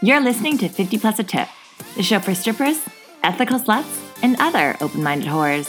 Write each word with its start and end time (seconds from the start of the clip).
You're 0.00 0.20
listening 0.20 0.56
to 0.58 0.68
50 0.68 0.98
Plus 0.98 1.18
a 1.18 1.24
Tip, 1.24 1.48
the 1.96 2.04
show 2.04 2.20
for 2.20 2.32
strippers, 2.32 2.86
ethical 3.24 3.58
sluts, 3.58 3.98
and 4.22 4.36
other 4.38 4.76
open 4.80 5.02
minded 5.02 5.26
whores. 5.26 5.66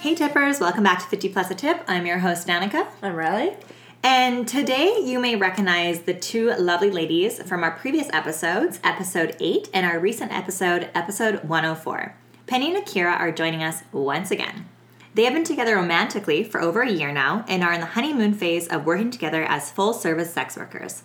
Hey 0.00 0.14
tippers, 0.14 0.60
welcome 0.60 0.82
back 0.82 1.00
to 1.00 1.06
50 1.08 1.28
Plus 1.28 1.50
a 1.50 1.54
Tip. 1.54 1.84
I'm 1.86 2.06
your 2.06 2.20
host, 2.20 2.48
Danica. 2.48 2.86
I'm 3.02 3.14
Riley. 3.16 3.54
And 4.02 4.48
today 4.48 4.98
you 5.04 5.18
may 5.18 5.36
recognize 5.36 6.00
the 6.00 6.14
two 6.14 6.54
lovely 6.54 6.90
ladies 6.90 7.42
from 7.42 7.62
our 7.62 7.72
previous 7.72 8.08
episodes, 8.14 8.80
episode 8.82 9.36
8 9.40 9.68
and 9.74 9.84
our 9.84 9.98
recent 9.98 10.32
episode, 10.32 10.88
episode 10.94 11.44
104. 11.44 12.16
Penny 12.46 12.74
and 12.74 12.78
Akira 12.78 13.12
are 13.12 13.30
joining 13.30 13.62
us 13.62 13.82
once 13.92 14.30
again. 14.30 14.64
They 15.14 15.24
have 15.24 15.34
been 15.34 15.44
together 15.44 15.74
romantically 15.74 16.44
for 16.44 16.60
over 16.60 16.82
a 16.82 16.90
year 16.90 17.10
now 17.12 17.44
and 17.48 17.64
are 17.64 17.72
in 17.72 17.80
the 17.80 17.86
honeymoon 17.86 18.34
phase 18.34 18.68
of 18.68 18.86
working 18.86 19.10
together 19.10 19.42
as 19.42 19.70
full 19.70 19.92
service 19.92 20.32
sex 20.32 20.56
workers. 20.56 21.02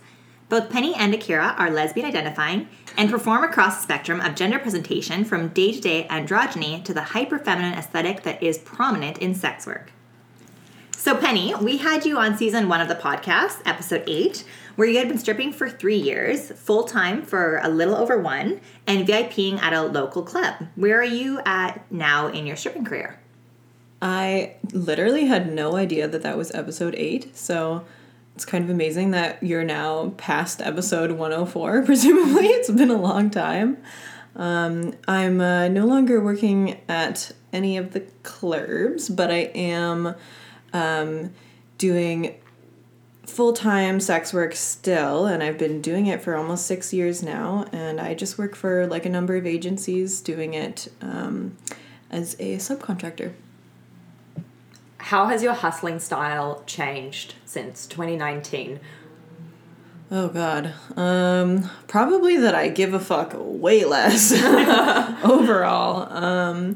Both 0.47 0.69
Penny 0.69 0.93
and 0.93 1.11
Akira 1.11 1.55
are 1.57 1.71
lesbian 1.71 2.05
identifying 2.05 2.67
and 2.95 3.09
perform 3.09 3.43
across 3.43 3.77
the 3.77 3.83
spectrum 3.83 4.21
of 4.21 4.35
gender 4.35 4.59
presentation 4.59 5.25
from 5.25 5.47
day 5.47 5.71
to 5.71 5.81
day 5.81 6.07
androgyny 6.07 6.83
to 6.85 6.93
the 6.93 7.01
hyper 7.01 7.39
feminine 7.39 7.73
aesthetic 7.73 8.21
that 8.23 8.43
is 8.43 8.59
prominent 8.59 9.17
in 9.17 9.33
sex 9.33 9.65
work. 9.65 9.91
So, 10.91 11.15
Penny, 11.15 11.55
we 11.55 11.77
had 11.77 12.05
you 12.05 12.17
on 12.17 12.37
season 12.37 12.69
one 12.69 12.81
of 12.81 12.87
the 12.87 12.95
podcast, 12.95 13.61
episode 13.65 14.03
eight, 14.07 14.43
where 14.75 14.87
you 14.87 14.97
had 14.99 15.07
been 15.07 15.17
stripping 15.17 15.51
for 15.51 15.69
three 15.69 15.97
years, 15.97 16.51
full 16.51 16.83
time 16.83 17.23
for 17.23 17.59
a 17.63 17.69
little 17.69 17.95
over 17.95 18.19
one, 18.19 18.61
and 18.85 19.07
VIPing 19.07 19.61
at 19.61 19.73
a 19.73 19.83
local 19.83 20.23
club. 20.23 20.67
Where 20.75 20.99
are 20.99 21.03
you 21.03 21.41
at 21.45 21.91
now 21.91 22.27
in 22.27 22.45
your 22.45 22.55
stripping 22.55 22.85
career? 22.85 23.19
I 24.01 24.55
literally 24.71 25.25
had 25.25 25.51
no 25.51 25.75
idea 25.75 26.07
that 26.07 26.21
that 26.23 26.37
was 26.37 26.53
episode 26.53 26.95
eight. 26.95 27.35
So 27.35 27.85
it's 28.35 28.45
kind 28.45 28.63
of 28.63 28.69
amazing 28.69 29.11
that 29.11 29.41
you're 29.41 29.63
now 29.63 30.13
past 30.17 30.61
episode 30.61 31.11
104, 31.11 31.81
presumably. 31.85 32.47
it's 32.47 32.69
been 32.69 32.91
a 32.91 33.01
long 33.01 33.29
time. 33.29 33.77
Um, 34.35 34.93
I'm 35.07 35.39
uh, 35.39 35.69
no 35.69 35.85
longer 35.85 36.19
working 36.21 36.81
at 36.89 37.31
any 37.53 37.77
of 37.77 37.93
the 37.93 38.01
clubs, 38.23 39.07
but 39.07 39.31
I 39.31 39.49
am 39.55 40.15
um, 40.73 41.31
doing 41.77 42.35
full 43.25 43.53
time 43.53 44.01
sex 44.01 44.33
work 44.33 44.53
still, 44.55 45.25
and 45.25 45.41
I've 45.41 45.57
been 45.57 45.81
doing 45.81 46.07
it 46.07 46.21
for 46.21 46.35
almost 46.35 46.65
six 46.65 46.93
years 46.93 47.23
now. 47.23 47.65
And 47.71 48.01
I 48.01 48.13
just 48.13 48.37
work 48.37 48.55
for 48.55 48.85
like 48.87 49.05
a 49.05 49.09
number 49.09 49.37
of 49.37 49.47
agencies 49.47 50.19
doing 50.19 50.53
it 50.53 50.91
um, 51.01 51.55
as 52.11 52.35
a 52.39 52.57
subcontractor. 52.57 53.33
How 54.97 55.27
has 55.27 55.43
your 55.43 55.53
hustling 55.53 55.99
style 55.99 56.63
changed 56.65 57.35
since 57.45 57.85
2019? 57.87 58.79
Oh 60.11 60.29
god. 60.29 60.73
Um 60.95 61.69
probably 61.87 62.37
that 62.37 62.55
I 62.55 62.69
give 62.69 62.93
a 62.93 62.99
fuck 62.99 63.33
way 63.35 63.85
less 63.85 64.31
overall. 65.23 66.11
Um 66.13 66.75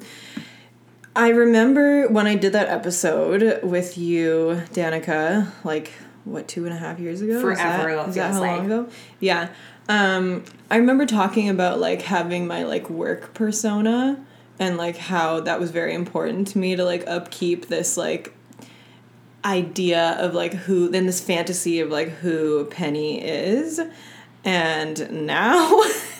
I 1.16 1.30
remember 1.30 2.08
when 2.08 2.28
I 2.28 2.36
did 2.36 2.54
that 2.54 2.70
episode 2.70 3.64
with 3.64 3.98
you, 3.98 4.64
Danica, 4.74 5.52
like 5.64 5.92
what 6.24 6.48
two 6.48 6.66
and 6.66 6.74
a 6.74 6.78
half 6.78 7.00
years 7.00 7.22
ago? 7.22 7.42
Forever 7.42 7.90
is 7.90 7.98
that, 7.98 8.10
is 8.10 8.16
that 8.16 8.34
how 8.34 8.42
long 8.42 8.66
ago? 8.66 8.90
Yeah. 9.20 9.50
Um 9.88 10.44
I 10.70 10.78
remember 10.78 11.06
talking 11.06 11.50
about 11.50 11.80
like 11.80 12.02
having 12.04 12.48
my 12.48 12.64
like 12.64 12.90
work 12.90 13.34
persona 13.34 14.24
and 14.60 14.78
like 14.78 14.98
how 14.98 15.40
that 15.40 15.60
was 15.60 15.72
very 15.72 15.94
important 15.94 16.48
to 16.50 16.58
me 16.58 16.76
to 16.76 16.84
like 16.84 17.08
upkeep 17.08 17.68
this 17.68 17.98
like 17.98 18.34
idea 19.46 20.18
of 20.20 20.34
like 20.34 20.54
who 20.54 20.90
then 20.90 21.06
this 21.06 21.22
fantasy 21.22 21.80
of 21.80 21.90
like 21.90 22.10
who 22.10 22.66
Penny 22.66 23.22
is 23.26 23.80
and 24.44 25.26
now 25.26 25.82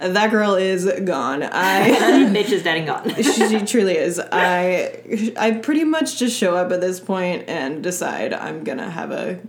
that 0.00 0.30
girl 0.30 0.54
is 0.54 0.90
gone. 1.04 1.42
I 1.42 1.90
Bitch 2.32 2.50
is 2.50 2.62
dead 2.62 2.78
and 2.78 2.86
gone. 2.86 3.14
she, 3.22 3.48
she 3.48 3.64
truly 3.64 3.96
is. 3.96 4.20
I 4.20 5.32
I 5.36 5.52
pretty 5.52 5.84
much 5.84 6.18
just 6.18 6.36
show 6.36 6.56
up 6.56 6.72
at 6.72 6.80
this 6.80 7.00
point 7.00 7.48
and 7.48 7.82
decide 7.82 8.32
I'm 8.32 8.64
gonna 8.64 8.90
have 8.90 9.10
a 9.10 9.40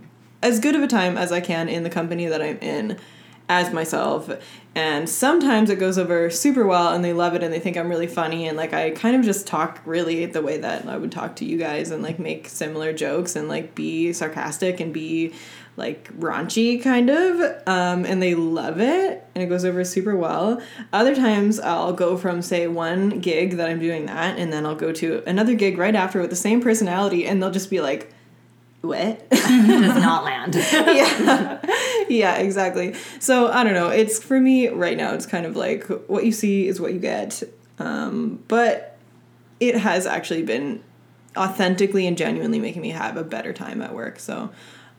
as 0.42 0.60
good 0.60 0.74
of 0.74 0.82
a 0.82 0.86
time 0.86 1.16
as 1.16 1.32
I 1.32 1.40
can 1.40 1.68
in 1.68 1.82
the 1.82 1.90
company 1.90 2.26
that 2.26 2.42
I'm 2.42 2.58
in 2.58 2.98
as 3.48 3.72
myself. 3.72 4.30
And 4.76 5.08
sometimes 5.08 5.70
it 5.70 5.78
goes 5.78 5.98
over 5.98 6.30
super 6.30 6.66
well 6.66 6.92
and 6.92 7.04
they 7.04 7.12
love 7.12 7.34
it 7.34 7.44
and 7.44 7.52
they 7.52 7.60
think 7.60 7.76
I'm 7.76 7.88
really 7.88 8.08
funny 8.08 8.48
and 8.48 8.56
like 8.56 8.72
I 8.72 8.90
kind 8.90 9.14
of 9.14 9.22
just 9.22 9.46
talk 9.46 9.80
really 9.84 10.26
the 10.26 10.42
way 10.42 10.58
that 10.58 10.88
I 10.88 10.96
would 10.96 11.12
talk 11.12 11.36
to 11.36 11.44
you 11.44 11.56
guys 11.56 11.92
and 11.92 12.02
like 12.02 12.18
make 12.18 12.48
similar 12.48 12.92
jokes 12.92 13.36
and 13.36 13.48
like 13.48 13.76
be 13.76 14.12
sarcastic 14.12 14.80
and 14.80 14.92
be 14.92 15.32
like 15.76 16.12
raunchy 16.18 16.82
kind 16.82 17.08
of 17.08 17.40
um, 17.68 18.04
and 18.04 18.20
they 18.20 18.34
love 18.34 18.80
it 18.80 19.24
and 19.34 19.44
it 19.44 19.46
goes 19.46 19.64
over 19.64 19.84
super 19.84 20.16
well. 20.16 20.60
Other 20.92 21.14
times 21.14 21.60
i'll 21.60 21.92
go 21.92 22.16
from 22.16 22.42
say 22.42 22.66
one 22.66 23.20
gig 23.20 23.56
that 23.56 23.68
i'm 23.68 23.78
doing 23.78 24.06
that 24.06 24.38
and 24.38 24.52
then 24.52 24.66
i'll 24.66 24.74
go 24.74 24.92
to 24.92 25.22
another 25.26 25.54
gig 25.54 25.78
right 25.78 25.94
after 25.94 26.20
with 26.20 26.30
the 26.30 26.36
same 26.36 26.60
personality 26.60 27.26
and 27.26 27.40
they'll 27.40 27.50
just 27.50 27.70
be 27.70 27.80
like 27.80 28.12
what 28.84 29.28
Does 29.30 29.96
not 29.96 30.24
land. 30.24 30.54
yeah. 30.72 31.60
Yeah 32.08 32.36
exactly. 32.36 32.94
So 33.20 33.48
i 33.50 33.64
don't 33.64 33.74
know. 33.74 33.88
It's 33.88 34.22
for 34.22 34.40
me 34.40 34.68
right 34.68 34.96
now 34.96 35.14
it's 35.14 35.26
kind 35.26 35.46
of 35.46 35.56
like 35.56 35.86
what 36.08 36.24
you 36.24 36.32
see 36.32 36.68
is 36.68 36.80
what 36.80 36.92
you 36.92 37.00
get. 37.00 37.42
Um, 37.78 38.42
but 38.48 38.96
it 39.60 39.76
has 39.76 40.06
actually 40.06 40.42
been 40.42 40.82
authentically 41.36 42.06
and 42.06 42.16
genuinely 42.16 42.60
making 42.60 42.82
me 42.82 42.90
have 42.90 43.16
a 43.16 43.24
better 43.24 43.52
time 43.52 43.82
at 43.82 43.94
work. 43.94 44.18
So 44.18 44.50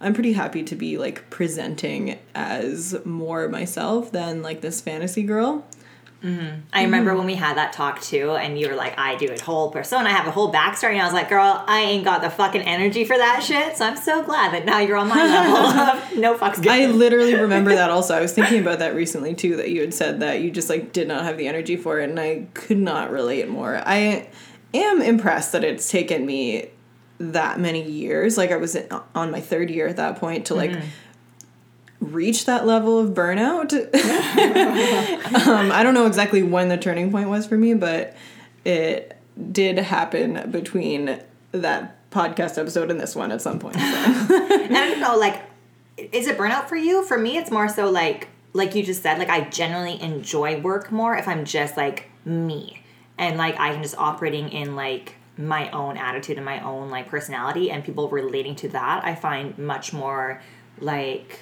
i'm 0.01 0.13
pretty 0.13 0.33
happy 0.33 0.61
to 0.61 0.75
be 0.75 0.97
like 0.97 1.29
presenting 1.29 2.19
as 2.35 2.97
more 3.05 3.47
myself 3.47 4.11
than 4.11 4.41
like 4.41 4.59
this 4.59 4.81
fantasy 4.81 5.23
girl 5.23 5.65
Mm-hmm. 6.25 6.61
I 6.73 6.83
remember 6.83 7.15
when 7.15 7.27
we 7.27 7.35
had 7.35 7.57
that 7.57 7.71
talk 7.71 8.01
too, 8.01 8.31
and 8.31 8.59
you 8.59 8.67
were 8.67 8.75
like, 8.75 8.97
I 8.97 9.15
do 9.15 9.31
a 9.31 9.39
whole 9.39 9.69
persona, 9.69 10.09
I 10.09 10.13
have 10.13 10.25
a 10.25 10.31
whole 10.31 10.51
backstory, 10.51 10.93
and 10.93 11.01
I 11.01 11.05
was 11.05 11.13
like, 11.13 11.29
girl, 11.29 11.63
I 11.67 11.81
ain't 11.81 12.03
got 12.03 12.23
the 12.23 12.31
fucking 12.31 12.61
energy 12.61 13.05
for 13.05 13.15
that 13.15 13.43
shit, 13.43 13.77
so 13.77 13.85
I'm 13.85 13.95
so 13.95 14.23
glad 14.23 14.51
that 14.53 14.65
now 14.65 14.79
you're 14.79 14.97
on 14.97 15.07
my 15.07 15.23
level 15.23 16.01
no 16.19 16.35
fucks 16.37 16.61
given. 16.61 16.71
I 16.71 16.87
literally 16.87 17.35
remember 17.45 17.75
that 17.75 17.89
also. 17.89 18.15
I 18.15 18.21
was 18.21 18.33
thinking 18.33 18.59
about 18.59 18.79
that 18.79 18.95
recently 18.95 19.35
too 19.35 19.57
that 19.57 19.69
you 19.69 19.81
had 19.81 19.93
said 19.93 20.21
that 20.21 20.41
you 20.41 20.51
just 20.51 20.69
like 20.69 20.91
did 20.91 21.07
not 21.07 21.23
have 21.23 21.37
the 21.37 21.47
energy 21.47 21.75
for 21.75 21.99
it 21.99 22.09
and 22.09 22.19
I 22.19 22.47
could 22.53 22.77
not 22.77 23.11
relate 23.11 23.47
more. 23.47 23.81
I 23.85 24.27
am 24.73 25.01
impressed 25.01 25.51
that 25.51 25.63
it's 25.63 25.89
taken 25.89 26.25
me 26.25 26.69
that 27.19 27.59
many 27.59 27.83
years. 27.89 28.37
Like 28.37 28.51
I 28.51 28.57
was 28.57 28.77
on 29.13 29.31
my 29.31 29.41
third 29.41 29.69
year 29.69 29.87
at 29.87 29.97
that 29.97 30.17
point 30.17 30.47
to 30.47 30.55
like 30.55 30.71
mm-hmm. 30.71 30.87
Reach 32.11 32.45
that 32.45 32.65
level 32.65 32.99
of 32.99 33.11
burnout. 33.11 33.73
um, 35.47 35.71
I 35.71 35.83
don't 35.83 35.93
know 35.93 36.05
exactly 36.05 36.43
when 36.43 36.69
the 36.69 36.77
turning 36.77 37.11
point 37.11 37.29
was 37.29 37.45
for 37.45 37.57
me, 37.57 37.73
but 37.73 38.15
it 38.63 39.17
did 39.51 39.77
happen 39.77 40.51
between 40.51 41.19
that 41.51 42.09
podcast 42.11 42.57
episode 42.57 42.89
and 42.89 42.99
this 42.99 43.15
one 43.15 43.31
at 43.31 43.41
some 43.41 43.59
point. 43.59 43.75
So. 43.75 43.81
and 43.81 44.77
I 44.77 44.89
don't 44.89 44.99
know, 44.99 45.17
like, 45.17 45.41
is 45.97 46.27
it 46.27 46.37
burnout 46.37 46.67
for 46.67 46.75
you? 46.75 47.03
For 47.05 47.17
me, 47.17 47.37
it's 47.37 47.51
more 47.51 47.67
so 47.67 47.89
like, 47.89 48.29
like 48.53 48.75
you 48.75 48.83
just 48.83 49.01
said, 49.01 49.19
like 49.19 49.29
I 49.29 49.41
generally 49.49 50.01
enjoy 50.01 50.59
work 50.61 50.91
more 50.91 51.15
if 51.15 51.27
I'm 51.27 51.45
just 51.45 51.75
like 51.77 52.09
me, 52.23 52.81
and 53.17 53.37
like 53.37 53.59
I 53.59 53.73
can 53.73 53.83
just 53.83 53.97
operating 53.97 54.49
in 54.49 54.75
like 54.75 55.15
my 55.37 55.69
own 55.71 55.97
attitude 55.97 56.37
and 56.37 56.45
my 56.45 56.61
own 56.61 56.89
like 56.89 57.09
personality, 57.09 57.69
and 57.69 57.83
people 57.83 58.09
relating 58.09 58.55
to 58.57 58.69
that, 58.69 59.03
I 59.03 59.15
find 59.15 59.57
much 59.57 59.91
more 59.91 60.41
like 60.79 61.39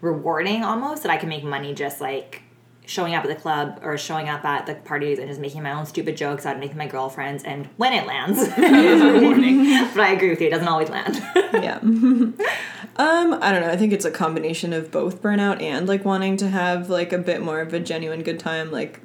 rewarding 0.00 0.64
almost 0.64 1.02
that 1.02 1.12
I 1.12 1.16
can 1.16 1.28
make 1.28 1.44
money 1.44 1.74
just 1.74 2.00
like 2.00 2.42
showing 2.86 3.14
up 3.14 3.24
at 3.24 3.28
the 3.28 3.36
club 3.36 3.78
or 3.82 3.96
showing 3.96 4.28
up 4.28 4.44
at 4.44 4.66
the 4.66 4.74
parties 4.74 5.18
and 5.18 5.28
just 5.28 5.40
making 5.40 5.62
my 5.62 5.72
own 5.72 5.86
stupid 5.86 6.16
jokes 6.16 6.44
out 6.44 6.54
of 6.54 6.60
making 6.60 6.76
my 6.76 6.88
girlfriends 6.88 7.44
and 7.44 7.66
when 7.76 7.92
it 7.92 8.04
lands 8.04 8.38
it's 8.56 9.94
but 9.94 10.02
I 10.02 10.12
agree 10.12 10.30
with 10.30 10.40
you 10.40 10.48
it 10.48 10.50
doesn't 10.50 10.66
always 10.66 10.88
land 10.88 11.16
yeah. 11.52 11.78
um, 12.96 13.38
I 13.40 13.52
don't 13.52 13.62
know. 13.62 13.70
I 13.70 13.76
think 13.76 13.92
it's 13.92 14.04
a 14.04 14.10
combination 14.10 14.72
of 14.72 14.90
both 14.90 15.22
burnout 15.22 15.62
and 15.62 15.88
like 15.88 16.04
wanting 16.04 16.36
to 16.38 16.48
have 16.48 16.90
like 16.90 17.12
a 17.12 17.18
bit 17.18 17.42
more 17.42 17.60
of 17.60 17.72
a 17.72 17.80
genuine 17.80 18.22
good 18.22 18.38
time. 18.38 18.70
Like, 18.70 19.00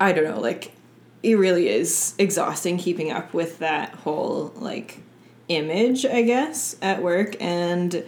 I 0.00 0.12
don't 0.12 0.24
know. 0.24 0.40
Like, 0.40 0.72
it 1.22 1.34
really 1.34 1.68
is 1.68 2.14
exhausting 2.18 2.78
keeping 2.78 3.10
up 3.10 3.34
with 3.34 3.58
that 3.58 3.94
whole 3.94 4.52
like 4.56 5.00
image, 5.48 6.04
I 6.06 6.22
guess, 6.22 6.76
at 6.82 7.02
work. 7.02 7.36
And 7.40 8.04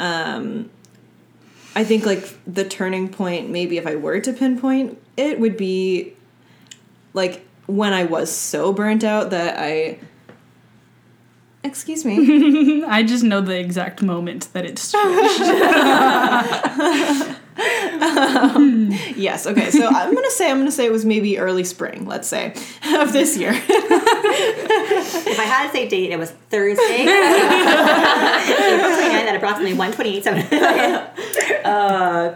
um, 0.00 0.70
I 1.76 1.84
think 1.84 2.06
like 2.06 2.26
the 2.46 2.64
turning 2.64 3.08
point, 3.08 3.50
maybe 3.50 3.76
if 3.78 3.86
I 3.86 3.96
were 3.96 4.18
to 4.20 4.32
pinpoint 4.32 4.98
it, 5.16 5.38
would 5.38 5.56
be 5.56 6.14
like 7.12 7.46
when 7.66 7.92
I 7.92 8.04
was 8.04 8.34
so 8.34 8.72
burnt 8.72 9.04
out 9.04 9.30
that 9.30 9.58
I. 9.58 9.98
Excuse 11.62 12.06
me. 12.06 12.82
I 12.88 13.02
just 13.02 13.22
know 13.22 13.42
the 13.42 13.58
exact 13.58 14.02
moment 14.02 14.48
that 14.54 14.64
it 14.64 14.78
switched. 14.78 15.40
Yes. 19.16 19.46
Okay. 19.46 19.70
So 19.70 19.86
I'm 19.86 20.14
gonna 20.14 20.30
say 20.30 20.50
I'm 20.50 20.58
gonna 20.58 20.70
say 20.70 20.86
it 20.86 20.92
was 20.92 21.04
maybe 21.04 21.38
early 21.38 21.64
spring. 21.64 22.06
Let's 22.06 22.26
say 22.26 22.54
of 22.94 23.12
this 23.12 23.36
year. 23.36 23.52
If 24.24 25.38
I 25.38 25.44
had 25.44 25.66
to 25.68 25.72
say 25.72 25.88
date, 25.88 26.10
it 26.10 26.18
was 26.18 26.30
Thursday, 26.50 27.02
April 27.02 28.90
29th 28.90 29.28
at 29.28 29.36
approximately 29.36 29.74
1:28. 29.76 30.24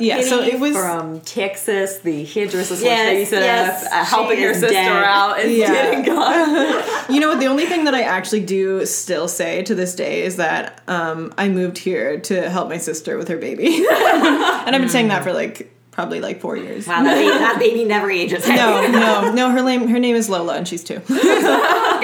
Yeah, 0.01 0.21
so 0.23 0.43
it 0.43 0.59
was 0.59 0.77
from 0.77 1.21
Texas, 1.21 1.99
the 1.99 2.25
hairdresser 2.25 2.77
slash 2.77 2.83
Yes, 2.83 3.31
babysitter, 3.31 3.41
yes, 3.41 3.85
uh, 3.93 4.05
helping 4.05 4.37
she 4.39 4.43
her 4.45 4.55
sister 4.55 4.69
dead. 4.69 5.03
out 5.05 5.41
and 5.41 5.51
Yeah. 5.53 5.73
dead 5.73 5.95
and 5.99 6.05
gone. 6.05 6.83
You 7.15 7.21
know 7.21 7.29
what? 7.31 7.41
The 7.41 7.47
only 7.47 7.67
thing 7.67 7.85
that 7.85 7.95
I 7.95 8.03
actually 8.03 8.41
do 8.41 8.85
still 8.87 9.29
say 9.29 9.63
to 9.63 9.75
this 9.75 9.95
day 9.95 10.23
is 10.23 10.37
that 10.37 10.81
um, 10.89 11.33
I 11.39 11.49
moved 11.49 11.79
here 11.79 12.19
to 12.21 12.49
help 12.51 12.69
my 12.69 12.79
sister 12.79 13.17
with 13.19 13.29
her 13.29 13.37
baby, 13.39 13.77
and 13.91 14.75
I've 14.75 14.81
been 14.81 14.89
saying 14.89 15.09
that 15.09 15.23
for 15.25 15.33
like 15.33 15.71
probably 15.95 16.21
like 16.21 16.41
four 16.41 16.57
years. 16.57 16.89
Wow, 16.89 17.05
that 17.05 17.15
baby, 17.15 17.29
that 17.31 17.59
baby 17.59 17.85
never 17.85 18.11
ages. 18.11 18.47
No, 18.55 18.87
no, 18.91 19.33
no. 19.33 19.51
Her 19.51 19.63
name, 19.63 19.89
her 19.89 19.99
name 19.99 20.17
is 20.17 20.29
Lola, 20.29 20.57
and 20.57 20.67
she's 20.67 20.85
two. 20.85 21.01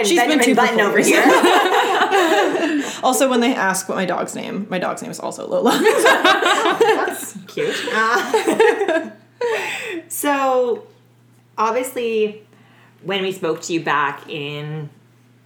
She's 0.05 0.19
been 0.19 0.43
two 0.43 0.55
Button 0.55 0.81
over 0.81 0.99
here. 0.99 1.23
Also, 3.03 3.29
when 3.29 3.41
they 3.41 3.55
ask 3.55 3.89
what 3.89 3.97
my 3.97 4.07
dog's 4.07 4.35
name, 4.35 4.67
my 4.71 4.79
dog's 4.79 5.03
name 5.03 5.11
is 5.11 5.21
also 5.21 5.47
Lola. 5.47 5.73
That's 5.73 7.37
cute. 7.47 7.77
Uh, 7.93 9.11
so, 10.09 10.87
obviously, 11.59 12.47
when 13.03 13.23
we 13.23 13.33
spoke 13.33 13.61
to 13.63 13.75
you 13.75 13.83
back 13.83 14.29
in 14.29 14.89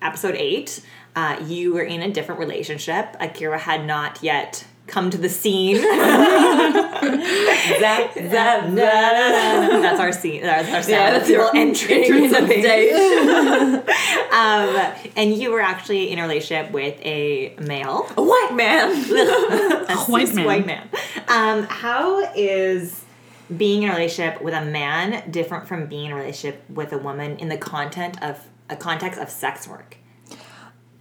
episode 0.00 0.36
eight, 0.36 0.84
uh, 1.16 1.42
you 1.46 1.74
were 1.74 1.82
in 1.82 2.02
a 2.02 2.10
different 2.10 2.38
relationship. 2.38 3.16
Akira 3.18 3.58
had 3.58 3.84
not 3.84 4.22
yet 4.22 4.64
come 4.86 5.10
to 5.10 5.18
the 5.18 5.28
scene. 5.28 5.76
Zap, 7.80 8.14
zap, 8.14 8.14
zap. 8.14 8.72
That's 8.74 10.00
our 10.00 10.12
scene. 10.12 10.42
That's 10.42 10.68
our 10.68 10.82
sound. 10.82 10.88
Yeah, 10.90 11.10
that's 11.12 11.28
your 11.28 11.50
people 11.52 11.60
entering 11.60 12.30
the 12.30 12.40
on 12.40 12.46
thing. 12.46 12.62
stage. 12.62 13.90
Um, 14.34 14.92
and 15.16 15.32
you 15.32 15.52
were 15.52 15.60
actually 15.60 16.10
in 16.10 16.18
a 16.18 16.22
relationship 16.22 16.72
with 16.72 17.00
a 17.02 17.54
male. 17.60 18.10
A 18.16 18.22
white 18.22 18.50
man. 18.52 18.90
a 19.88 19.96
white 20.06 20.34
man. 20.34 20.44
White 20.44 20.66
man. 20.66 20.88
Um, 21.28 21.62
how 21.64 22.32
is 22.34 23.04
being 23.56 23.84
in 23.84 23.90
a 23.90 23.92
relationship 23.92 24.42
with 24.42 24.54
a 24.54 24.64
man 24.64 25.30
different 25.30 25.68
from 25.68 25.86
being 25.86 26.06
in 26.06 26.12
a 26.12 26.16
relationship 26.16 26.64
with 26.68 26.92
a 26.92 26.98
woman 26.98 27.36
in 27.38 27.48
the 27.48 27.56
content 27.56 28.20
of 28.22 28.48
a 28.68 28.74
context 28.76 29.20
of 29.20 29.30
sex 29.30 29.68
work? 29.68 29.98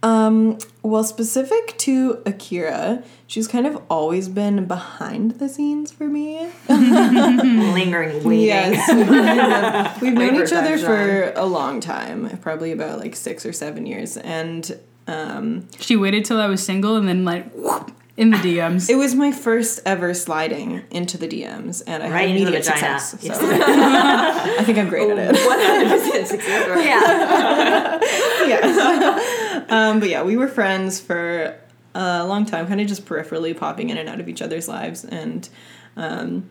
Um, 0.03 0.57
well, 0.81 1.05
specific 1.05 1.77
to 1.79 2.21
Akira, 2.25 3.03
she's 3.25 3.47
kind 3.47 3.65
of 3.65 3.81
always 3.89 4.27
been 4.27 4.65
behind 4.65 5.39
the 5.39 5.47
scenes 5.47 5.91
for 5.94 6.09
me. 6.09 6.51
Lingering, 6.69 8.21
waiting. 8.21 8.45
Yes, 8.45 9.97
we've 10.01 10.13
known 10.13 10.35
each 10.35 10.51
other 10.51 10.77
for 10.85 11.31
a 11.38 11.45
long 11.45 11.79
time, 11.79 12.38
probably 12.39 12.73
about 12.73 13.00
like 13.00 13.15
six 13.15 13.45
or 13.45 13.53
seven 13.53 13.85
years, 13.85 14.17
and 14.17 14.77
um, 15.07 15.69
She 15.79 15.95
waited 15.95 16.25
till 16.25 16.39
I 16.39 16.47
was 16.47 16.61
single 16.61 16.97
and 16.97 17.07
then 17.07 17.23
like 17.23 17.50
whoop, 17.53 17.91
in 18.17 18.31
the 18.31 18.38
DMs. 18.38 18.89
it 18.89 18.95
was 18.95 19.15
my 19.15 19.31
first 19.31 19.79
ever 19.85 20.13
sliding 20.13 20.83
into 20.91 21.17
the 21.17 21.29
DMs, 21.29 21.81
and 21.88 22.03
I 22.03 22.09
Right 22.09 22.27
had 22.27 22.29
into 22.29 22.41
the 22.41 22.57
immediate 22.57 22.65
success. 22.65 23.21
So 23.21 23.33
I 23.33 24.63
think 24.65 24.77
I'm 24.77 24.89
great 24.89 25.09
at 25.09 25.17
it. 25.17 25.35
100% 25.35 26.25
success 26.27 26.67
rate. 26.69 26.85
Yeah. 26.85 28.00
yeah. 28.47 29.52
um, 29.69 30.00
but 30.00 30.10
yeah, 30.10 30.24
we 30.24 30.38
were 30.38 30.48
friends 30.48 31.00
for 31.00 31.57
a 31.95 32.25
long 32.25 32.45
time, 32.45 32.68
kind 32.68 32.81
of 32.81 32.88
just 32.88 33.06
peripherally 33.06 33.56
popping 33.56 33.89
in 33.89 33.98
and 33.98 34.10
out 34.10 34.19
of 34.19 34.27
each 34.27 34.42
other's 34.42 34.68
lives. 34.68 35.06
And 35.06 35.48
um, 35.95 36.50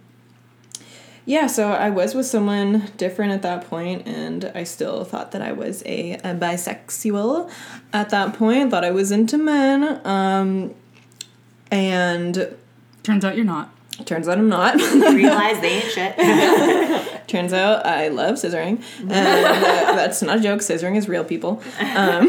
yeah, 1.25 1.47
so 1.47 1.73
I 1.73 1.91
was 1.91 2.14
with 2.14 2.26
someone 2.26 2.91
different 2.97 3.32
at 3.32 3.43
that 3.43 3.69
point, 3.69 4.06
and 4.06 4.50
I 4.55 4.64
still 4.64 5.05
thought 5.05 5.32
that 5.32 5.43
I 5.43 5.53
was 5.53 5.82
a, 5.87 6.14
a 6.14 6.35
bisexual 6.35 7.50
at 7.93 8.11
that 8.11 8.35
point, 8.35 8.70
thought 8.70 8.85
I 8.85 8.91
was 8.91 9.11
into 9.11 9.38
men. 9.38 10.00
Um, 10.06 10.75
and 11.70 12.56
Turns 13.03 13.25
out 13.25 13.37
you're 13.37 13.44
not. 13.44 13.75
Turns 14.04 14.28
out 14.28 14.38
I'm 14.38 14.49
not. 14.49 14.75
Realize 14.94 15.60
they 15.60 15.82
ain't 15.82 15.90
shit. 15.90 16.16
Turns 17.28 17.52
out 17.52 17.87
I 17.87 18.08
love 18.08 18.34
scissoring, 18.34 18.82
and 19.00 19.12
uh, 19.12 19.93
that's 19.94 20.22
not 20.22 20.38
a 20.38 20.40
joke. 20.40 20.60
Scissoring 20.60 20.96
is 20.96 21.08
real, 21.08 21.25
people. 21.25 21.62
Um, 21.81 22.28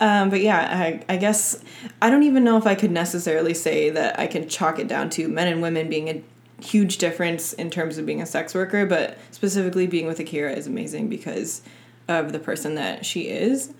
um, 0.00 0.30
but 0.30 0.40
yeah, 0.40 0.68
I, 0.72 1.04
I 1.08 1.16
guess 1.16 1.62
I 2.00 2.10
don't 2.10 2.22
even 2.22 2.44
know 2.44 2.56
if 2.56 2.66
I 2.66 2.74
could 2.74 2.90
necessarily 2.90 3.54
say 3.54 3.90
that 3.90 4.18
I 4.18 4.26
can 4.26 4.48
chalk 4.48 4.78
it 4.78 4.88
down 4.88 5.10
to 5.10 5.28
men 5.28 5.48
and 5.48 5.60
women 5.60 5.88
being 5.88 6.08
a 6.08 6.22
huge 6.62 6.98
difference 6.98 7.52
in 7.52 7.70
terms 7.70 7.98
of 7.98 8.06
being 8.06 8.22
a 8.22 8.26
sex 8.26 8.54
worker, 8.54 8.86
but 8.86 9.18
specifically 9.30 9.86
being 9.86 10.06
with 10.06 10.18
Akira 10.20 10.52
is 10.52 10.66
amazing 10.66 11.08
because 11.08 11.62
of 12.08 12.32
the 12.32 12.38
person 12.38 12.76
that 12.76 13.04
she 13.04 13.28
is. 13.28 13.74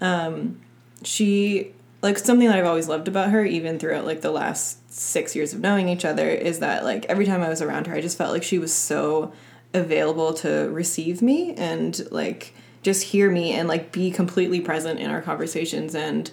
Um, 0.00 0.60
she 1.02 1.72
like 2.02 2.18
something 2.18 2.48
that 2.48 2.58
I've 2.58 2.66
always 2.66 2.88
loved 2.88 3.08
about 3.08 3.30
her, 3.30 3.44
even 3.44 3.78
throughout 3.78 4.04
like 4.04 4.20
the 4.20 4.30
last 4.30 4.78
six 4.90 5.34
years 5.34 5.54
of 5.54 5.60
knowing 5.60 5.88
each 5.88 6.04
other, 6.04 6.28
is 6.28 6.58
that 6.58 6.84
like 6.84 7.06
every 7.06 7.24
time 7.24 7.40
I 7.42 7.48
was 7.48 7.62
around 7.62 7.86
her, 7.86 7.94
I 7.94 8.02
just 8.02 8.18
felt 8.18 8.32
like 8.32 8.42
she 8.42 8.58
was 8.58 8.74
so 8.74 9.32
available 9.72 10.34
to 10.34 10.68
receive 10.70 11.22
me 11.22 11.54
and 11.54 12.00
like 12.10 12.52
just 12.82 13.04
hear 13.04 13.30
me 13.30 13.52
and 13.52 13.68
like 13.68 13.92
be 13.92 14.10
completely 14.10 14.60
present 14.60 14.98
in 14.98 15.08
our 15.10 15.22
conversations 15.22 15.94
and 15.94 16.32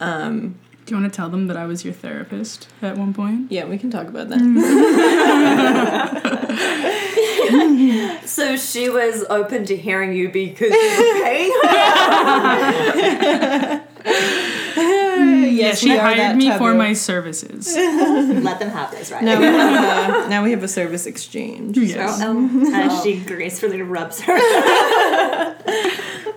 um 0.00 0.54
Do 0.86 0.94
you 0.94 1.00
want 1.00 1.12
to 1.12 1.16
tell 1.16 1.28
them 1.28 1.46
that 1.48 1.58
I 1.58 1.66
was 1.66 1.84
your 1.84 1.92
therapist 1.92 2.68
at 2.80 2.96
one 2.96 3.12
point? 3.12 3.52
yeah 3.52 3.66
we 3.66 3.76
can 3.76 3.90
talk 3.90 4.06
about 4.08 4.30
that 4.30 4.40
So 8.24 8.56
she 8.56 8.88
was 8.88 9.24
open 9.28 9.66
to 9.66 9.76
hearing 9.76 10.14
you 10.14 10.30
because 10.30 10.70
you 10.72 10.78
were 10.78 11.22
paying 11.24 11.52
her. 11.64 13.82
yes 15.60 15.80
she 15.80 15.96
hired 15.96 16.18
that 16.18 16.36
me 16.36 16.50
for 16.58 16.74
my 16.74 16.92
services. 16.92 17.74
Let 18.48 18.58
them 18.58 18.70
have 18.70 18.90
this, 18.90 19.10
right? 19.10 19.22
now 19.22 19.38
we 19.38 19.46
have 19.46 20.26
a, 20.26 20.28
now 20.34 20.44
we 20.44 20.50
have 20.50 20.62
a 20.62 20.68
service 20.68 21.06
exchange 21.06 21.76
Yes. 21.76 22.20
Oh, 22.22 22.72
as 22.74 23.02
she 23.02 23.20
gracefully 23.20 23.82
rubs 23.82 24.20
her. 24.20 24.38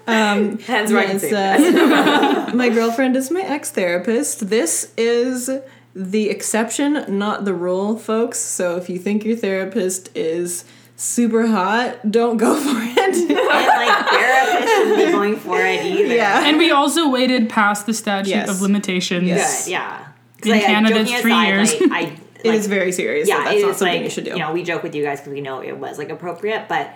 Hands 0.06 0.94
right 0.94 1.10
Yes, 1.10 1.24
yes, 1.24 1.76
uh, 1.76 2.52
my 2.56 2.70
girlfriend 2.70 3.16
is 3.16 3.32
my 3.32 3.42
ex 3.42 3.72
therapist. 3.72 4.50
This 4.50 4.92
is 4.98 5.50
the 5.96 6.30
exception, 6.30 7.06
not 7.08 7.46
the 7.46 7.54
rule, 7.54 7.98
folks. 7.98 8.40
So 8.40 8.76
if 8.78 8.90
you 8.90 8.98
think 9.00 9.24
your 9.26 9.38
therapist 9.38 10.10
is 10.16 10.66
super 10.96 11.48
hot, 11.48 12.10
don't 12.12 12.38
go 12.38 12.56
for 12.56 12.78
it. 12.82 12.94
And 13.04 13.30
like 13.30 14.08
therapists 14.08 14.68
shouldn't 14.68 14.98
be 15.06 15.12
going 15.12 15.36
for 15.36 15.60
it 15.60 15.86
either. 15.86 16.16
yeah. 16.16 16.46
And 16.48 16.58
we 16.58 16.72
also 16.72 17.10
waited 17.10 17.50
past 17.50 17.86
the 17.86 17.94
statute 17.94 18.30
Yes. 18.30 18.50
of 18.50 18.62
limitations. 18.62 19.28
Yes. 19.28 19.66
Good, 19.66 19.72
yeah. 19.72 19.98
'Cause, 20.42 20.46
In 20.46 20.52
like, 20.52 20.64
Canada, 20.66 20.96
joking 21.00 21.14
it's 21.14 21.22
three 21.22 21.32
aside, 21.32 21.48
years. 21.48 21.82
Like, 21.82 21.92
I, 21.92 22.02
like, 22.46 22.56
is 22.60 22.68
very 22.68 22.92
serious. 22.92 23.28
yeah, 23.28 23.38
so 23.38 23.44
that's 23.44 23.56
it 23.56 23.62
not 23.62 23.70
is 23.72 23.78
something 23.78 23.96
like 23.96 24.04
you 24.04 24.10
should 24.10 24.24
do. 24.26 24.32
You 24.32 24.40
know 24.40 24.52
we 24.54 24.64
joke 24.64 24.84
with 24.84 24.96
you 24.96 25.04
guys 25.04 25.20
because 25.20 25.34
we 25.34 25.42
know 25.42 25.62
it 25.62 25.78
was 25.78 25.98
like 25.98 26.10
appropriate, 26.10 26.68
but 26.68 26.90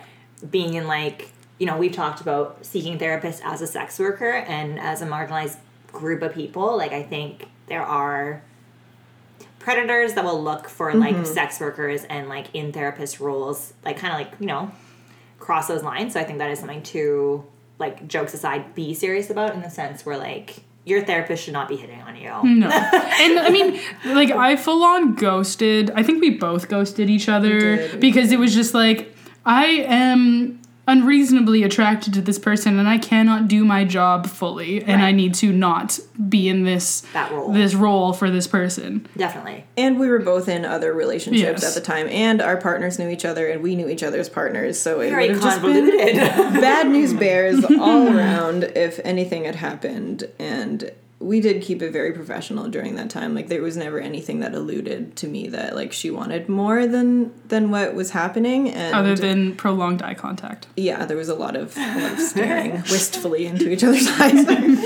being 0.50 0.74
in 0.74 0.86
like 0.86 1.30
you 1.58 1.66
know 1.66 1.76
we've 1.76 1.92
talked 1.92 2.20
about 2.20 2.64
seeking 2.64 2.98
therapists 2.98 3.40
as 3.44 3.60
a 3.62 3.66
sex 3.66 3.98
worker 3.98 4.30
and 4.30 4.78
as 4.80 5.02
a 5.02 5.06
marginalized 5.06 5.56
group 5.92 6.22
of 6.22 6.34
people. 6.34 6.76
Like 6.76 6.92
I 6.92 7.02
think 7.02 7.46
there 7.68 7.82
are 7.82 8.42
predators 9.68 10.14
that 10.14 10.24
will 10.24 10.42
look 10.42 10.66
for 10.66 10.88
Mm-hmm. 10.88 11.00
like 11.18 11.26
sex 11.26 11.60
workers 11.60 12.04
and 12.04 12.28
like 12.30 12.46
in 12.54 12.72
therapist 12.72 13.20
roles, 13.20 13.74
like 13.84 13.98
kind 13.98 14.14
of 14.14 14.18
like 14.18 14.40
you 14.40 14.46
know 14.46 14.70
cross 15.38 15.68
those 15.68 15.82
lines. 15.82 16.14
So 16.14 16.20
I 16.20 16.24
think 16.24 16.38
that 16.38 16.50
is 16.50 16.58
something 16.58 16.82
to 16.94 17.44
like 17.78 18.08
jokes 18.08 18.32
aside 18.32 18.74
be 18.74 18.94
serious 18.94 19.28
about 19.28 19.54
in 19.54 19.60
the 19.60 19.68
sense 19.68 20.06
where 20.06 20.16
like 20.16 20.60
your 20.86 21.04
therapist 21.04 21.44
should 21.44 21.52
not 21.52 21.68
be 21.68 21.76
hitting 21.76 22.00
on 22.00 22.16
you. 22.16 22.30
No. 22.30 22.66
and 22.70 23.38
I 23.38 23.50
mean, 23.50 23.78
like, 24.06 24.30
I 24.30 24.56
full 24.56 24.82
on 24.82 25.14
ghosted. 25.16 25.90
I 25.94 26.02
think 26.02 26.22
we 26.22 26.30
both 26.30 26.68
ghosted 26.68 27.10
each 27.10 27.28
other 27.28 27.98
because 27.98 28.32
it 28.32 28.38
was 28.38 28.54
just 28.54 28.72
like, 28.72 29.14
I 29.44 29.66
am 29.66 30.62
unreasonably 30.88 31.62
attracted 31.62 32.14
to 32.14 32.20
this 32.20 32.38
person 32.38 32.78
and 32.78 32.88
I 32.88 32.98
cannot 32.98 33.46
do 33.46 33.64
my 33.64 33.84
job 33.84 34.26
fully 34.26 34.82
and 34.82 35.02
I 35.02 35.12
need 35.12 35.34
to 35.34 35.52
not 35.52 35.98
be 36.28 36.48
in 36.48 36.64
this 36.64 37.02
That 37.12 37.30
role. 37.30 37.52
this 37.52 37.74
role 37.74 38.12
for 38.12 38.30
this 38.30 38.46
person. 38.46 39.06
Definitely. 39.16 39.64
and 39.76 40.00
we 40.00 40.08
were 40.08 40.18
both 40.18 40.48
in 40.48 40.64
other 40.64 40.92
relationships 40.92 41.62
Yes. 41.62 41.76
at 41.76 41.80
the 41.80 41.86
time, 41.86 42.08
and 42.08 42.40
our 42.40 42.56
partners 42.56 42.98
knew 42.98 43.08
each 43.08 43.24
other, 43.24 43.46
and 43.48 43.62
we 43.62 43.76
knew 43.76 43.88
each 43.88 44.02
other's 44.02 44.28
partners. 44.28 44.78
So 44.80 45.00
it 45.00 45.10
Very 45.10 45.28
would 45.28 45.36
have 45.36 45.42
just 45.44 45.62
been 45.62 45.86
bad 46.60 46.88
news 46.88 47.12
bears 47.12 47.64
all 47.64 48.08
around 48.16 48.64
if 48.64 48.98
anything 49.04 49.44
had 49.44 49.56
happened 49.56 50.24
and 50.38 50.90
we 51.20 51.40
did 51.40 51.60
keep 51.62 51.82
it 51.82 51.90
very 51.90 52.12
professional 52.12 52.68
during 52.68 52.94
that 52.94 53.10
time 53.10 53.34
like 53.34 53.48
there 53.48 53.60
was 53.60 53.76
never 53.76 53.98
anything 53.98 54.38
that 54.38 54.54
alluded 54.54 55.16
to 55.16 55.26
me 55.26 55.48
that 55.48 55.74
like 55.74 55.92
she 55.92 56.10
wanted 56.10 56.48
more 56.48 56.86
than 56.86 57.32
than 57.48 57.70
what 57.72 57.92
was 57.94 58.12
happening 58.12 58.70
and 58.70 58.94
Other 58.94 59.16
than 59.16 59.56
prolonged 59.56 60.00
eye 60.00 60.14
contact. 60.14 60.68
yeah 60.76 61.04
there 61.06 61.16
was 61.16 61.28
a 61.28 61.34
lot 61.34 61.56
of, 61.56 61.76
a 61.76 61.80
lot 62.00 62.12
of 62.12 62.20
staring 62.20 62.72
wistfully 62.90 63.46
into 63.46 63.68
each 63.70 63.82
other's 63.82 64.06
eyes 64.20 64.46
and. 64.46 64.78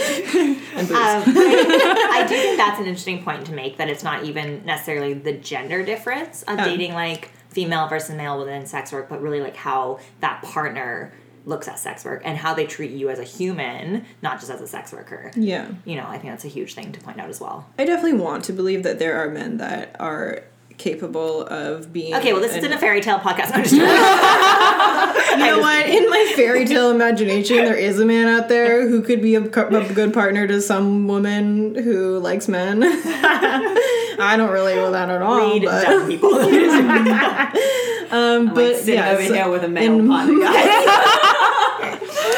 Um, 0.74 0.88
I, 0.96 2.22
I 2.24 2.26
do 2.26 2.34
think 2.34 2.56
that's 2.56 2.80
an 2.80 2.86
interesting 2.86 3.22
point 3.22 3.44
to 3.46 3.52
make 3.52 3.76
that 3.76 3.88
it's 3.90 4.02
not 4.02 4.24
even 4.24 4.64
necessarily 4.64 5.12
the 5.14 5.32
gender 5.34 5.84
difference 5.84 6.42
of 6.44 6.58
Oh. 6.58 6.64
dating 6.64 6.94
like 6.94 7.30
female 7.50 7.86
versus 7.88 8.16
male 8.16 8.38
within 8.38 8.64
sex 8.66 8.90
work, 8.92 9.08
but 9.10 9.20
really 9.20 9.40
like 9.40 9.54
how 9.56 9.98
that 10.20 10.42
partner 10.42 11.12
looks 11.44 11.68
at 11.68 11.78
sex 11.78 12.04
work 12.04 12.22
and 12.24 12.38
how 12.38 12.54
they 12.54 12.66
treat 12.66 12.90
you 12.92 13.10
as 13.10 13.18
a 13.18 13.24
human, 13.24 14.04
not 14.22 14.38
just 14.38 14.50
as 14.50 14.60
a 14.60 14.66
sex 14.66 14.92
worker. 14.92 15.30
Yeah. 15.34 15.68
You 15.84 15.96
know, 15.96 16.06
I 16.06 16.18
think 16.18 16.32
that's 16.32 16.44
a 16.44 16.48
huge 16.48 16.74
thing 16.74 16.92
to 16.92 17.00
point 17.00 17.18
out 17.20 17.28
as 17.28 17.40
well. 17.40 17.66
I 17.78 17.84
definitely 17.84 18.18
want 18.20 18.44
to 18.44 18.52
believe 18.52 18.82
that 18.84 18.98
there 18.98 19.16
are 19.22 19.28
men 19.28 19.56
that 19.58 19.96
are 19.98 20.42
capable 20.78 21.42
of 21.46 21.92
being. 21.92 22.14
Okay, 22.14 22.32
well, 22.32 22.40
this 22.42 22.52
an- 22.52 22.58
isn't 22.58 22.72
a 22.72 22.78
fairy 22.78 23.00
tale 23.00 23.18
podcast. 23.18 23.50
No, 23.50 23.56
I'm 23.56 23.64
just. 23.64 23.74
You 25.32 25.38
know 25.38 25.60
what? 25.60 25.86
In 25.88 26.10
my 26.10 26.32
fairy 26.36 26.66
tale 26.66 26.90
imagination, 26.90 27.56
there 27.56 27.74
is 27.74 27.98
a 27.98 28.04
man 28.04 28.28
out 28.28 28.48
there 28.48 28.86
who 28.86 29.00
could 29.02 29.22
be 29.22 29.34
a, 29.34 29.42
a 29.42 29.92
good 29.94 30.12
partner 30.12 30.46
to 30.46 30.60
some 30.60 31.06
woman 31.08 31.74
who 31.74 32.18
likes 32.18 32.48
men. 32.48 32.82
I 32.84 34.34
don't 34.36 34.50
relate 34.52 34.80
with 34.82 34.92
that 34.92 35.08
at 35.08 35.22
all. 35.22 35.38
Read 35.38 35.64
but, 35.64 35.84
dumb 35.84 36.06
people. 36.06 36.34
um, 38.10 38.52
but 38.54 38.76
Sitting 38.76 38.94
yeah, 38.96 39.12
over 39.12 39.26
so- 39.26 39.32
here 39.34 39.48
with 39.50 39.64
a 39.64 39.68
male 39.68 39.98
in- 40.00 40.06
partner, 40.08 40.38
guys. 40.40 41.31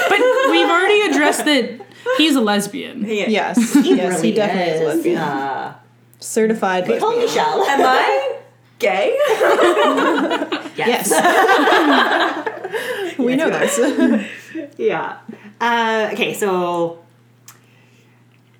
But 0.08 0.20
we've 0.50 0.68
already 0.68 1.00
addressed 1.10 1.44
that 1.44 1.80
he's 2.18 2.34
a 2.36 2.40
lesbian. 2.40 3.04
Yes, 3.06 3.30
yes, 3.30 3.72
he 3.84 3.94
really 3.94 4.32
definitely 4.32 4.72
is, 4.74 4.80
is. 4.80 4.86
lesbian. 4.96 5.18
Uh, 5.18 5.74
Certified 6.20 6.86
Call 6.86 7.16
lesbian. 7.16 7.20
Michelle. 7.26 7.62
Am 7.64 7.80
I 7.84 8.38
gay? 8.78 9.16
Yes. 10.76 11.08
We 13.18 13.36
know 13.36 13.48
this. 13.48 13.78
Yeah. 14.76 15.18
Uh, 15.60 16.10
okay, 16.12 16.34
so 16.34 16.98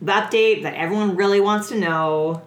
the 0.01 0.13
update 0.13 0.63
that 0.63 0.75
everyone 0.75 1.17
really 1.17 1.41
wants 1.41 1.69
to 1.71 1.79
know. 1.79 2.43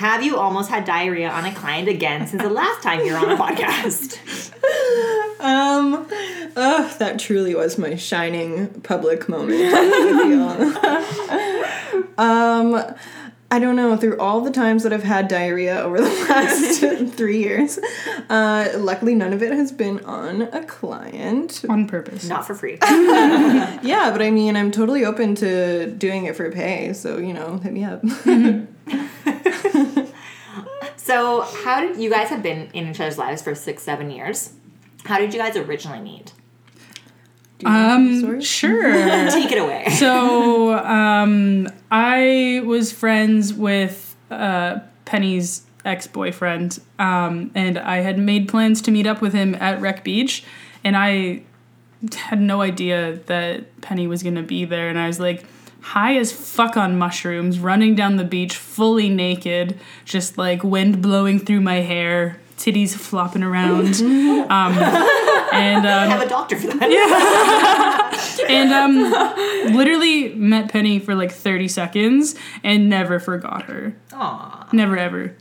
Have 0.00 0.24
you 0.24 0.38
almost 0.38 0.70
had 0.70 0.86
diarrhea 0.86 1.28
on 1.28 1.44
a 1.44 1.52
client 1.54 1.86
again 1.86 2.26
since 2.26 2.42
the 2.42 2.48
last 2.48 2.82
time 2.82 3.00
you 3.04 3.12
were 3.12 3.18
on 3.18 3.30
a 3.32 3.36
podcast? 3.36 4.18
Um, 5.40 6.06
ugh, 6.54 6.98
that 6.98 7.18
truly 7.18 7.54
was 7.54 7.78
my 7.78 7.94
shining 7.96 8.68
public 8.82 9.26
moment. 9.26 9.72
um, 12.18 12.94
I 13.50 13.58
don't 13.58 13.74
know. 13.74 13.96
Through 13.96 14.18
all 14.18 14.42
the 14.42 14.50
times 14.50 14.82
that 14.82 14.92
I've 14.92 15.02
had 15.02 15.28
diarrhea 15.28 15.80
over 15.80 15.98
the 15.98 16.10
last 16.28 17.14
three 17.16 17.38
years, 17.38 17.78
uh, 18.28 18.68
luckily 18.76 19.14
none 19.14 19.32
of 19.32 19.42
it 19.42 19.52
has 19.52 19.72
been 19.72 20.04
on 20.04 20.42
a 20.42 20.62
client. 20.66 21.64
On 21.70 21.88
purpose. 21.88 22.28
Not 22.28 22.46
for 22.46 22.54
free. 22.54 22.78
Yeah, 23.82 24.10
but 24.12 24.20
I 24.20 24.30
mean, 24.30 24.56
I'm 24.56 24.70
totally 24.70 25.06
open 25.06 25.34
to 25.36 25.90
doing 25.90 26.26
it 26.26 26.36
for 26.36 26.50
pay. 26.50 26.92
So 26.92 27.16
you 27.16 27.32
know, 27.32 27.56
hit 27.58 27.72
me 27.72 27.82
up. 27.84 28.02
So, 31.10 31.40
how 31.40 31.80
did 31.80 31.96
you 31.96 32.10
guys 32.10 32.28
have 32.28 32.42
been 32.42 32.68
in 32.72 32.88
each 32.88 33.00
other's 33.00 33.18
lives 33.18 33.42
for 33.42 33.54
six, 33.54 33.82
seven 33.82 34.10
years? 34.10 34.52
How 35.04 35.18
did 35.18 35.32
you 35.32 35.40
guys 35.40 35.56
originally 35.56 36.00
meet? 36.00 36.32
Um, 37.64 38.40
sure. 38.40 38.92
Take 39.30 39.50
it 39.50 39.58
away. 39.58 39.86
so 39.98 40.74
um, 40.74 41.68
I 41.90 42.62
was 42.64 42.92
friends 42.92 43.52
with 43.52 44.14
uh, 44.30 44.80
Penny's 45.04 45.66
ex 45.84 46.06
boyfriend, 46.06 46.80
um, 46.98 47.50
and 47.54 47.78
I 47.78 47.98
had 47.98 48.18
made 48.18 48.48
plans 48.48 48.80
to 48.82 48.90
meet 48.90 49.06
up 49.06 49.20
with 49.20 49.32
him 49.32 49.54
at 49.56 49.80
Wreck 49.80 50.04
Beach, 50.04 50.44
and 50.84 50.96
I 50.96 51.42
had 52.14 52.40
no 52.40 52.60
idea 52.60 53.18
that 53.26 53.80
Penny 53.80 54.06
was 54.06 54.22
gonna 54.22 54.42
be 54.42 54.64
there, 54.64 54.88
and 54.88 54.98
I 54.98 55.06
was 55.06 55.18
like 55.18 55.44
high 55.82 56.16
as 56.16 56.32
fuck 56.32 56.76
on 56.76 56.98
mushrooms, 56.98 57.58
running 57.58 57.94
down 57.94 58.16
the 58.16 58.24
beach 58.24 58.56
fully 58.56 59.08
naked, 59.08 59.78
just 60.04 60.38
like 60.38 60.62
wind 60.62 61.02
blowing 61.02 61.38
through 61.38 61.60
my 61.60 61.76
hair, 61.76 62.38
titties 62.56 62.94
flopping 62.94 63.42
around, 63.42 63.94
um, 64.50 64.78
and 65.52 65.86
um, 65.86 66.10
have 66.10 66.22
a 66.22 66.28
doctor 66.28 66.56
for 66.56 66.68
that. 66.68 66.90
Yeah. 66.90 68.46
and 68.48 68.72
um 68.72 69.74
literally 69.74 70.34
met 70.34 70.70
penny 70.70 70.98
for 70.98 71.14
like 71.14 71.32
30 71.32 71.68
seconds 71.68 72.34
and 72.62 72.88
never 72.88 73.18
forgot 73.18 73.64
her 73.64 73.94
Aw. 74.12 74.68
never 74.72 74.96
ever 74.96 75.34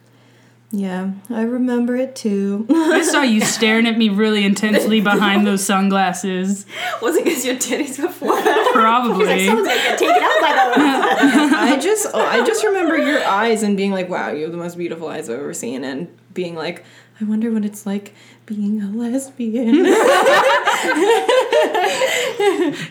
yeah, 0.71 1.11
I 1.29 1.41
remember 1.41 1.95
it 1.95 2.15
too. 2.15 2.67
i 2.69 3.01
saw 3.09 3.23
you 3.23 3.41
staring 3.41 3.87
at 3.87 3.97
me 3.97 4.09
really 4.09 4.43
intensely 4.43 5.01
behind 5.01 5.47
those 5.47 5.65
sunglasses 5.65 6.65
Was 7.01 7.15
it 7.15 7.23
because 7.25 7.43
your 7.45 7.55
titties 7.55 8.01
were 8.01 8.09
flat? 8.09 8.71
probably 8.73 9.47
Someone's 9.47 9.67
gonna 9.67 9.79
get 9.81 9.97
taken 9.97 10.23
out 10.23 10.41
by 10.41 10.51
the 10.53 11.55
I 11.57 11.79
just 11.81 12.07
oh, 12.13 12.21
I 12.23 12.45
just 12.45 12.63
remember 12.63 12.97
your 12.97 13.25
eyes 13.25 13.63
and 13.63 13.75
being 13.75 13.91
like, 13.91 14.09
"Wow, 14.09 14.31
you 14.31 14.43
have 14.43 14.51
the 14.51 14.57
most 14.57 14.77
beautiful 14.77 15.07
eyes 15.07 15.29
I've 15.29 15.39
ever 15.39 15.53
seen," 15.53 15.83
and 15.83 16.07
being 16.33 16.55
like, 16.55 16.83
"I 17.19 17.23
wonder 17.25 17.51
what 17.51 17.65
it's 17.65 17.85
like 17.85 18.13
being 18.45 18.81
a 18.81 18.89
lesbian." 18.91 19.85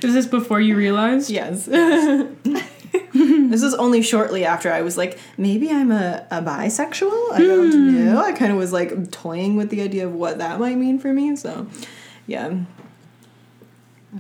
is 0.03 0.15
this 0.15 0.27
before 0.27 0.61
you 0.61 0.77
realized 0.77 1.31
yes. 1.31 1.69
This 3.51 3.63
is 3.63 3.75
only 3.75 4.03
shortly 4.03 4.45
after 4.45 4.73
I 4.73 4.83
was 4.83 4.97
like, 4.97 5.19
maybe 5.37 5.71
I'm 5.71 5.91
a, 5.91 6.27
a 6.31 6.41
bisexual. 6.43 7.33
I 7.33 7.39
don't 7.39 7.95
know. 8.05 8.21
I 8.23 8.33
kind 8.33 8.53
of 8.53 8.59
was 8.59 8.73
like 8.73 9.11
toying 9.11 9.57
with 9.57 9.71
the 9.71 9.81
idea 9.83 10.07
of 10.07 10.15
what 10.15 10.39
that 10.39 10.59
might 10.61 10.77
mean 10.77 10.99
for 10.99 11.13
me. 11.13 11.37
So, 11.37 11.67
yeah. 12.27 12.55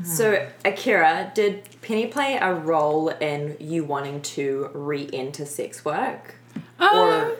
So, 0.05 0.47
Akira, 0.65 1.33
did 1.35 1.63
Penny 1.81 2.07
play 2.07 2.39
a 2.41 2.53
role 2.55 3.09
in 3.09 3.57
you 3.59 3.85
wanting 3.85 4.21
to 4.37 4.71
re-enter 4.75 5.47
sex 5.47 5.83
work? 5.85 6.35
uh, 6.79 6.91
Or 6.95 7.37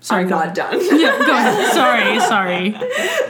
sorry 0.00 0.22
I'm 0.22 0.28
go 0.28 0.34
not 0.36 0.44
ahead. 0.46 0.56
done. 0.56 0.98
yeah 1.00 1.18
go 1.24 1.32
ahead 1.32 1.72
sorry 1.74 2.20
sorry 2.20 2.70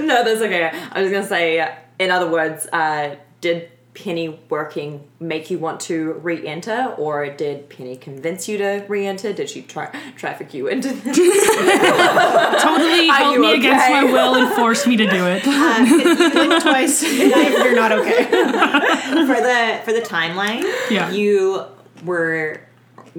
no, 0.07 0.25
that's 0.25 0.41
okay. 0.41 0.71
I 0.93 1.03
was 1.03 1.11
gonna 1.13 1.27
say, 1.27 1.77
in 1.99 2.11
other 2.11 2.31
words, 2.31 2.67
uh, 2.73 3.17
did 3.43 3.71
Penny 3.93 4.39
working 4.49 5.09
make 5.19 5.51
you 5.51 5.59
want 5.59 5.81
to 5.81 6.13
re-enter, 6.15 6.95
or 6.97 7.29
did 7.29 7.69
Penny 7.69 7.97
convince 7.97 8.49
you 8.49 8.57
to 8.59 8.85
re-enter? 8.89 9.33
Did 9.33 9.51
she 9.51 9.63
try 9.63 9.87
traffic 10.17 10.55
you 10.55 10.69
into 10.69 10.93
this? 10.93 11.17
totally 12.63 13.09
Are 13.09 13.15
held 13.15 13.35
you 13.35 13.41
me 13.41 13.55
against 13.55 13.91
my 13.91 14.05
will 14.05 14.37
and 14.37 14.55
forced 14.55 14.87
me 14.87 14.97
to 14.97 15.11
do 15.11 15.27
it 15.27 15.43
uh, 15.47 16.31
Blink 16.33 16.63
twice 16.63 17.03
you're 17.13 17.75
not 17.75 17.91
okay. 17.93 18.25
for 18.25 19.41
the 19.41 19.81
for 19.85 19.93
the 19.93 20.03
timeline. 20.03 20.63
Yeah. 20.89 21.11
You 21.11 21.65
were 22.05 22.61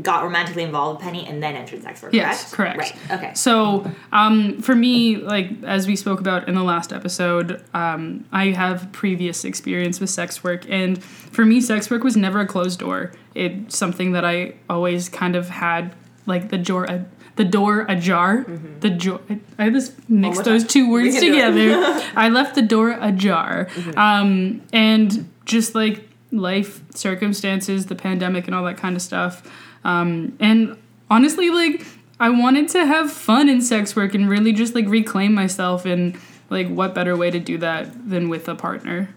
got 0.02 0.24
romantically 0.24 0.64
involved 0.64 1.00
with 1.00 1.04
Penny 1.06 1.28
and 1.28 1.42
then 1.42 1.56
entered 1.56 1.82
sex 1.84 2.02
work. 2.02 2.14
Yes, 2.14 2.54
correct. 2.54 2.78
correct. 2.78 2.96
Right. 3.10 3.18
Okay. 3.18 3.34
So, 3.34 3.92
um, 4.12 4.62
for 4.62 4.76
me, 4.76 5.18
like 5.18 5.50
as 5.64 5.88
we 5.88 5.96
spoke 5.96 6.20
about 6.20 6.48
in 6.48 6.56
the 6.56 6.64
last 6.64 6.94
episode, 6.94 7.64
um, 7.74 8.26
I 8.32 8.48
have 8.48 8.92
previous 8.92 9.44
experience 9.44 10.00
with 10.00 10.10
sex 10.10 10.44
work, 10.44 10.66
and 10.70 11.04
for 11.04 11.46
me, 11.46 11.62
sex 11.62 11.90
work 11.90 12.04
was 12.04 12.16
never 12.16 12.40
a 12.40 12.48
closed 12.48 12.80
door. 12.80 13.12
It's 13.36 13.78
something 13.78 14.12
that 14.14 14.26
I 14.26 14.56
always 14.70 15.10
kind 15.10 15.36
of 15.36 15.50
had, 15.50 15.96
like 16.26 16.50
the 16.50 16.58
door, 16.58 16.90
uh, 16.90 17.04
the 17.36 17.46
door 17.46 17.86
ajar. 17.90 18.46
The 18.80 18.90
door. 18.90 19.22
I 19.58 19.70
just 19.70 20.10
mixed 20.10 20.44
those 20.44 20.66
two 20.66 20.90
words 20.90 21.16
can 21.16 21.22
do 21.22 21.34
it. 21.34 21.52
together. 21.52 22.10
I 22.16 22.30
left 22.30 22.56
the 22.56 22.62
door 22.62 22.98
ajar, 23.00 23.68
um, 23.96 24.62
and 24.72 25.30
just 25.46 25.76
like 25.76 26.08
life 26.32 26.82
circumstances, 26.96 27.88
the 27.88 27.96
pandemic, 27.96 28.48
and 28.48 28.56
all 28.56 28.64
that 28.66 28.78
kind 28.78 28.96
of 28.96 29.02
stuff. 29.02 29.44
Um, 29.84 30.38
and 30.40 30.78
honestly, 31.10 31.50
like 31.50 31.86
I 32.20 32.30
wanted 32.30 32.70
to 32.70 32.86
have 32.86 33.12
fun 33.12 33.50
in 33.50 33.62
sex 33.62 33.96
work 33.96 34.14
and 34.14 34.30
really 34.30 34.54
just 34.54 34.76
like 34.76 34.88
reclaim 34.88 35.34
myself. 35.34 35.86
And 35.86 36.18
like, 36.50 36.68
what 36.68 36.94
better 36.94 37.18
way 37.18 37.32
to 37.32 37.40
do 37.40 37.58
that 37.60 38.10
than 38.10 38.30
with 38.30 38.48
a 38.48 38.56
partner? 38.56 39.10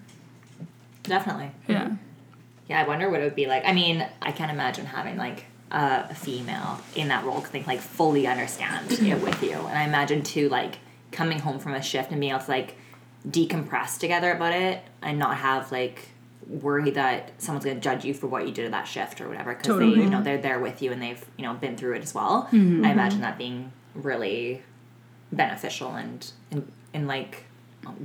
Definitely. 1.03 1.51
Yeah. 1.69 1.97
Yeah, 2.69 2.81
I 2.83 2.89
wonder 2.89 3.11
what 3.11 3.21
it 3.21 3.25
would 3.25 3.35
be 3.35 3.47
like. 3.47 3.65
I 3.67 3.73
mean, 3.73 4.07
I 4.23 4.33
can't 4.33 4.51
imagine 4.51 4.87
having 4.87 5.19
like 5.19 5.45
a, 5.71 6.07
a 6.11 6.15
female 6.15 6.81
in 6.97 7.09
that 7.09 7.25
role 7.25 7.37
because 7.37 7.51
they 7.51 7.63
like 7.65 7.81
fully 7.81 8.27
understand 8.27 8.91
it 8.93 9.23
with 9.23 9.43
you. 9.43 9.53
And 9.53 9.79
I 9.79 9.85
imagine 9.85 10.23
too, 10.23 10.49
like 10.49 10.79
coming 11.13 11.41
home 11.41 11.59
from 11.59 11.75
a 11.75 11.83
shift 11.83 12.11
and 12.11 12.21
being 12.21 12.33
able 12.33 12.43
to 12.45 12.51
like 12.51 12.77
decompress 13.29 13.99
together 13.99 14.33
about 14.33 14.55
it 14.55 14.83
and 15.03 15.19
not 15.19 15.37
have 15.37 15.71
like 15.71 16.09
worry 16.49 16.91
that 16.91 17.33
someone's 17.39 17.65
going 17.65 17.77
to 17.77 17.83
judge 17.83 18.05
you 18.05 18.15
for 18.15 18.27
what 18.27 18.47
you 18.47 18.53
did 18.53 18.67
at 18.67 18.71
that 18.73 18.85
shift 18.85 19.21
or 19.21 19.29
whatever 19.29 19.55
because 19.55 19.79
they 19.79 19.87
you 19.87 20.09
know 20.09 20.23
they're 20.23 20.41
there 20.41 20.59
with 20.59 20.83
you 20.83 20.93
and 20.93 21.01
they've 21.01 21.25
you 21.37 21.45
know 21.45 21.55
been 21.55 21.77
through 21.77 21.95
it 21.95 22.03
as 22.03 22.15
well. 22.15 22.45
Mm-hmm. 22.45 22.57
I 22.57 22.59
mm-hmm. 22.59 22.85
imagine 22.85 23.21
that 23.23 23.39
being 23.39 23.73
really 23.95 24.63
beneficial 25.33 25.95
and 25.95 26.31
and, 26.51 26.71
and 26.93 27.07
like 27.09 27.45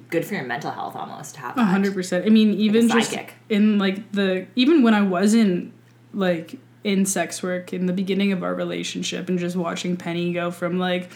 good 0.10 0.26
for 0.26 0.36
your 0.36 0.44
mental 0.44 0.72
health 0.72 0.96
almost 0.96 1.36
to 1.36 1.42
have 1.42 1.58
A 1.58 1.64
hundred 1.64 1.94
percent. 1.94 2.26
I 2.26 2.30
mean, 2.30 2.54
even 2.54 2.90
just 2.90 3.12
sidekick. 3.12 3.30
in 3.50 3.78
like 3.78 4.12
the 4.12 4.48
even 4.56 4.84
when 4.84 4.94
I 4.94 5.02
wasn't 5.02 5.74
like 6.14 6.60
in 6.84 7.06
sex 7.06 7.44
work 7.44 7.74
in 7.74 7.86
the 7.86 7.94
beginning 7.94 8.32
of 8.32 8.44
our 8.44 8.56
relationship 8.56 9.28
and 9.30 9.38
just 9.38 9.56
watching 9.56 9.98
Penny 9.98 10.32
go 10.32 10.50
from 10.50 10.80
like 10.80 11.12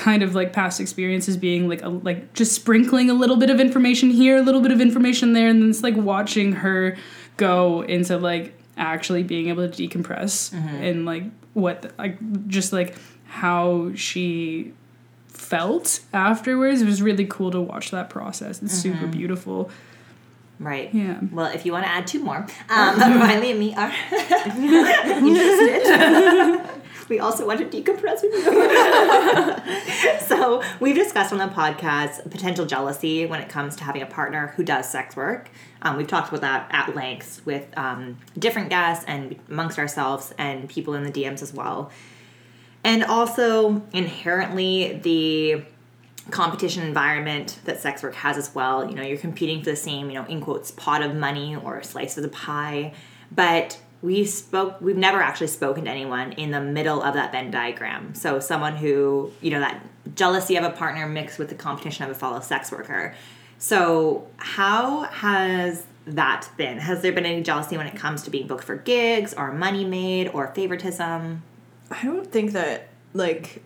kind 0.00 0.22
of 0.22 0.34
like 0.34 0.52
past 0.52 0.80
experiences 0.80 1.36
being 1.36 1.68
like 1.68 1.82
a, 1.82 1.88
like 1.90 2.32
just 2.32 2.52
sprinkling 2.52 3.10
a 3.10 3.14
little 3.14 3.36
bit 3.36 3.50
of 3.50 3.60
information 3.60 4.08
here, 4.10 4.36
a 4.38 4.42
little 4.42 4.62
bit 4.62 4.72
of 4.72 4.80
information 4.80 5.34
there, 5.34 5.48
and 5.48 5.60
then 5.62 5.68
it's 5.70 5.82
like 5.82 5.94
watching 5.96 6.52
her 6.52 6.96
go 7.36 7.82
into 7.82 8.16
like 8.18 8.54
actually 8.76 9.22
being 9.22 9.48
able 9.48 9.68
to 9.68 9.88
decompress 9.88 10.52
and 10.54 11.04
like 11.04 11.24
what 11.54 11.82
the- 11.82 11.92
like 11.98 12.16
just 12.48 12.72
like 12.72 12.96
how 13.26 13.92
she 13.94 14.72
felt 15.28 16.00
afterwards. 16.12 16.80
It 16.82 16.86
was 16.86 17.02
really 17.02 17.26
cool 17.26 17.50
to 17.50 17.60
watch 17.60 17.90
that 17.90 18.08
process. 18.10 18.62
It's 18.62 18.72
super 18.74 19.06
beautiful. 19.06 19.70
Right. 20.58 20.92
Yeah. 20.94 21.18
Well, 21.32 21.50
if 21.54 21.64
you 21.66 21.72
want 21.72 21.84
to 21.86 21.90
add 21.90 22.06
two 22.06 22.22
more, 22.22 22.46
um, 22.68 22.98
Riley 23.20 23.50
and 23.52 23.60
me 23.60 23.74
are 23.74 23.92
interested. 25.18 26.79
We 27.10 27.18
also 27.18 27.46
want 27.46 27.58
to 27.58 27.82
decompress 27.82 28.22
with 28.22 28.32
you. 28.32 30.18
so 30.26 30.62
we've 30.78 30.94
discussed 30.94 31.32
on 31.32 31.38
the 31.38 31.48
podcast 31.48 32.30
potential 32.30 32.64
jealousy 32.64 33.26
when 33.26 33.40
it 33.40 33.48
comes 33.48 33.76
to 33.76 33.84
having 33.84 34.00
a 34.00 34.06
partner 34.06 34.54
who 34.56 34.62
does 34.62 34.88
sex 34.88 35.16
work. 35.16 35.50
Um, 35.82 35.96
we've 35.96 36.06
talked 36.06 36.28
about 36.28 36.40
that 36.40 36.68
at 36.70 36.94
length 36.94 37.42
with 37.44 37.66
um, 37.76 38.18
different 38.38 38.70
guests 38.70 39.04
and 39.06 39.36
amongst 39.50 39.78
ourselves 39.78 40.32
and 40.38 40.68
people 40.68 40.94
in 40.94 41.02
the 41.02 41.12
DMs 41.12 41.42
as 41.42 41.52
well. 41.52 41.90
And 42.84 43.04
also 43.04 43.82
inherently 43.92 45.00
the 45.02 45.64
competition 46.30 46.84
environment 46.84 47.58
that 47.64 47.80
sex 47.80 48.02
work 48.02 48.14
has 48.14 48.36
as 48.36 48.54
well. 48.54 48.88
You 48.88 48.94
know, 48.94 49.02
you're 49.02 49.18
competing 49.18 49.62
for 49.62 49.70
the 49.70 49.76
same, 49.76 50.10
you 50.10 50.14
know, 50.14 50.24
in 50.26 50.40
quotes, 50.40 50.70
pot 50.70 51.02
of 51.02 51.14
money 51.14 51.56
or 51.56 51.82
slice 51.82 52.16
of 52.16 52.22
the 52.22 52.28
pie. 52.28 52.94
But 53.32 53.80
we 54.02 54.24
spoke 54.24 54.80
we've 54.80 54.96
never 54.96 55.20
actually 55.20 55.48
spoken 55.48 55.84
to 55.84 55.90
anyone 55.90 56.32
in 56.32 56.50
the 56.50 56.60
middle 56.60 57.02
of 57.02 57.14
that 57.14 57.32
Venn 57.32 57.50
diagram. 57.50 58.14
So 58.14 58.40
someone 58.40 58.76
who, 58.76 59.30
you 59.40 59.50
know, 59.50 59.60
that 59.60 59.84
jealousy 60.14 60.56
of 60.56 60.64
a 60.64 60.70
partner 60.70 61.06
mixed 61.06 61.38
with 61.38 61.48
the 61.48 61.54
competition 61.54 62.04
of 62.04 62.10
a 62.10 62.14
fellow 62.14 62.40
sex 62.40 62.72
worker. 62.72 63.14
So 63.58 64.26
how 64.38 65.02
has 65.02 65.84
that 66.06 66.48
been? 66.56 66.78
Has 66.78 67.02
there 67.02 67.12
been 67.12 67.26
any 67.26 67.42
jealousy 67.42 67.76
when 67.76 67.86
it 67.86 67.94
comes 67.94 68.22
to 68.22 68.30
being 68.30 68.46
booked 68.46 68.64
for 68.64 68.76
gigs 68.76 69.34
or 69.34 69.52
money 69.52 69.84
made 69.84 70.28
or 70.28 70.48
favoritism? 70.48 71.42
I 71.90 72.02
don't 72.02 72.30
think 72.30 72.52
that 72.52 72.88
like 73.12 73.62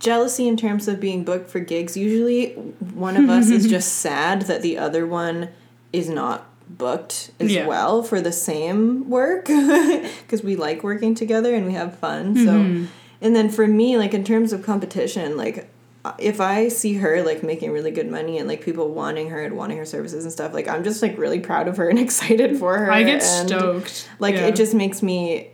jealousy 0.00 0.46
in 0.46 0.56
terms 0.56 0.86
of 0.86 1.00
being 1.00 1.24
booked 1.24 1.48
for 1.48 1.60
gigs. 1.60 1.96
Usually, 1.96 2.52
one 2.52 3.16
of 3.16 3.30
us 3.30 3.48
is 3.48 3.66
just 3.70 3.94
sad 3.94 4.42
that 4.42 4.60
the 4.60 4.76
other 4.76 5.06
one 5.06 5.48
is 5.92 6.10
not 6.10 6.46
booked 6.68 7.30
as 7.40 7.52
Yeah. 7.52 7.66
well 7.66 8.02
for 8.02 8.20
the 8.20 8.32
same 8.32 9.08
work 9.08 9.46
because 9.46 10.42
we 10.42 10.56
like 10.56 10.82
working 10.82 11.14
together 11.14 11.54
and 11.54 11.66
we 11.66 11.72
have 11.72 11.98
fun. 11.98 12.34
So, 12.36 12.52
mm-hmm. 12.52 12.84
and 13.20 13.36
then 13.36 13.48
for 13.50 13.66
me, 13.66 13.96
like 13.96 14.14
in 14.14 14.24
terms 14.24 14.52
of 14.52 14.62
competition, 14.62 15.36
like 15.36 15.68
uh, 16.04 16.12
if 16.18 16.40
I 16.40 16.68
see 16.68 16.94
her 16.94 17.22
like 17.22 17.42
making 17.42 17.70
really 17.72 17.90
good 17.90 18.10
money 18.10 18.38
and 18.38 18.48
like 18.48 18.62
people 18.62 18.90
wanting 18.90 19.30
her 19.30 19.42
and 19.42 19.56
wanting 19.56 19.78
her 19.78 19.86
services 19.86 20.24
and 20.24 20.32
stuff, 20.32 20.52
like 20.52 20.68
I'm 20.68 20.84
just 20.84 21.02
like 21.02 21.16
really 21.18 21.40
proud 21.40 21.68
of 21.68 21.76
her 21.76 21.88
and 21.88 21.98
excited 22.06 22.58
for 22.58 22.78
her. 22.78 22.90
I 22.90 23.02
get 23.02 23.22
and, 23.22 23.48
stoked. 23.48 24.08
Like 24.18 24.34
Yeah. 24.34 24.46
it 24.46 24.56
just 24.56 24.74
makes 24.74 25.02
me 25.02 25.50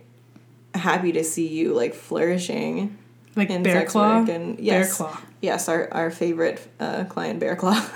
happy 0.73 1.11
to 1.11 1.23
see 1.23 1.47
you 1.47 1.73
like 1.73 1.93
flourishing 1.93 2.97
like 3.35 3.49
in 3.49 3.63
bear 3.63 3.81
sex 3.81 3.91
claw. 3.93 4.19
work 4.19 4.29
and 4.29 4.59
yes, 4.59 4.97
Bear 4.97 5.07
claw. 5.09 5.21
yes, 5.41 5.69
our, 5.69 5.87
our 5.93 6.11
favorite 6.11 6.59
uh, 6.79 7.05
client 7.05 7.39
Bear 7.39 7.55
Claw. 7.55 7.73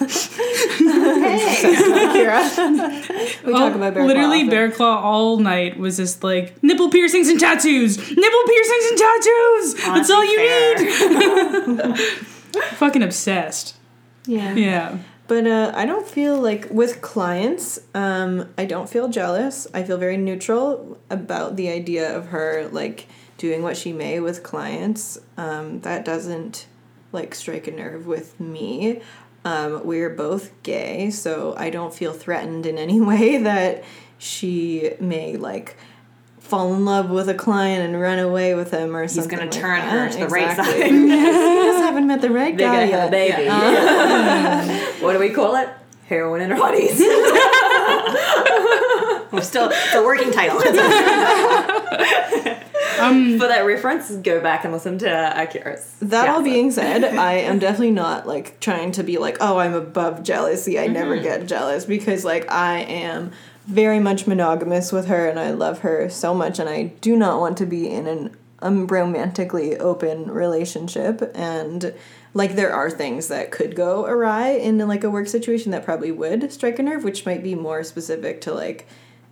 Hey. 0.75 1.75
Kira. 2.15 3.45
we 3.45 3.51
talk 3.53 3.75
about 3.75 3.93
Bear 3.93 4.05
literally 4.05 4.27
Claw. 4.27 4.35
often. 4.37 4.49
bear 4.49 4.71
claw 4.71 5.01
all 5.01 5.37
night 5.37 5.77
was 5.77 5.97
just 5.97 6.23
like 6.23 6.61
nipple 6.63 6.89
piercings 6.89 7.27
and 7.29 7.39
tattoos 7.39 7.97
nipple 7.97 8.43
piercings 8.47 8.85
and 8.89 8.97
tattoos 8.97 9.73
that's 9.85 10.09
all 10.09 10.23
you 10.23 10.39
Honestly, 10.39 11.73
need 11.73 11.97
fucking 12.77 13.03
obsessed 13.03 13.75
Yeah. 14.25 14.53
yeah 14.55 14.97
But 15.27 15.47
uh, 15.47 15.71
I 15.75 15.85
don't 15.87 16.07
feel 16.07 16.39
like 16.39 16.67
with 16.69 17.01
clients, 17.01 17.79
um, 17.95 18.45
I 18.59 18.65
don't 18.65 18.87
feel 18.87 19.07
jealous. 19.09 19.65
I 19.73 19.81
feel 19.83 19.97
very 19.97 20.17
neutral 20.17 20.99
about 21.09 21.55
the 21.55 21.69
idea 21.69 22.15
of 22.15 22.27
her 22.27 22.69
like 22.71 23.07
doing 23.37 23.61
what 23.63 23.77
she 23.77 23.91
may 23.93 24.19
with 24.19 24.43
clients. 24.43 25.17
Um, 25.37 25.81
that 25.81 26.05
doesn't 26.05 26.67
like 27.11 27.35
strike 27.35 27.67
a 27.67 27.71
nerve 27.71 28.07
with 28.07 28.39
me. 28.39 29.01
Um, 29.43 29.85
we're 29.85 30.09
both 30.09 30.51
gay, 30.63 31.09
so 31.11 31.53
I 31.57 31.69
don't 31.69 31.93
feel 31.93 32.13
threatened 32.13 32.65
in 32.65 32.77
any 32.77 32.99
way 33.11 33.37
that 33.37 33.83
she 34.17 34.91
may 34.99 35.35
like 35.37 35.75
fall 36.39 36.73
in 36.73 36.85
love 36.85 37.09
with 37.09 37.27
a 37.27 37.33
client 37.33 37.83
and 37.83 37.99
run 38.01 38.19
away 38.19 38.53
with 38.55 38.71
him 38.71 38.95
or 38.95 39.07
something. 39.07 39.23
He's 39.23 39.39
gonna 39.39 39.51
like 39.51 39.61
turn 39.61 39.79
that. 39.79 39.89
her 39.89 40.09
to 40.09 40.17
the 40.19 40.27
right 40.27 40.55
side. 40.55 40.91
we 40.91 41.07
just 41.09 41.79
haven't 41.83 42.07
met 42.07 42.21
the 42.21 42.29
right 42.29 42.55
They're 42.55 42.67
guy 42.71 42.87
gonna 42.87 43.01
have 43.01 43.13
a 43.13 43.17
yet. 43.17 43.35
baby. 43.37 43.47
Uh, 43.49 44.91
what 45.03 45.13
do 45.13 45.19
we 45.19 45.29
call 45.29 45.55
it? 45.55 45.69
Heroin 46.07 46.41
and 46.41 46.55
bodies. 46.55 46.99
We're 49.31 49.41
still 49.41 49.69
it's 49.71 49.95
a 49.95 50.03
working 50.03 50.31
title. 50.31 50.59
Um 52.99 53.39
For 53.39 53.47
that 53.47 53.61
reference, 53.65 54.11
go 54.11 54.39
back 54.41 54.63
and 54.63 54.73
listen 54.73 54.97
to 54.99 55.43
Akira's. 55.43 55.95
That 56.01 56.29
all 56.29 56.39
Yeah. 56.45 56.53
being 56.53 56.71
said, 56.71 57.03
I 57.17 57.33
am 57.33 57.59
definitely 57.59 57.91
not 57.91 58.27
like 58.27 58.59
trying 58.59 58.91
to 58.93 59.03
be 59.03 59.17
like, 59.17 59.37
oh, 59.41 59.57
I'm 59.57 59.73
above 59.73 60.23
jealousy. 60.23 60.79
I 60.79 60.87
never 60.87 61.17
get 61.17 61.45
jealous 61.47 61.85
because 61.85 62.23
like 62.25 62.51
I 62.51 62.79
am 62.79 63.31
very 63.67 63.99
much 63.99 64.27
monogamous 64.27 64.91
with 64.91 65.07
her 65.07 65.27
and 65.27 65.39
I 65.39 65.51
love 65.51 65.79
her 65.79 66.07
so 66.09 66.33
much 66.35 66.59
and 66.59 66.69
I 66.69 66.83
do 67.01 67.15
not 67.15 67.39
want 67.39 67.57
to 67.57 67.65
be 67.65 67.89
in 67.89 68.05
an 68.07 68.35
um, 68.61 68.85
romantically 68.87 69.75
open 69.77 70.29
relationship 70.29 71.31
and 71.35 71.93
like 72.35 72.55
there 72.55 72.71
are 72.73 72.89
things 72.91 73.27
that 73.29 73.49
could 73.51 73.75
go 73.75 74.05
awry 74.05 74.49
in 74.49 74.77
like 74.87 75.03
a 75.03 75.09
work 75.09 75.27
situation 75.27 75.71
that 75.71 75.83
probably 75.83 76.11
would 76.11 76.51
strike 76.53 76.77
a 76.79 76.83
nerve 76.83 77.03
which 77.03 77.25
might 77.25 77.41
be 77.41 77.55
more 77.55 77.83
specific 77.83 78.39
to 78.41 78.53
like 78.53 78.87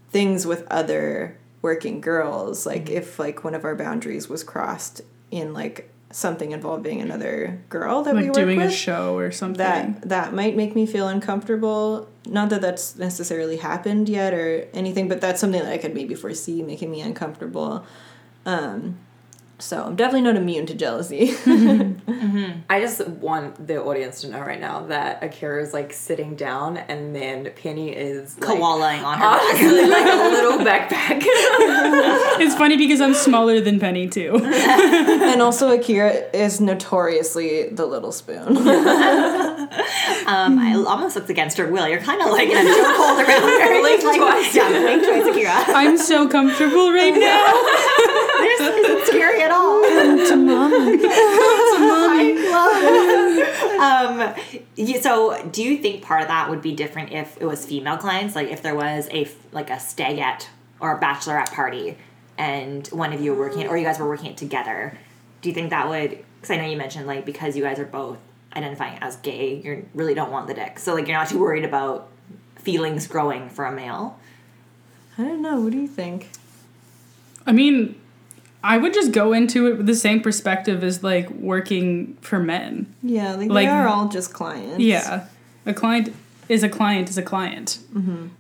things 0.09 0.45
with 0.47 0.65
other 0.71 1.37
working 1.63 2.01
girls 2.01 2.65
like 2.67 2.89
if 2.89 3.17
like 3.17 3.43
one 3.43 3.55
of 3.55 3.63
our 3.63 3.73
boundaries 3.73 4.29
was 4.29 4.43
crossed 4.43 5.01
in 5.31 5.53
like 5.53 5.89
something 6.11 6.51
involving 6.51 7.01
another 7.01 7.59
girl 7.69 8.03
that 8.03 8.13
we 8.13 8.21
like 8.21 8.27
work 8.27 8.35
doing 8.35 8.57
with 8.59 8.67
a 8.69 8.71
show 8.71 9.17
or 9.17 9.31
something. 9.31 9.57
that 9.57 10.07
that 10.07 10.33
might 10.33 10.55
make 10.55 10.75
me 10.75 10.85
feel 10.85 11.07
uncomfortable. 11.07 12.07
Not 12.27 12.49
that 12.49 12.61
that's 12.61 12.97
necessarily 12.97 13.57
happened 13.57 14.07
yet 14.07 14.31
or 14.33 14.67
anything 14.73 15.07
but 15.07 15.21
that's 15.21 15.41
something 15.41 15.63
that 15.63 15.71
i 15.71 15.79
could 15.79 15.95
maybe 15.95 16.13
foresee 16.13 16.61
making 16.61 16.91
me 16.91 17.01
uncomfortable. 17.01 17.83
Um 18.45 18.99
so 19.63 19.83
i'm 19.83 19.95
definitely 19.95 20.21
not 20.21 20.35
immune 20.35 20.65
to 20.65 20.75
jealousy 20.75 21.27
mm-hmm. 22.23 22.59
I 22.69 22.79
just 22.79 23.05
want 23.07 23.67
the 23.67 23.81
audience 23.83 24.21
to 24.21 24.29
know 24.29 24.39
right 24.39 24.59
now 24.59 24.87
that 24.87 25.23
Akira 25.23 25.61
is 25.61 25.73
like 25.73 25.93
sitting 25.93 26.35
down 26.35 26.77
and 26.77 27.15
then 27.15 27.51
Penny 27.55 27.95
is 27.95 28.39
like, 28.39 28.49
Koalaing 28.49 29.03
on 29.03 29.17
her 29.17 29.23
back. 29.53 29.89
like 29.89 30.13
a 30.13 30.29
little 30.29 30.57
backpack. 30.59 31.21
it's 32.41 32.55
funny 32.55 32.77
because 32.77 33.01
i'm 33.01 33.13
smaller 33.13 33.59
than 33.59 33.79
penny 33.79 34.07
too 34.07 34.39
and 34.43 35.41
also 35.41 35.71
akira 35.71 36.09
is 36.33 36.59
notoriously 36.59 37.69
the 37.69 37.85
little 37.85 38.11
spoon 38.11 38.55
Um, 40.25 40.59
I 40.59 40.73
almost 40.73 41.15
looked 41.15 41.29
against 41.29 41.57
her 41.57 41.67
will. 41.67 41.87
You're 41.87 42.01
kind 42.01 42.21
of 42.21 42.29
like 42.29 42.49
in 42.49 42.57
a 42.57 42.69
chokehold 42.69 43.17
around 43.17 43.27
her. 43.61 43.81
Linked 43.81 44.03
like, 44.05 44.17
twice. 44.17 44.55
Yeah, 44.55 44.69
linked 44.69 45.05
twice, 45.05 45.25
Akira. 45.27 45.51
i'm 45.75 45.97
so 45.97 46.27
comfortable 46.27 46.91
right 46.91 47.13
now 47.13 47.53
This 48.43 48.59
isn't 48.59 49.07
scary 49.07 49.41
at 49.41 49.51
all. 49.51 49.81
to 49.81 50.35
mama 50.35 50.83
um, 53.83 54.33
so 55.01 55.49
do 55.51 55.63
you 55.63 55.77
think 55.77 56.03
part 56.03 56.21
of 56.21 56.27
that 56.27 56.49
would 56.49 56.61
be 56.61 56.73
different 56.73 57.11
if 57.11 57.37
it 57.41 57.45
was 57.45 57.65
female 57.65 57.97
clients? 57.97 58.35
Like 58.35 58.49
if 58.49 58.61
there 58.61 58.75
was 58.75 59.07
a 59.11 59.27
like 59.51 59.69
a 59.69 59.79
stagette 59.79 60.49
or 60.79 60.97
a 60.97 60.99
bachelorette 61.01 61.51
party, 61.51 61.97
and 62.37 62.87
one 62.87 63.13
of 63.13 63.21
you 63.21 63.33
were 63.33 63.39
working 63.39 63.61
it, 63.61 63.67
or 63.67 63.77
you 63.77 63.85
guys 63.85 63.99
were 63.99 64.07
working 64.07 64.27
it 64.31 64.37
together? 64.37 64.97
Do 65.41 65.49
you 65.49 65.55
think 65.55 65.69
that 65.71 65.89
would? 65.89 66.23
Because 66.39 66.51
I 66.51 66.57
know 66.57 66.65
you 66.65 66.77
mentioned 66.77 67.07
like 67.07 67.25
because 67.25 67.55
you 67.55 67.63
guys 67.63 67.79
are 67.79 67.85
both 67.85 68.17
identifying 68.55 68.97
as 69.01 69.15
gay, 69.17 69.61
you 69.63 69.87
really 69.93 70.13
don't 70.13 70.31
want 70.31 70.47
the 70.47 70.53
dick. 70.53 70.79
So 70.79 70.93
like 70.93 71.07
you're 71.07 71.17
not 71.17 71.29
too 71.29 71.39
worried 71.39 71.65
about 71.65 72.09
feelings 72.55 73.07
growing 73.07 73.49
for 73.49 73.65
a 73.65 73.71
male. 73.71 74.19
i 75.17 75.23
don't 75.23 75.41
know. 75.41 75.59
What 75.61 75.71
do 75.71 75.79
you 75.79 75.87
think? 75.87 76.29
I 77.45 77.51
mean 77.51 77.99
i 78.65 78.77
would 78.77 78.93
just 78.93 79.11
go 79.11 79.33
into 79.33 79.67
it 79.67 79.75
with 79.77 79.85
the 79.87 79.95
same 79.95 80.21
perspective 80.21 80.83
as 80.83 81.03
like 81.03 81.29
working 81.31 82.15
for 82.21 82.39
men. 82.39 82.93
Yeah 83.03 83.35
like, 83.35 83.49
Like- 83.49 83.65
they 83.67 83.71
are 83.71 83.87
all 83.87 84.07
just 84.07 84.33
clients. 84.33 84.79
Yeah, 84.79 85.27
a 85.65 85.73
client 85.73 86.13
is 86.49 86.63
a 86.63 86.69
client 86.69 87.09
is 87.09 87.17
a 87.17 87.21
client, 87.23 87.79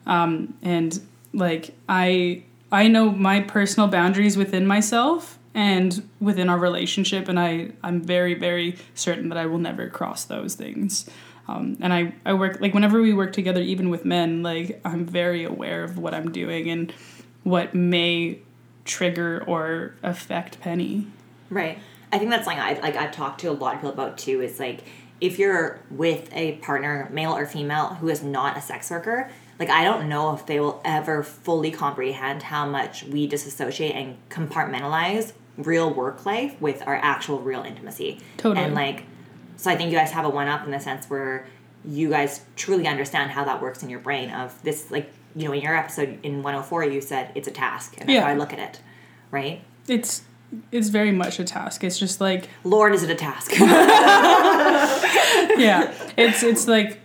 um, 0.05 0.53
and 0.61 0.99
like 1.33 1.73
I 1.89 2.43
I 2.71 2.87
know 2.87 3.11
my 3.11 3.41
personal 3.41 3.87
boundaries 3.89 4.37
within 4.37 4.65
myself 4.65 5.37
and 5.53 6.09
within 6.19 6.49
our 6.49 6.57
relationship, 6.57 7.27
and 7.27 7.39
I 7.39 7.71
I'm 7.83 8.01
very 8.01 8.33
very 8.33 8.77
certain 8.95 9.29
that 9.29 9.37
I 9.37 9.45
will 9.45 9.59
never 9.59 9.89
cross 9.89 10.25
those 10.25 10.55
things. 10.55 11.09
Um, 11.47 11.77
and 11.81 11.93
I, 11.93 12.13
I 12.25 12.33
work 12.33 12.61
like 12.61 12.73
whenever 12.73 13.01
we 13.01 13.13
work 13.13 13.33
together, 13.33 13.61
even 13.61 13.89
with 13.89 14.05
men, 14.05 14.43
like 14.43 14.79
I'm 14.85 15.05
very 15.05 15.43
aware 15.43 15.83
of 15.83 15.97
what 15.97 16.13
I'm 16.13 16.31
doing 16.31 16.69
and 16.69 16.93
what 17.43 17.75
may 17.75 18.39
trigger 18.85 19.43
or 19.45 19.95
affect 20.03 20.61
Penny. 20.61 21.07
Right. 21.49 21.77
I 22.11 22.17
think 22.17 22.29
that's 22.29 22.45
something 22.45 22.61
I 22.61 22.79
like 22.79 22.95
I've 22.95 23.11
talked 23.11 23.41
to 23.41 23.47
a 23.47 23.51
lot 23.51 23.75
of 23.75 23.81
people 23.81 23.91
about 23.91 24.17
too. 24.17 24.41
Is 24.41 24.59
like 24.59 24.83
if 25.19 25.37
you're 25.37 25.79
with 25.89 26.29
a 26.33 26.53
partner, 26.57 27.09
male 27.11 27.35
or 27.35 27.45
female, 27.45 27.95
who 27.95 28.07
is 28.09 28.23
not 28.23 28.57
a 28.57 28.61
sex 28.61 28.89
worker, 28.89 29.29
like 29.59 29.69
I 29.69 29.83
don't 29.83 30.07
know 30.07 30.33
if 30.33 30.45
they 30.45 30.59
will 30.59 30.81
ever 30.85 31.23
fully 31.23 31.71
comprehend 31.71 32.43
how 32.43 32.65
much 32.65 33.03
we 33.03 33.27
disassociate 33.27 33.95
and 33.95 34.17
compartmentalize 34.29 35.33
real 35.57 35.93
work 35.93 36.25
life 36.25 36.59
with 36.61 36.81
our 36.87 36.95
actual 36.95 37.39
real 37.39 37.63
intimacy. 37.63 38.19
Totally. 38.37 38.65
And 38.65 38.73
like 38.75 39.03
so 39.57 39.69
I 39.71 39.75
think 39.75 39.91
you 39.91 39.97
guys 39.97 40.11
have 40.11 40.25
a 40.25 40.29
one 40.29 40.47
up 40.47 40.65
in 40.65 40.71
the 40.71 40.79
sense 40.79 41.09
where 41.09 41.45
you 41.85 42.09
guys 42.09 42.41
truly 42.55 42.87
understand 42.87 43.31
how 43.31 43.43
that 43.43 43.61
works 43.61 43.83
in 43.83 43.89
your 43.89 43.99
brain 43.99 44.29
of 44.31 44.61
this 44.63 44.89
like 44.89 45.11
you 45.35 45.45
know 45.47 45.53
in 45.53 45.61
your 45.61 45.75
episode 45.75 46.17
in 46.23 46.41
104 46.43 46.85
you 46.85 47.01
said 47.01 47.29
it's 47.35 47.47
a 47.47 47.51
task 47.51 47.95
and 47.97 48.09
Yeah. 48.09 48.21
how 48.21 48.27
i 48.27 48.35
look 48.35 48.53
at 48.53 48.59
it 48.59 48.79
right 49.31 49.61
It's 49.87 50.23
it's 50.71 50.89
very 50.89 51.11
much 51.11 51.39
a 51.39 51.43
task. 51.43 51.83
It's 51.83 51.97
just 51.99 52.21
like 52.21 52.47
lord 52.63 52.93
is 52.93 53.03
it 53.03 53.09
a 53.09 53.15
task 53.15 53.51
yeah, 55.57 55.93
it's 56.17 56.43
it's 56.43 56.67
like 56.67 56.99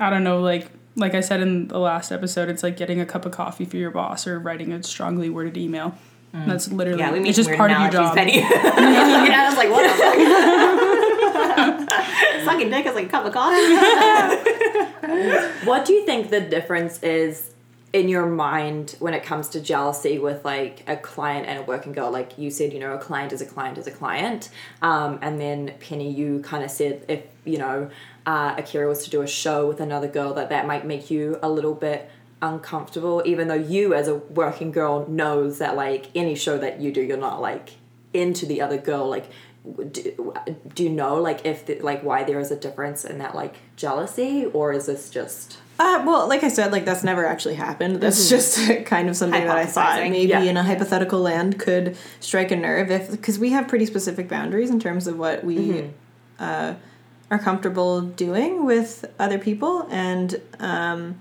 I 0.00 0.10
don't 0.10 0.24
know, 0.24 0.40
like 0.40 0.68
like 0.96 1.14
I 1.14 1.20
said 1.20 1.40
in 1.40 1.68
the 1.68 1.78
last 1.78 2.12
episode, 2.12 2.48
it's 2.48 2.62
like 2.62 2.76
getting 2.76 3.00
a 3.00 3.06
cup 3.06 3.24
of 3.26 3.32
coffee 3.32 3.64
for 3.64 3.76
your 3.76 3.90
boss 3.90 4.26
or 4.26 4.38
writing 4.38 4.72
a 4.72 4.82
strongly 4.82 5.30
worded 5.30 5.56
email. 5.56 5.94
That's 6.32 6.70
literally 6.72 6.98
yeah 7.00 7.12
we 7.12 7.18
mean 7.18 7.28
it's 7.28 7.36
just 7.36 7.48
weird 7.48 7.58
part 7.58 7.70
of 7.70 7.78
your 7.78 7.88
analogies, 7.88 8.08
job. 8.08 8.16
Penny. 8.16 8.40
and 8.42 9.34
i 9.34 9.48
was 9.48 9.56
like 9.56 9.70
what 9.70 9.82
the 9.82 9.90
fuck 11.88 12.44
sucking 12.44 12.70
dick 12.70 12.86
is 12.86 12.94
like 12.94 13.06
a 13.06 13.08
cup 13.08 13.26
of 13.26 13.32
coffee 13.32 13.58
What 15.64 15.84
do 15.84 15.92
you 15.92 16.04
think 16.06 16.30
the 16.30 16.40
difference 16.40 17.02
is 17.02 17.50
in 17.92 18.08
your 18.08 18.26
mind 18.26 18.96
when 19.00 19.12
it 19.14 19.22
comes 19.22 19.48
to 19.50 19.60
jealousy 19.60 20.18
with 20.18 20.44
like 20.44 20.82
a 20.88 20.96
client 20.96 21.46
and 21.46 21.58
a 21.58 21.62
working 21.62 21.92
girl? 21.92 22.10
Like 22.10 22.38
you 22.38 22.50
said, 22.50 22.72
you 22.72 22.78
know, 22.78 22.94
a 22.94 22.98
client 22.98 23.32
is 23.32 23.40
a 23.40 23.46
client 23.46 23.78
is 23.78 23.86
a 23.86 23.90
client. 23.90 24.48
Um, 24.80 25.18
and 25.22 25.40
then 25.40 25.74
Penny, 25.80 26.10
you 26.10 26.40
kind 26.40 26.64
of 26.64 26.70
said 26.70 27.04
if, 27.08 27.22
you 27.44 27.58
know, 27.58 27.90
uh, 28.26 28.54
Akira 28.56 28.88
was 28.88 29.04
to 29.04 29.10
do 29.10 29.22
a 29.22 29.26
show 29.26 29.68
with 29.68 29.80
another 29.80 30.08
girl, 30.08 30.34
that 30.34 30.48
that 30.48 30.66
might 30.66 30.86
make 30.86 31.10
you 31.10 31.38
a 31.42 31.50
little 31.50 31.74
bit 31.74 32.10
uncomfortable, 32.42 33.22
even 33.24 33.48
though 33.48 33.54
you 33.54 33.94
as 33.94 34.08
a 34.08 34.16
working 34.16 34.72
girl 34.72 35.06
knows 35.08 35.58
that 35.58 35.76
like 35.76 36.06
any 36.14 36.34
show 36.34 36.58
that 36.58 36.80
you 36.80 36.92
do, 36.92 37.00
you're 37.00 37.16
not 37.16 37.40
like 37.40 37.70
into 38.12 38.44
the 38.44 38.60
other 38.60 38.76
girl. 38.76 39.08
Like, 39.08 39.26
do, 39.92 40.34
do 40.74 40.82
you 40.82 40.90
know 40.90 41.14
like 41.20 41.46
if 41.46 41.64
the, 41.66 41.78
like 41.80 42.02
why 42.02 42.24
there 42.24 42.40
is 42.40 42.50
a 42.50 42.56
difference 42.56 43.04
in 43.04 43.18
that 43.18 43.34
like 43.34 43.54
jealousy 43.76 44.44
or 44.46 44.72
is 44.72 44.86
this 44.86 45.08
just 45.08 45.58
Uh, 45.78 46.02
well, 46.04 46.28
like 46.28 46.42
I 46.42 46.48
said, 46.48 46.72
like 46.72 46.84
that's 46.84 47.04
never 47.04 47.24
actually 47.24 47.54
happened. 47.54 48.00
That's 48.00 48.28
just 48.28 48.58
kind 48.86 49.08
of 49.08 49.16
something 49.16 49.44
that 49.46 49.56
I 49.56 49.64
thought 49.66 50.00
maybe 50.00 50.30
Yeah. 50.30 50.42
in 50.42 50.56
a 50.56 50.64
hypothetical 50.64 51.20
land 51.20 51.60
could 51.60 51.96
strike 52.18 52.50
a 52.50 52.56
nerve 52.56 52.90
if 52.90 53.10
because 53.12 53.38
we 53.38 53.50
have 53.50 53.68
pretty 53.68 53.86
specific 53.86 54.28
boundaries 54.28 54.68
in 54.68 54.80
terms 54.80 55.06
of 55.06 55.16
what 55.16 55.44
we 55.44 55.90
uh, 56.40 56.74
are 57.30 57.38
comfortable 57.38 58.00
doing 58.02 58.66
with 58.66 59.04
other 59.18 59.38
people, 59.38 59.86
and 59.90 60.40
um, 60.58 61.20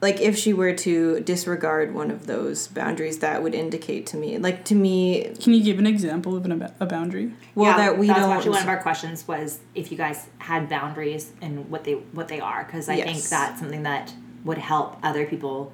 like 0.00 0.20
if 0.20 0.36
she 0.38 0.52
were 0.52 0.72
to 0.74 1.20
disregard 1.20 1.92
one 1.92 2.10
of 2.10 2.26
those 2.26 2.68
boundaries, 2.68 3.18
that 3.18 3.42
would 3.42 3.54
indicate 3.54 4.06
to 4.06 4.16
me, 4.16 4.38
like 4.38 4.64
to 4.66 4.74
me, 4.74 5.34
Can 5.40 5.54
you 5.54 5.62
give 5.62 5.78
an 5.78 5.86
example 5.86 6.36
of 6.36 6.44
an, 6.44 6.72
a 6.78 6.86
boundary? 6.86 7.32
well, 7.54 7.70
yeah, 7.70 7.76
that 7.76 7.98
we 7.98 8.06
that's 8.06 8.20
don't. 8.20 8.30
actually 8.30 8.50
one 8.50 8.62
of 8.62 8.68
our 8.68 8.80
questions 8.82 9.26
was 9.26 9.58
if 9.74 9.90
you 9.90 9.98
guys 9.98 10.28
had 10.38 10.68
boundaries 10.68 11.32
and 11.40 11.68
what 11.70 11.84
they 11.84 11.94
what 11.94 12.28
they 12.28 12.40
are 12.40 12.64
because 12.64 12.88
I 12.88 13.00
think 13.02 13.22
that's 13.24 13.58
something 13.60 13.82
that 13.82 14.14
would 14.44 14.58
help 14.58 14.98
other 15.02 15.26
people 15.26 15.72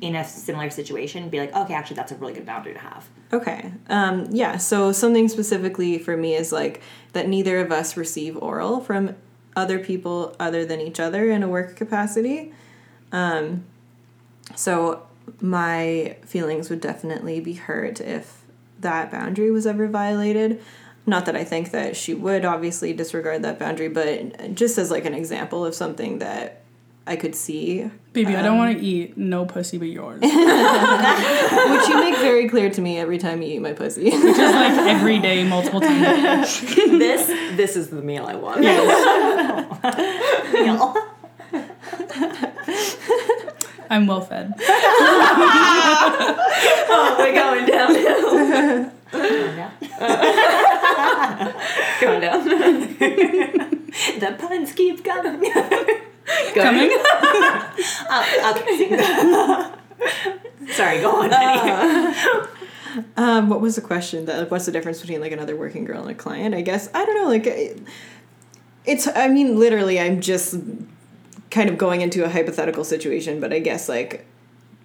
in 0.00 0.16
a 0.16 0.24
similar 0.24 0.70
situation 0.70 1.28
be 1.28 1.38
like 1.38 1.54
okay 1.54 1.74
actually 1.74 1.94
that's 1.94 2.10
a 2.10 2.16
really 2.16 2.32
good 2.32 2.46
boundary 2.46 2.72
to 2.72 2.78
have 2.80 3.08
Okay. 3.32 3.72
Um, 3.90 4.26
yeah. 4.30 4.56
So 4.56 4.90
something 4.92 5.28
specifically 5.28 5.98
for 5.98 6.16
me 6.16 6.34
is 6.34 6.50
like 6.50 6.80
that 7.12 7.28
neither 7.28 7.58
of 7.60 7.70
us 7.70 7.94
receive 7.96 8.36
oral 8.38 8.80
from 8.80 9.16
other 9.54 9.78
people 9.78 10.34
other 10.40 10.64
than 10.64 10.80
each 10.80 10.98
other 10.98 11.30
in 11.30 11.42
a 11.42 11.48
work 11.48 11.76
capacity. 11.76 12.54
Um, 13.12 13.64
so 14.54 15.06
my 15.40 16.16
feelings 16.24 16.70
would 16.70 16.80
definitely 16.80 17.40
be 17.40 17.54
hurt 17.54 18.00
if 18.00 18.42
that 18.80 19.10
boundary 19.10 19.50
was 19.50 19.66
ever 19.66 19.86
violated. 19.88 20.60
Not 21.06 21.26
that 21.26 21.36
I 21.36 21.44
think 21.44 21.70
that 21.70 21.96
she 21.96 22.12
would 22.14 22.44
obviously 22.44 22.92
disregard 22.92 23.42
that 23.42 23.58
boundary, 23.58 23.88
but 23.88 24.54
just 24.54 24.76
as 24.78 24.90
like 24.90 25.04
an 25.06 25.14
example 25.14 25.64
of 25.64 25.74
something 25.74 26.18
that 26.18 26.62
I 27.06 27.16
could 27.16 27.34
see, 27.34 27.90
Baby, 28.12 28.36
I 28.36 28.42
don't 28.42 28.52
Um, 28.52 28.58
want 28.58 28.76
to 28.78 28.84
eat 28.84 29.16
no 29.16 29.46
pussy 29.46 29.78
but 29.78 29.88
yours. 29.88 30.20
which 30.20 30.30
you 30.32 32.00
make 32.00 32.16
very 32.18 32.48
clear 32.50 32.68
to 32.70 32.80
me 32.82 32.98
every 32.98 33.16
time 33.16 33.40
you 33.40 33.48
eat 33.54 33.62
my 33.62 33.72
pussy. 33.72 34.04
Which 34.04 34.14
is 34.14 34.38
like 34.38 34.78
every 34.86 35.18
day, 35.18 35.44
multiple 35.48 35.80
times. 35.80 36.60
this 36.74 37.26
this 37.56 37.76
is 37.76 37.88
the 37.88 38.02
meal 38.02 38.26
I 38.26 38.34
want. 38.34 38.62
I'm 43.90 44.06
well 44.06 44.20
fed. 44.20 44.54
Oh, 46.90 47.16
we're 47.18 47.34
going 47.34 47.66
downhill. 47.66 48.90
going 52.00 52.20
down. 52.20 52.48
the 54.18 54.36
puns 54.38 54.72
keep 54.72 55.04
coming 55.04 55.52
Coming? 56.54 56.90
oh, 58.10 58.54
okay 58.56 59.74
sorry 60.72 61.00
go 61.00 61.22
on 61.22 61.30
Penny. 61.30 62.48
Um, 63.16 63.48
what 63.48 63.60
was 63.60 63.76
the 63.76 63.82
question? 63.82 64.24
That 64.26 64.38
like, 64.38 64.50
what's 64.50 64.66
the 64.66 64.72
difference 64.72 65.00
between 65.00 65.20
like 65.20 65.32
another 65.32 65.56
working 65.56 65.84
girl 65.84 66.02
and 66.02 66.10
a 66.10 66.14
client? 66.14 66.54
I 66.54 66.62
guess 66.62 66.88
I 66.94 67.04
don't 67.04 67.16
know. 67.16 67.28
Like, 67.28 67.46
it's. 68.84 69.06
I 69.14 69.28
mean, 69.28 69.58
literally, 69.58 70.00
I'm 70.00 70.20
just 70.20 70.56
kind 71.50 71.68
of 71.70 71.78
going 71.78 72.00
into 72.00 72.24
a 72.24 72.28
hypothetical 72.28 72.84
situation, 72.84 73.40
but 73.40 73.52
I 73.52 73.58
guess 73.58 73.88
like 73.88 74.24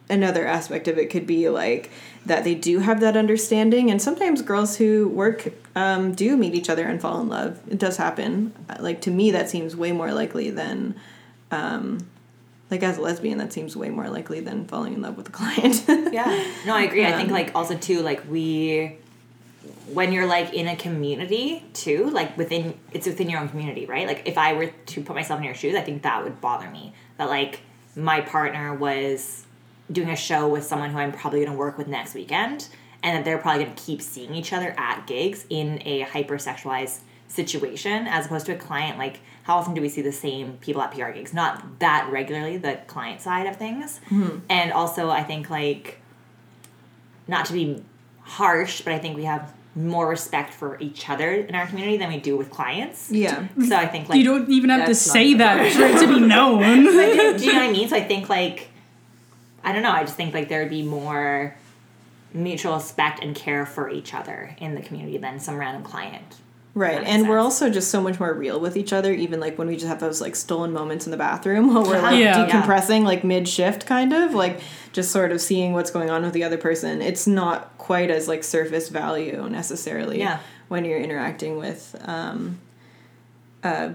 another 0.10 0.46
aspect 0.46 0.88
of 0.88 0.98
it 0.98 1.10
could 1.10 1.26
be 1.26 1.50
like 1.50 1.90
that 2.26 2.44
they 2.44 2.56
do 2.56 2.80
have 2.80 3.00
that 3.02 3.18
understanding, 3.18 3.90
and 3.92 4.02
sometimes 4.02 4.42
girls 4.42 4.78
who 4.78 5.08
work 5.10 5.54
um, 5.76 6.14
do 6.14 6.38
meet 6.38 6.56
each 6.56 6.70
other 6.70 6.86
and 6.86 7.02
fall 7.02 7.20
in 7.22 7.28
love. 7.30 7.60
It 7.70 7.80
does 7.80 7.98
happen. 7.98 8.54
Like 8.80 9.02
to 9.02 9.12
me, 9.12 9.32
that 9.32 9.50
seems 9.50 9.76
way 9.76 9.92
more 9.92 10.12
likely 10.14 10.50
than. 10.50 10.96
Um, 11.52 12.08
like 12.72 12.82
as 12.82 12.98
a 12.98 13.02
lesbian, 13.02 13.38
that 13.38 13.54
seems 13.54 13.76
way 13.76 13.90
more 13.90 14.10
likely 14.10 14.40
than 14.40 14.66
falling 14.66 14.94
in 14.94 15.02
love 15.04 15.16
with 15.16 15.28
a 15.30 15.32
client. 15.32 15.84
yeah 15.88 16.44
no 16.66 16.74
i 16.76 16.84
agree 16.84 17.06
i 17.06 17.12
think 17.12 17.30
Um, 17.30 17.34
like 17.36 17.52
also 17.54 17.76
too 17.78 18.02
like 18.02 18.24
we 18.28 18.98
when 19.94 20.12
you're 20.12 20.26
like 20.26 20.54
in 20.54 20.68
a 20.68 20.76
community 20.76 21.64
too 21.74 22.10
like 22.10 22.38
within 22.38 22.78
it's 22.92 23.08
within 23.08 23.30
your 23.30 23.40
own 23.40 23.50
community 23.50 23.86
right? 23.86 24.08
Like 24.08 24.24
if 24.26 24.38
i 24.38 24.54
were 24.54 24.68
to 24.68 25.02
put 25.02 25.16
myself 25.16 25.40
in 25.40 25.46
your 25.46 25.56
shoes 25.56 25.76
i 25.76 25.82
think 25.82 26.04
that 26.04 26.24
would 26.24 26.42
bother 26.42 26.70
me. 26.70 26.94
That 27.18 27.30
like 27.30 27.62
my 27.96 28.22
partner 28.22 28.74
was 28.74 29.46
doing 29.92 30.10
a 30.10 30.16
show 30.16 30.48
with 30.48 30.64
someone 30.64 30.90
who 30.92 30.98
i'm 30.98 31.12
probably 31.12 31.40
going 31.40 31.52
to 31.52 31.58
work 31.58 31.78
with 31.78 31.88
next 31.88 32.14
weekend 32.14 32.68
and 33.04 33.18
that 33.18 33.26
they're 33.26 33.38
probably 33.38 33.66
going 33.66 33.76
to 33.76 33.84
keep 33.84 34.02
seeing 34.02 34.34
each 34.34 34.54
other 34.54 34.74
at 34.78 35.06
gigs 35.06 35.46
in 35.50 35.82
a 35.86 36.04
hypersexualized 36.06 37.00
situation 37.28 38.08
as 38.08 38.28
opposed 38.28 38.46
to 38.46 38.54
a 38.54 38.58
client. 38.58 38.98
Like 38.98 39.20
how 39.44 39.58
often 39.58 39.74
do 39.74 39.82
we 39.82 39.90
see 39.90 40.02
the 40.02 40.12
same 40.12 40.58
people 40.62 40.82
at 40.82 40.92
pr 40.92 41.10
gigs? 41.10 41.34
Not 41.34 41.80
that 41.80 42.10
regularly 42.12 42.58
the 42.58 42.80
client 42.88 43.22
side 43.22 43.48
of 43.48 43.58
things. 43.58 44.00
Mm-hmm. 44.10 44.40
And 44.50 44.72
also 44.72 45.10
i 45.10 45.24
think 45.24 45.50
like 45.50 46.00
not 47.28 47.46
to 47.46 47.54
be 47.54 47.84
harsh, 48.24 48.82
but 48.82 48.94
I 48.94 49.00
think 49.00 49.16
we 49.16 49.26
have 49.26 49.54
more 49.76 50.08
respect 50.08 50.54
for 50.54 50.78
each 50.80 51.10
other 51.10 51.32
in 51.32 51.56
our 51.56 51.66
community 51.66 51.98
than 51.98 52.10
we 52.10 52.20
do 52.20 52.38
with 52.38 52.50
clients. 52.52 53.10
yeah. 53.12 53.48
So 53.68 53.76
I 53.76 53.88
think 53.88 54.08
like 54.10 54.18
You 54.20 54.24
don't 54.24 54.50
even 54.50 54.70
have 54.70 54.88
to 54.88 54.96
say 54.96 55.34
that 55.36 55.74
for 55.74 55.82
it 55.84 56.00
to 56.00 56.08
be 56.08 56.20
known. 56.34 56.60
do 56.62 56.92
you 56.92 57.54
know 57.54 57.60
what 57.60 57.70
I 57.70 57.72
mean? 57.72 57.88
So 57.88 57.96
I 57.96 58.02
think 58.04 58.30
like 58.30 58.70
I 59.64 59.72
don't 59.72 59.82
know, 59.82 59.92
I 59.92 60.02
just 60.04 60.16
think 60.16 60.34
like 60.34 60.50
there 60.50 60.60
would 60.62 60.70
be 60.70 60.84
more 60.84 61.56
mutual 62.34 62.76
respect 62.76 63.24
and 63.24 63.36
care 63.36 63.66
for 63.66 63.90
each 63.90 64.14
other 64.14 64.56
in 64.60 64.76
the 64.76 64.82
community 64.82 65.18
than 65.18 65.40
some 65.40 65.58
random 65.58 65.84
client. 65.84 66.38
Right, 66.76 67.04
and 67.04 67.22
makes 67.24 67.30
we're 67.30 67.38
also 67.40 67.70
just 67.70 67.92
so 67.92 68.02
much 68.02 68.20
more 68.20 68.34
real 68.34 68.60
with 68.60 68.76
each 68.76 68.94
other. 68.94 69.14
Even 69.14 69.40
like 69.40 69.60
when 69.60 69.68
we 69.68 69.76
just 69.76 69.86
have 69.88 70.00
those 70.00 70.20
like 70.22 70.36
stolen 70.36 70.74
moments 70.74 71.06
in 71.06 71.12
the 71.12 71.18
bathroom 71.18 71.68
while 71.74 71.84
we're 71.84 72.02
like 72.02 72.18
Yeah. 72.20 72.48
decompressing, 72.50 73.04
like 73.04 73.24
mid 73.24 73.48
shift, 73.48 73.86
kind 73.86 74.12
of 74.12 74.34
like 74.34 74.60
just 74.92 75.12
sort 75.12 75.32
of 75.32 75.40
seeing 75.40 75.74
what's 75.74 75.92
going 75.92 76.10
on 76.10 76.24
with 76.24 76.34
the 76.34 76.44
other 76.44 76.58
person. 76.58 77.02
It's 77.02 77.28
not 77.28 77.78
quite 77.78 78.10
as 78.10 78.28
like 78.28 78.44
surface 78.44 78.90
value 78.90 79.48
necessarily. 79.50 80.18
Yeah. 80.20 80.40
when 80.70 80.84
you're 80.86 81.00
interacting 81.00 81.58
with 81.58 81.96
um, 82.06 82.58
uh, 83.64 83.90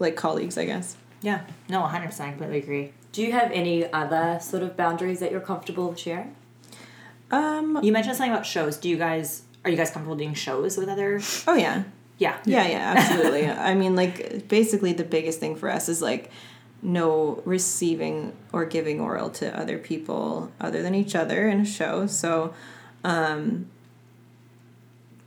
like 0.00 0.16
colleagues, 0.16 0.58
I 0.58 0.64
guess. 0.64 0.96
Yeah. 1.22 1.42
No, 1.68 1.82
100% 1.82 2.20
I 2.20 2.30
completely 2.30 2.58
agree. 2.58 2.92
Do 3.12 3.22
you 3.22 3.30
have 3.32 3.52
any 3.52 3.90
other 3.92 4.38
sort 4.42 4.62
of 4.64 4.76
boundaries 4.76 5.20
that 5.20 5.30
you're 5.30 5.40
comfortable 5.40 5.94
sharing? 5.94 6.34
Um. 7.30 7.78
You 7.82 7.92
mentioned 7.92 8.16
something 8.16 8.32
about 8.32 8.46
shows. 8.46 8.76
Do 8.78 8.88
you 8.88 8.96
guys 8.96 9.42
are 9.64 9.70
you 9.70 9.76
guys 9.76 9.90
comfortable 9.90 10.16
doing 10.16 10.34
shows 10.34 10.76
with 10.76 10.88
other 10.88 11.20
Oh 11.46 11.54
yeah. 11.54 11.84
Yeah. 12.20 12.36
Yeah, 12.44 12.68
yeah, 12.68 12.94
absolutely. 12.96 13.48
I 13.48 13.74
mean, 13.74 13.96
like, 13.96 14.46
basically, 14.46 14.92
the 14.92 15.04
biggest 15.04 15.40
thing 15.40 15.56
for 15.56 15.68
us 15.70 15.88
is 15.88 16.00
like 16.00 16.30
no 16.82 17.42
receiving 17.44 18.34
or 18.52 18.64
giving 18.66 19.00
oral 19.00 19.30
to 19.30 19.58
other 19.58 19.78
people 19.78 20.52
other 20.60 20.82
than 20.82 20.94
each 20.94 21.14
other 21.16 21.48
in 21.48 21.60
a 21.60 21.64
show. 21.64 22.06
So, 22.06 22.54
um, 23.04 23.68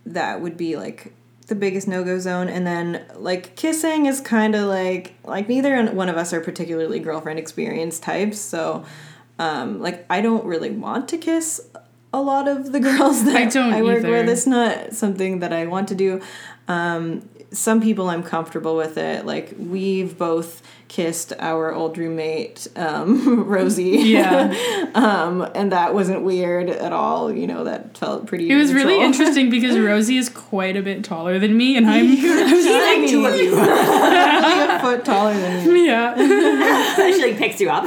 that 0.06 0.42
would 0.42 0.56
be 0.56 0.76
like 0.76 1.14
the 1.48 1.56
biggest 1.56 1.88
no 1.88 2.04
go 2.04 2.20
zone. 2.20 2.48
And 2.48 2.66
then, 2.66 3.04
like, 3.16 3.56
kissing 3.56 4.06
is 4.06 4.22
kind 4.22 4.54
of 4.56 4.68
like, 4.68 5.16
like, 5.24 5.50
neither 5.50 5.84
one 5.88 6.10
of 6.10 6.16
us 6.18 6.32
are 6.32 6.42
particularly 6.42 7.00
girlfriend 7.00 7.40
experience 7.40 8.00
types. 8.00 8.40
So, 8.40 8.86
um, 9.40 9.82
like, 9.82 10.06
I 10.12 10.22
don't 10.22 10.46
really 10.46 10.70
want 10.70 11.10
to 11.10 11.18
kiss 11.18 11.60
a 12.14 12.22
lot 12.22 12.48
of 12.48 12.72
the 12.72 12.80
girls 12.92 13.26
that 13.26 13.36
I 13.36 13.46
don't 13.46 13.74
I 13.74 13.82
work 13.82 14.00
either. 14.00 14.12
with. 14.12 14.30
It's 14.30 14.48
not 14.48 14.94
something 14.94 15.40
that 15.40 15.52
I 15.52 15.66
want 15.66 15.88
to 15.90 15.96
do. 15.96 16.22
Um, 16.68 17.30
some 17.54 17.82
people 17.82 18.10
I'm 18.10 18.24
comfortable 18.24 18.76
with 18.76 18.98
it. 18.98 19.26
Like 19.26 19.54
we've 19.58 20.18
both 20.18 20.62
kissed 20.88 21.34
our 21.40 21.74
old 21.74 21.98
roommate 21.98 22.68
um, 22.76 23.44
Rosie. 23.48 23.90
Yeah. 23.90 24.92
um, 24.96 25.50
and 25.56 25.72
that 25.72 25.94
wasn't 25.94 26.24
weird 26.24 26.70
at 26.70 26.92
all. 26.92 27.32
You 27.32 27.48
know, 27.48 27.64
that 27.64 27.98
felt 27.98 28.28
pretty. 28.28 28.50
It 28.50 28.56
was 28.56 28.74
really 28.74 29.02
interesting 29.02 29.50
because 29.50 29.78
Rosie 29.80 30.18
is 30.18 30.30
quite 30.30 30.76
a 30.76 30.82
bit 30.82 31.04
taller 31.04 31.40
than 31.40 31.56
me, 31.56 31.78
and 31.78 31.88
I'm 31.88 32.08
like 32.10 33.10
two 33.10 33.26
of 33.26 33.36
you. 33.36 33.56
like 33.56 34.70
a 34.70 34.80
foot 34.82 35.06
taller 35.06 35.34
than 35.34 35.66
you. 35.66 35.76
yeah. 35.84 36.16
she 36.96 37.22
like 37.22 37.38
picks 37.38 37.60
you 37.60 37.70
up. 37.70 37.84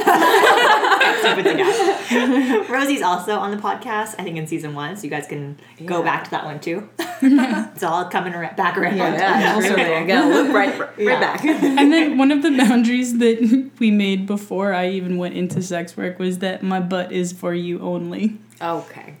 Stupid 1.19 1.43
thing 1.45 1.61
out. 1.61 2.69
Rosie's 2.69 3.01
also 3.01 3.37
on 3.37 3.51
the 3.51 3.57
podcast, 3.57 4.15
I 4.19 4.23
think 4.23 4.37
in 4.37 4.47
season 4.47 4.73
one, 4.75 4.95
so 4.97 5.03
you 5.03 5.09
guys 5.09 5.27
can 5.27 5.57
go 5.85 6.03
back 6.03 6.23
to 6.25 6.31
that 6.31 6.45
one 6.45 6.59
too. 6.59 6.87
it's 7.21 7.83
all 7.83 8.05
coming 8.05 8.33
ar- 8.35 8.53
back 8.55 8.77
around. 8.77 8.97
Yeah. 8.97 9.13
Yeah, 9.17 9.53
Also- 9.55 9.69
also 9.69 9.75
there 9.75 10.01
you 10.01 10.07
go. 10.07 10.27
Look 10.27 10.53
right, 10.53 10.79
right 10.79 10.89
Yeah. 10.97 11.19
back. 11.19 11.43
And 11.77 11.91
then 11.91 12.17
one 12.17 12.31
of 12.31 12.41
the 12.41 12.55
boundaries 12.57 13.17
that 13.19 13.71
we 13.79 13.91
made 13.91 14.25
before 14.27 14.73
I 14.73 14.89
even 14.89 15.17
went 15.17 15.35
into 15.35 15.61
sex 15.61 15.95
work 15.97 16.19
was 16.19 16.39
that 16.39 16.63
my 16.63 16.79
butt 16.79 17.11
is 17.11 17.31
for 17.33 17.53
you 17.53 17.79
only. 17.79 18.37
Okay. 18.61 19.15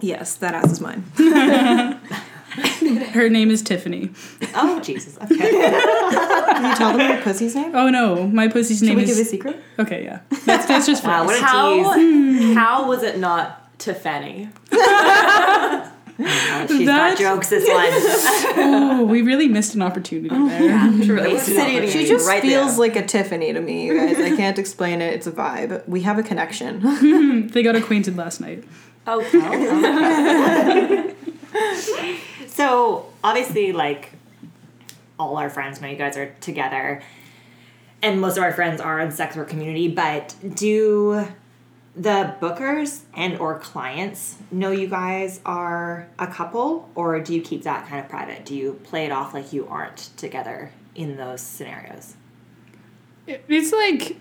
Yes, 0.00 0.36
that 0.36 0.54
ass 0.54 0.70
is 0.72 0.80
mine. 0.80 1.04
Her 3.12 3.28
name 3.28 3.50
is 3.50 3.62
Tiffany. 3.62 4.10
Oh 4.54 4.80
Jesus. 4.80 5.16
Okay. 5.22 5.36
Can 5.38 6.70
you 6.70 6.76
tell 6.76 6.96
them 6.96 7.10
your 7.10 7.20
pussy's 7.22 7.54
name? 7.54 7.74
Oh 7.74 7.88
no, 7.90 8.26
my 8.26 8.48
pussy's 8.48 8.78
Should 8.78 8.88
name 8.88 8.96
we 8.96 9.04
give 9.04 9.16
a 9.16 9.20
is. 9.20 9.30
secret? 9.30 9.60
Okay, 9.78 10.04
yeah. 10.04 10.20
That's, 10.44 10.66
that's 10.66 10.86
just 10.86 11.04
Wow, 11.08 11.24
what 11.24 11.36
a 11.38 11.44
How, 11.44 11.94
tease. 11.94 12.54
how 12.54 12.88
was 12.88 13.02
it 13.02 13.18
not 13.18 13.78
Tiffany? 13.78 14.48
Oh, 16.20 16.66
she's 16.66 16.84
That- 16.86 17.10
got 17.10 17.18
jokes 17.18 17.48
this 17.50 17.68
one. 17.68 17.86
Oh, 18.60 19.04
we 19.04 19.22
really 19.22 19.46
missed 19.48 19.76
an 19.76 19.82
opportunity 19.82 20.28
oh, 20.32 20.48
there. 20.48 21.04
Truly. 21.04 21.34
Wasted 21.34 21.56
opportunity. 21.58 21.92
She 21.92 22.06
just 22.06 22.26
right 22.26 22.42
feels 22.42 22.72
there. 22.72 22.78
like 22.80 22.96
a 22.96 23.06
Tiffany 23.06 23.52
to 23.52 23.60
me, 23.60 23.86
you 23.86 23.94
guys. 23.96 24.18
I 24.18 24.34
can't 24.36 24.58
explain 24.58 25.00
it. 25.00 25.14
It's 25.14 25.28
a 25.28 25.32
vibe. 25.32 25.86
We 25.88 26.00
have 26.02 26.18
a 26.18 26.24
connection. 26.24 27.46
They 27.52 27.62
got 27.62 27.76
acquainted 27.76 28.16
last 28.16 28.40
night. 28.40 28.64
Oh, 29.06 29.22
So 32.58 33.06
obviously, 33.22 33.70
like 33.70 34.10
all 35.16 35.36
our 35.36 35.48
friends 35.48 35.80
know 35.80 35.86
you 35.86 35.94
guys 35.94 36.16
are 36.16 36.34
together, 36.40 37.00
and 38.02 38.20
most 38.20 38.36
of 38.36 38.42
our 38.42 38.52
friends 38.52 38.80
are 38.80 38.98
in 38.98 39.12
sex 39.12 39.36
work 39.36 39.48
community. 39.48 39.86
But 39.86 40.34
do 40.56 41.24
the 41.94 42.34
bookers 42.40 43.02
and 43.14 43.38
or 43.38 43.60
clients 43.60 44.38
know 44.50 44.72
you 44.72 44.88
guys 44.88 45.40
are 45.46 46.08
a 46.18 46.26
couple, 46.26 46.90
or 46.96 47.20
do 47.20 47.32
you 47.32 47.42
keep 47.42 47.62
that 47.62 47.86
kind 47.86 48.02
of 48.02 48.10
private? 48.10 48.44
Do 48.44 48.56
you 48.56 48.72
play 48.82 49.06
it 49.06 49.12
off 49.12 49.34
like 49.34 49.52
you 49.52 49.68
aren't 49.68 50.10
together 50.16 50.72
in 50.96 51.16
those 51.16 51.40
scenarios? 51.40 52.16
It's 53.28 53.72
like 53.72 54.16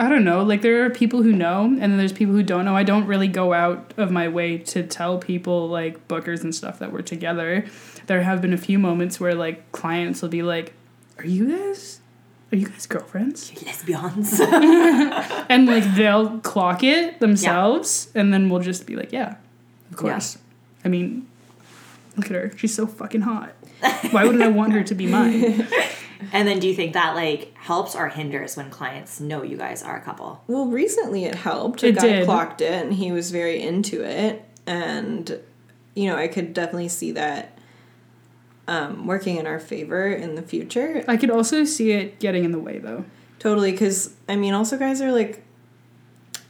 I 0.00 0.08
don't 0.08 0.24
know. 0.24 0.42
Like 0.42 0.62
there 0.62 0.82
are 0.86 0.88
people 0.88 1.22
who 1.22 1.30
know, 1.30 1.64
and 1.64 1.82
then 1.82 1.98
there's 1.98 2.14
people 2.14 2.34
who 2.34 2.42
don't 2.42 2.64
know. 2.64 2.74
I 2.74 2.84
don't 2.84 3.06
really 3.06 3.28
go 3.28 3.52
out 3.52 3.92
of 3.98 4.10
my 4.10 4.28
way 4.28 4.56
to 4.56 4.82
tell 4.82 5.18
people 5.18 5.68
like 5.68 6.08
bookers 6.08 6.42
and 6.42 6.54
stuff 6.54 6.78
that 6.78 6.90
we're 6.90 7.02
together. 7.02 7.66
There 8.06 8.22
have 8.22 8.40
been 8.40 8.54
a 8.54 8.58
few 8.58 8.78
moments 8.78 9.20
where 9.20 9.34
like 9.34 9.70
clients 9.72 10.22
will 10.22 10.30
be 10.30 10.42
like, 10.42 10.72
"Are 11.18 11.26
you 11.26 11.54
guys? 11.54 12.00
Are 12.50 12.56
you 12.56 12.66
guys 12.66 12.86
girlfriends?" 12.86 13.52
Lesbians. 13.66 14.40
And 15.50 15.66
like 15.66 15.84
they'll 15.94 16.38
clock 16.38 16.82
it 16.82 17.20
themselves, 17.20 18.10
and 18.14 18.32
then 18.32 18.48
we'll 18.48 18.60
just 18.62 18.86
be 18.86 18.96
like, 18.96 19.12
"Yeah, 19.12 19.36
of 19.90 19.98
course." 19.98 20.38
I 20.82 20.88
mean, 20.88 21.26
look 22.16 22.26
at 22.26 22.32
her. 22.32 22.52
She's 22.56 22.74
so 22.74 22.86
fucking 22.86 23.20
hot. 23.20 23.52
Why 24.12 24.24
wouldn't 24.24 24.42
I 24.42 24.48
want 24.48 24.72
her 24.72 24.82
to 24.82 24.94
be 24.94 25.06
mine? 25.06 25.68
and 26.32 26.46
then 26.48 26.58
do 26.58 26.68
you 26.68 26.74
think 26.74 26.92
that 26.94 27.14
like 27.14 27.54
helps 27.56 27.94
or 27.94 28.08
hinders 28.08 28.56
when 28.56 28.70
clients 28.70 29.20
know 29.20 29.42
you 29.42 29.56
guys 29.56 29.82
are 29.82 29.96
a 29.96 30.00
couple? 30.02 30.42
well, 30.46 30.66
recently 30.66 31.24
it 31.24 31.34
helped. 31.34 31.82
A 31.82 31.88
It 31.88 31.96
guy 31.96 32.02
did. 32.06 32.24
clocked 32.24 32.60
it 32.60 32.72
and 32.72 32.92
he 32.94 33.12
was 33.12 33.30
very 33.30 33.62
into 33.62 34.02
it. 34.04 34.44
And, 34.66 35.40
you 35.94 36.06
know, 36.08 36.16
I 36.16 36.28
could 36.28 36.52
definitely 36.54 36.88
see 36.88 37.12
that 37.12 37.58
um, 38.68 39.06
working 39.06 39.36
in 39.36 39.46
our 39.46 39.58
favor 39.58 40.06
in 40.08 40.34
the 40.36 40.42
future. 40.42 41.04
I 41.08 41.16
could 41.16 41.30
also 41.30 41.64
see 41.64 41.92
it 41.92 42.20
getting 42.20 42.44
in 42.44 42.52
the 42.52 42.58
way 42.60 42.78
though. 42.78 43.04
Totally, 43.38 43.72
because 43.72 44.14
I 44.28 44.36
mean, 44.36 44.52
also 44.54 44.78
guys 44.78 45.00
are 45.00 45.10
like, 45.12 45.42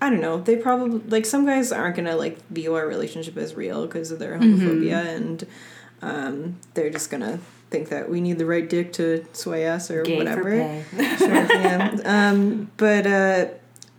I 0.03 0.11
don't 0.11 0.21
know. 0.21 0.41
They 0.41 0.57
probably 0.57 0.99
like 1.09 1.25
some 1.25 1.47
guys 1.47 1.73
aren't 1.73 1.97
gonna 1.97 2.17
like 2.17 2.39
view 2.49 2.75
our 2.75 2.87
relationship 2.87 3.37
as 3.37 3.55
real 3.55 3.87
because 3.87 4.11
of 4.11 4.19
their 4.19 4.39
homophobia, 4.39 5.05
and 5.17 5.47
um, 6.03 6.59
they're 6.75 6.91
just 6.91 7.11
gonna 7.11 7.39
think 7.71 7.89
that 7.91 8.11
we 8.11 8.21
need 8.21 8.39
the 8.39 8.47
right 8.47 8.69
dick 8.69 8.93
to 8.95 9.25
sway 9.33 9.69
us 9.69 9.91
or 9.91 10.03
Gay 10.03 10.17
whatever. 10.17 10.43
for 10.43 10.51
pay. 10.51 11.17
Sure, 11.17 11.29
yeah. 11.29 11.97
Um, 12.05 12.71
but 12.77 13.07
uh, 13.07 13.47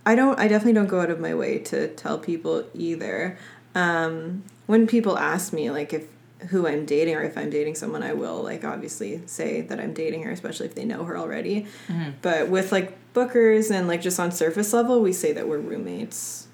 I 0.06 0.16
don't. 0.16 0.38
I 0.40 0.48
definitely 0.48 0.74
don't 0.74 0.88
go 0.88 1.00
out 1.02 1.10
of 1.10 1.20
my 1.20 1.34
way 1.34 1.60
to 1.60 1.88
tell 1.96 2.18
people 2.20 2.66
either. 2.74 3.38
Um, 3.76 4.44
when 4.68 4.88
people 4.88 5.18
ask 5.18 5.54
me 5.54 5.72
like 5.72 5.94
if 5.94 6.06
who 6.50 6.68
I'm 6.68 6.86
dating 6.86 7.16
or 7.16 7.22
if 7.22 7.38
I'm 7.38 7.50
dating 7.52 7.76
someone, 7.76 8.02
I 8.04 8.14
will 8.14 8.42
like 8.42 8.64
obviously 8.66 9.22
say 9.28 9.62
that 9.62 9.80
I'm 9.80 9.94
dating 9.94 10.24
her, 10.24 10.32
especially 10.32 10.66
if 10.66 10.76
they 10.76 10.86
know 10.86 11.04
her 11.06 11.18
already. 11.18 11.68
But 12.22 12.50
with 12.50 12.72
like 12.72 12.98
bookers 13.14 13.70
and 13.72 13.88
like 13.88 14.02
just 14.02 14.20
on 14.20 14.32
surface 14.32 14.74
level, 14.74 15.02
we 15.02 15.14
say 15.14 15.34
that 15.34 15.48
we're 15.48 15.60
roommates. 15.60 16.48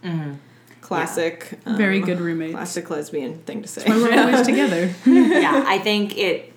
Classic. 0.82 1.60
um, 1.66 1.76
Very 1.78 2.00
good 2.00 2.20
roommate 2.22 2.52
Classic 2.52 2.90
lesbian 2.90 3.40
thing 3.40 3.62
to 3.62 3.68
say. 3.68 3.84
Why 3.86 3.98
we're 3.98 4.20
always 4.20 4.42
together. 4.48 4.94
yeah, 5.06 5.64
I 5.68 5.80
think 5.80 6.18
it 6.18 6.54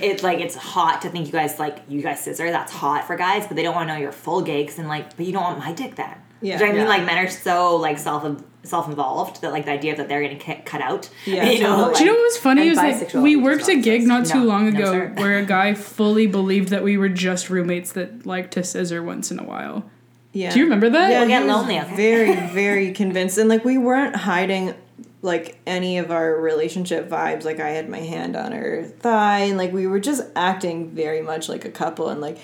it's 0.00 0.22
like 0.22 0.38
it's 0.40 0.54
hot 0.56 1.02
to 1.02 1.08
think 1.08 1.26
you 1.26 1.32
guys 1.32 1.58
like 1.58 1.78
you 1.88 2.02
guys 2.02 2.20
scissor. 2.20 2.50
That's 2.50 2.72
hot 2.72 3.06
for 3.06 3.16
guys, 3.16 3.46
but 3.46 3.56
they 3.56 3.62
don't 3.62 3.74
want 3.74 3.88
to 3.88 3.94
know 3.94 4.00
you're 4.00 4.12
full 4.12 4.42
gay 4.42 4.62
because 4.62 4.76
then 4.76 4.88
like, 4.88 5.16
but 5.16 5.26
you 5.26 5.32
don't 5.32 5.42
want 5.42 5.58
my 5.58 5.72
dick 5.72 5.94
then. 5.96 6.16
Yeah. 6.42 6.58
Do 6.58 6.64
you 6.66 6.72
know 6.72 6.84
what 6.84 6.90
I 6.90 6.98
mean? 6.98 6.98
Yeah. 7.00 7.04
Like 7.04 7.06
men 7.06 7.26
are 7.26 7.30
so 7.30 7.76
like 7.76 7.98
self 7.98 8.42
self 8.64 8.88
involved 8.88 9.40
that 9.42 9.52
like 9.52 9.64
the 9.66 9.70
idea 9.72 9.94
that 9.96 10.08
they're 10.08 10.22
getting 10.22 10.38
ki- 10.38 10.62
cut 10.64 10.80
out. 10.80 11.08
Yeah, 11.26 11.48
you 11.50 11.60
know. 11.60 11.68
totally. 11.70 11.86
Like, 11.88 11.96
Do 11.98 12.04
you 12.04 12.10
know 12.10 12.16
what 12.16 12.22
was 12.24 12.36
funny? 12.38 12.62
and 12.62 12.70
Is 12.72 12.76
like 13.12 13.14
we 13.14 13.36
worked 13.36 13.68
a 13.68 13.76
gig 13.80 14.02
not 14.06 14.26
too 14.26 14.40
No, 14.40 14.44
long 14.46 14.68
ago 14.68 14.84
sir. 14.92 15.08
where 15.16 15.38
a 15.38 15.44
guy 15.44 15.74
fully 15.74 16.26
believed 16.26 16.68
that 16.70 16.82
we 16.82 16.96
were 16.98 17.08
just 17.08 17.48
roommates 17.50 17.92
that 17.92 18.26
like 18.26 18.50
to 18.52 18.64
scissor 18.64 19.02
once 19.02 19.30
in 19.30 19.38
a 19.38 19.44
while. 19.44 19.90
Yeah. 20.32 20.52
Do 20.52 20.58
you 20.58 20.64
remember 20.64 20.90
that? 20.90 21.10
Yeah, 21.10 21.20
We'll 21.20 21.28
get 21.28 21.46
lonely, 21.46 21.78
okay? 21.78 21.94
Very, 21.94 22.34
very 22.52 22.92
convinced, 22.92 23.38
and 23.38 23.48
like 23.48 23.64
we 23.64 23.78
weren't 23.78 24.16
hiding 24.16 24.74
like 25.24 25.58
any 25.66 25.96
of 25.96 26.10
our 26.10 26.36
relationship 26.36 27.08
vibes. 27.08 27.44
Like 27.44 27.58
I 27.58 27.70
had 27.70 27.88
my 27.88 28.00
hand 28.00 28.36
on 28.36 28.52
her 28.52 28.84
thigh, 28.84 29.40
and 29.40 29.56
like 29.56 29.72
we 29.72 29.86
were 29.86 29.98
just 29.98 30.22
acting 30.36 30.90
very 30.90 31.22
much 31.22 31.48
like 31.48 31.64
a 31.64 31.70
couple, 31.70 32.10
and 32.10 32.20
like 32.20 32.38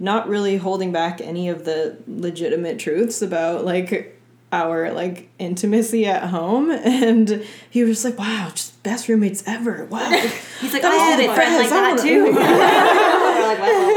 not 0.00 0.28
really 0.28 0.56
holding 0.56 0.90
back 0.90 1.20
any 1.20 1.48
of 1.48 1.64
the 1.64 1.96
legitimate 2.08 2.80
truths 2.80 3.22
about 3.22 3.64
like 3.64 4.20
our 4.50 4.90
like 4.92 5.30
intimacy 5.38 6.06
at 6.06 6.24
home. 6.24 6.70
And 6.88 7.46
he 7.70 7.84
was 7.84 8.04
like, 8.04 8.18
"Wow, 8.18 8.50
just 8.50 8.82
best 8.82 9.08
roommates 9.08 9.44
ever! 9.46 9.84
Wow, 9.84 10.10
He's 10.60 10.72
like, 10.72 10.82
I 10.82 10.94
had 10.94 11.20
a 11.20 11.32
friend 11.32 11.54
like 11.54 11.70
that 11.70 12.00
too. 12.00 12.34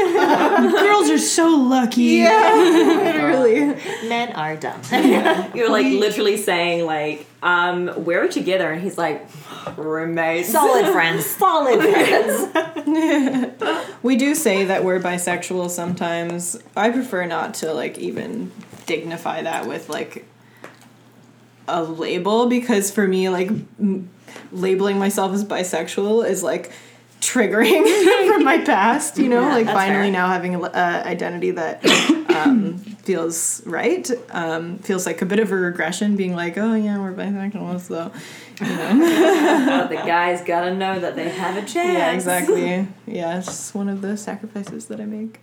We're 0.52 0.64
like, 0.66 0.74
well, 0.74 0.82
Girls 0.84 1.10
are 1.10 1.18
so 1.18 1.48
lucky. 1.56 2.02
yeah, 2.02 2.54
literally." 3.04 3.76
men 4.08 4.32
are 4.32 4.56
dumb. 4.56 4.80
You're 5.54 5.70
like 5.70 5.86
literally 5.86 6.36
saying 6.36 6.84
like, 6.86 7.26
um, 7.42 7.90
we're 8.04 8.28
together, 8.28 8.70
and 8.72 8.82
he's 8.82 8.98
like, 8.98 9.26
roommates. 9.76 10.48
solid 10.50 10.86
friends. 10.92 11.26
Solid 11.26 11.80
friends. 11.80 13.54
We 14.02 14.16
do 14.16 14.34
say 14.34 14.64
that 14.66 14.84
we're 14.84 15.00
bisexual 15.00 15.70
sometimes. 15.70 16.58
I 16.76 16.90
prefer 16.90 17.24
not 17.26 17.54
to 17.54 17.72
like 17.72 17.98
even 17.98 18.50
dignify 18.86 19.42
that 19.42 19.66
with 19.68 19.88
like 19.88 20.26
a 21.68 21.82
label 21.82 22.48
because 22.48 22.90
for 22.90 23.06
me 23.06 23.28
like 23.28 23.48
m- 23.48 24.10
labeling 24.50 24.98
myself 24.98 25.32
as 25.32 25.44
bisexual 25.44 26.28
is 26.28 26.42
like 26.42 26.72
triggering 27.22 27.84
from 28.28 28.42
my 28.44 28.58
past, 28.58 29.16
you 29.16 29.28
know, 29.28 29.40
Yeah, 29.42 29.54
like 29.54 29.66
finally 29.66 30.10
fair. 30.10 30.10
now 30.12 30.26
having 30.28 30.54
an 30.56 30.64
uh, 30.64 31.02
identity 31.06 31.52
that 31.52 31.80
um, 32.34 32.76
feels 32.78 33.62
right. 33.64 34.10
Um, 34.30 34.78
feels 34.78 35.06
like 35.06 35.22
a 35.22 35.26
bit 35.26 35.38
of 35.38 35.52
a 35.52 35.56
regression 35.56 36.16
being 36.16 36.34
like, 36.34 36.58
oh 36.58 36.74
yeah, 36.74 36.98
we're 36.98 37.12
bisexual, 37.14 37.80
so 37.88 38.10
But 38.58 39.88
the 39.88 39.94
guys 39.96 40.42
gotta 40.42 40.74
know 40.74 40.98
that 40.98 41.14
they 41.16 41.28
have 41.30 41.56
a 41.56 41.60
chance. 41.74 41.74
yeah, 41.98 42.12
exactly. 42.12 42.88
Yeah, 43.06 43.38
it's 43.38 43.46
just 43.46 43.74
one 43.74 43.88
of 43.88 44.02
the 44.02 44.16
sacrifices 44.16 44.86
that 44.86 45.00
I 45.00 45.04
make. 45.06 45.40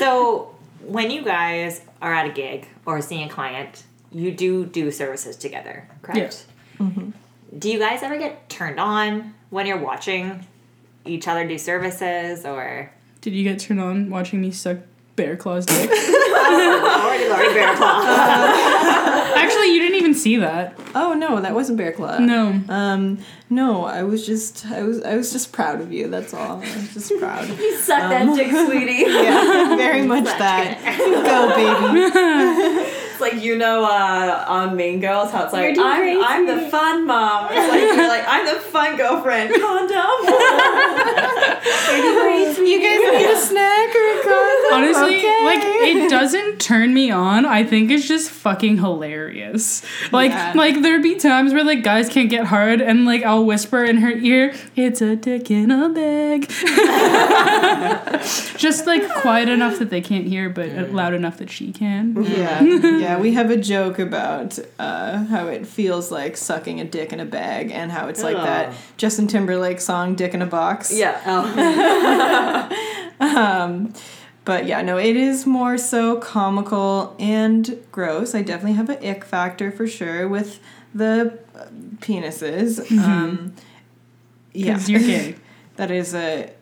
So 0.00 0.54
when 0.84 1.10
you 1.10 1.22
guys 1.24 1.80
are 2.02 2.12
at 2.12 2.26
a 2.26 2.32
gig 2.32 2.68
or 2.86 3.00
seeing 3.00 3.28
a 3.28 3.32
client, 3.32 3.84
you 4.12 4.30
do 4.32 4.66
do 4.66 4.90
services 4.90 5.36
together, 5.36 5.88
correct? 6.02 6.46
Do 7.58 7.70
you 7.70 7.78
guys 7.78 8.02
ever 8.02 8.18
get 8.18 8.48
turned 8.48 8.80
on 8.80 9.34
when 9.50 9.66
you're 9.66 9.78
watching 9.78 10.46
each 11.04 11.28
other 11.28 11.46
do 11.46 11.58
services 11.58 12.44
or 12.44 12.90
Did 13.20 13.34
you 13.34 13.44
get 13.44 13.58
turned 13.58 13.80
on 13.80 14.10
watching 14.10 14.40
me 14.40 14.50
suck 14.50 14.78
Bear 15.16 15.36
Claw's 15.36 15.64
dick. 15.64 15.88
Lordy, 15.90 17.28
Lordy 17.28 17.54
Bear 17.54 17.76
Claw. 17.76 18.02
Actually, 19.36 19.72
you 19.72 19.80
didn't 19.80 19.96
even 19.96 20.14
see 20.14 20.36
that. 20.38 20.78
Oh 20.94 21.14
no, 21.14 21.40
that 21.40 21.54
wasn't 21.54 21.78
Bear 21.78 21.92
Claw. 21.92 22.18
No. 22.18 22.60
Um, 22.68 23.18
no, 23.48 23.84
I 23.84 24.02
was 24.02 24.26
just, 24.26 24.66
I 24.66 24.82
was, 24.82 25.02
I 25.02 25.16
was 25.16 25.30
just 25.32 25.52
proud 25.52 25.80
of 25.80 25.92
you. 25.92 26.08
That's 26.08 26.34
all. 26.34 26.56
I 26.62 26.76
was 26.76 26.94
just 26.94 27.16
proud. 27.18 27.48
You 27.58 27.76
suck 27.78 28.10
that 28.10 28.34
dick, 28.34 28.50
sweetie. 28.50 29.04
yeah, 29.08 29.76
very 29.76 30.02
much 30.02 30.24
that. 30.24 30.80
Go, 30.98 31.54
baby. 31.54 32.90
Like 33.24 33.42
you 33.42 33.56
know 33.56 33.86
uh, 33.86 34.44
on 34.46 34.76
Mean 34.76 35.00
Girls 35.00 35.30
how 35.30 35.44
it's 35.44 35.54
like 35.54 35.78
I'm 35.78 36.22
I'm 36.22 36.46
the 36.46 36.68
fun 36.68 37.06
mom. 37.06 37.48
It's 37.50 37.70
like 37.70 37.80
you're 37.80 38.06
like 38.06 38.24
I'm 38.28 38.44
the 38.44 38.60
fun 38.60 38.98
girlfriend. 38.98 39.54
Condom. 39.62 39.94
You 41.98 42.80
guys 42.80 42.98
need 43.20 43.30
a 43.30 43.36
snack 43.36 43.94
or 43.94 44.18
a 44.18 44.22
condom? 44.22 44.72
Honestly, 44.72 45.18
Okay. 45.18 45.44
like 45.44 45.60
it 45.62 46.10
doesn't 46.10 46.60
turn 46.60 46.94
me 46.94 47.10
on. 47.10 47.44
I 47.46 47.64
think 47.64 47.90
it's 47.90 48.06
just 48.08 48.30
fucking 48.30 48.78
hilarious. 48.78 49.82
Like 50.12 50.30
Yeah. 50.30 50.52
like 50.54 50.82
there'd 50.82 51.02
be 51.02 51.16
times 51.16 51.52
where 51.52 51.64
like 51.64 51.82
guys 51.82 52.08
can't 52.08 52.30
get 52.30 52.46
hard 52.46 52.80
and 52.80 53.04
like 53.04 53.22
I'll 53.22 53.44
whisper 53.44 53.84
in 53.84 53.98
her 53.98 54.10
ear, 54.10 54.54
"It's 54.76 55.00
a 55.02 55.16
dick 55.16 55.50
in 55.50 55.70
a 55.70 55.88
bag." 55.88 56.48
just 58.58 58.86
like 58.86 59.06
quiet 59.20 59.48
enough 59.48 59.78
that 59.78 59.90
they 59.90 60.00
can't 60.00 60.26
hear 60.26 60.48
but 60.48 60.92
loud 60.92 61.14
enough 61.14 61.38
that 61.38 61.50
she 61.50 61.72
can. 61.72 62.14
Yeah, 62.24 62.62
yeah. 62.62 63.18
We 63.20 63.32
have 63.34 63.50
a 63.50 63.56
joke 63.56 63.98
about 63.98 64.58
uh, 64.78 65.24
how 65.24 65.48
it 65.48 65.66
feels 65.66 66.10
like 66.10 66.36
sucking 66.36 66.80
a 66.80 66.84
dick 66.84 67.12
in 67.12 67.20
a 67.20 67.24
bag, 67.26 67.70
and 67.70 67.92
how 67.92 68.08
it's 68.08 68.22
like 68.22 68.36
that 68.36 68.72
Justin 68.96 69.26
Timberlake 69.26 69.80
song 69.80 70.14
"Dick 70.14 70.34
in 70.34 70.42
a 70.42 70.46
Box." 70.46 70.92
yeah. 70.92 71.20
Oh. 71.26 71.44
Um, 73.20 73.92
but 74.44 74.66
yeah, 74.66 74.82
no, 74.82 74.98
it 74.98 75.16
is 75.16 75.46
more 75.46 75.78
so 75.78 76.18
comical 76.18 77.16
and 77.18 77.82
gross. 77.92 78.34
I 78.34 78.42
definitely 78.42 78.74
have 78.74 78.90
an 78.90 79.04
ick 79.04 79.24
factor 79.24 79.72
for 79.72 79.86
sure 79.86 80.28
with 80.28 80.60
the 80.94 81.38
penises. 82.00 82.90
Um, 82.98 83.54
yeah, 84.52 84.78
you're 84.86 85.00
gay. 85.00 85.36
that 85.76 85.90
is 85.90 86.14
a 86.14 86.52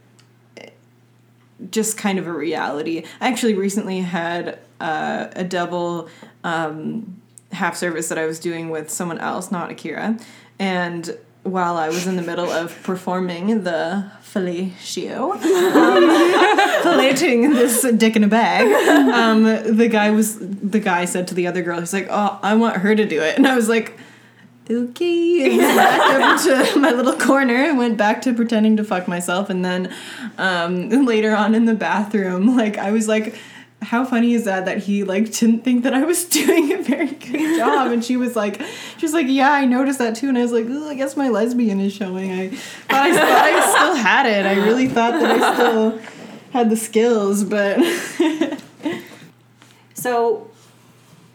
just 1.71 1.97
kind 1.97 2.19
of 2.19 2.27
a 2.27 2.33
reality. 2.33 3.05
I 3.21 3.29
actually 3.29 3.55
recently 3.55 4.01
had 4.01 4.59
uh, 4.81 5.29
a 5.33 5.45
double 5.45 6.09
um, 6.45 7.21
half 7.53 7.77
service 7.77 8.09
that 8.09 8.19
I 8.19 8.27
was 8.27 8.39
doing 8.39 8.71
with 8.71 8.91
someone 8.91 9.19
else, 9.19 9.51
not 9.51 9.71
Akira, 9.71 10.19
and 10.59 11.17
while 11.43 11.77
I 11.77 11.89
was 11.89 12.07
in 12.07 12.17
the 12.17 12.23
middle 12.23 12.51
of 12.51 12.81
performing 12.85 13.65
the 13.65 14.11
fellatio, 14.33 15.33
um, 15.75 16.83
fellating 16.83 17.51
this 17.51 17.83
dick 17.97 18.17
in 18.17 18.25
a 18.25 18.29
bag, 18.29 18.67
um, 19.15 19.45
the 19.45 19.89
guy 19.89 20.11
was 20.11 20.39
the 20.39 20.81
guy 20.81 21.05
said 21.05 21.29
to 21.29 21.35
the 21.35 21.47
other 21.47 21.63
girl, 21.63 21.81
he's 21.81 21.93
like, 21.93 22.09
"Oh, 22.11 22.39
I 22.43 22.55
want 22.55 22.79
her 22.79 22.95
to 22.95 23.07
do 23.07 23.21
it," 23.23 23.37
and 23.37 23.47
I 23.47 23.55
was 23.55 23.69
like 23.69 23.99
okay. 24.71 25.59
And 25.59 25.59
back 25.77 26.01
over 26.15 26.73
to 26.73 26.79
my 26.79 26.93
little 26.93 27.19
corner 27.19 27.65
and 27.65 27.77
went 27.77 27.99
back 27.99 28.23
to 28.23 28.33
pretending 28.33 28.77
to 28.77 28.85
fuck 28.85 29.09
myself. 29.09 29.51
And 29.51 29.65
then 29.65 29.93
um, 30.39 30.89
later 31.05 31.35
on 31.35 31.55
in 31.55 31.65
the 31.65 31.75
bathroom 31.75 32.57
like 32.57 32.79
i 32.79 32.91
was 32.91 33.09
like 33.09 33.35
how 33.83 34.05
funny 34.05 34.33
is 34.33 34.45
that 34.45 34.65
that 34.65 34.79
he 34.79 35.05
like 35.05 35.33
didn't 35.33 35.65
think 35.65 35.83
that 35.85 35.93
i 35.93 36.03
was 36.05 36.25
doing 36.41 36.73
a 36.73 36.83
very 36.83 37.09
good 37.09 37.59
job? 37.59 37.93
And 37.93 38.05
she 38.05 38.17
was 38.17 38.35
like 38.37 38.61
she 38.99 39.05
was 39.05 39.13
like 39.13 39.27
yeah 39.29 39.53
i 39.53 39.65
noticed 39.65 39.99
that 39.99 40.17
too. 40.17 40.29
And 40.29 40.39
i 40.39 40.43
was 40.43 40.53
like 40.53 40.67
"Ooh, 40.67 40.89
i 40.89 40.95
guess 40.95 41.17
my 41.17 41.29
lesbian 41.29 41.81
is 41.81 41.93
showing. 41.93 42.33
I 42.33 42.49
thought 42.49 43.11
i, 43.11 43.59
I 43.59 43.71
still 43.75 43.95
had 43.97 44.27
it. 44.27 44.47
I 44.47 44.55
really 44.65 44.89
thought 44.89 45.13
that 45.13 45.31
i 45.31 45.55
still 45.55 46.01
had 46.53 46.71
the 46.71 46.77
skills 46.77 47.45
but 47.45 47.79
So, 50.03 50.51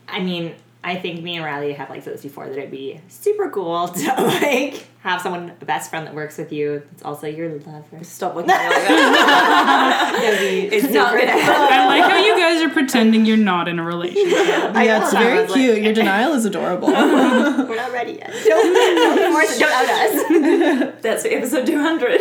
I 0.10 0.20
mean, 0.20 0.54
I 0.88 0.96
think 0.96 1.22
me 1.22 1.36
and 1.36 1.44
Riley 1.44 1.74
have 1.74 1.90
like 1.90 2.02
said 2.02 2.14
this 2.14 2.22
before 2.22 2.48
that 2.48 2.58
it'd 2.58 2.72
be 2.72 3.02
super 3.10 3.50
cool 3.50 3.88
to 3.90 4.14
like 4.24 4.88
have 5.02 5.20
someone, 5.22 5.52
a 5.60 5.66
best 5.66 5.90
friend 5.90 6.08
that 6.08 6.16
works 6.16 6.38
with 6.38 6.54
you. 6.54 6.82
That's 6.92 7.04
also 7.04 7.28
your 7.28 7.50
lover. 7.60 8.02
Stop 8.04 8.36
looking 8.36 8.52
at 8.52 8.70
me 8.70 8.70
like 8.70 8.88
that. 8.88 10.18
That'd 10.22 10.40
be 10.40 10.74
It's 10.74 10.94
not 10.94 11.14
gonna 11.14 11.30
happen. 11.30 11.74
I 11.74 11.88
like 11.88 12.10
how 12.10 12.18
you 12.18 12.38
guys 12.38 12.62
are 12.62 12.70
pretending 12.70 13.26
you're 13.26 13.36
not 13.36 13.68
in 13.68 13.80
a 13.80 13.84
relationship. 13.84 14.32
yeah 14.38 15.04
it's 15.04 15.12
very 15.12 15.42
was 15.42 15.52
like- 15.52 15.60
cute 15.60 15.82
your 15.82 15.94
denial 15.94 16.32
is 16.32 16.46
adorable 16.46 16.88
We're 16.88 17.76
not 17.76 17.92
ready 17.92 18.14
yet. 18.14 18.34
Don't, 18.46 18.74
don't 18.74 19.34
force. 19.34 19.60
Don't 19.60 19.70
out 19.70 19.90
us. 19.90 21.02
That's 21.02 21.26
episode 21.26 21.66
200. 21.66 22.18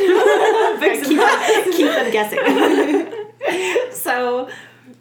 keep, 1.05 1.21
keep 1.77 1.87
them 1.87 2.11
guessing. 2.11 3.93
so, 3.93 4.49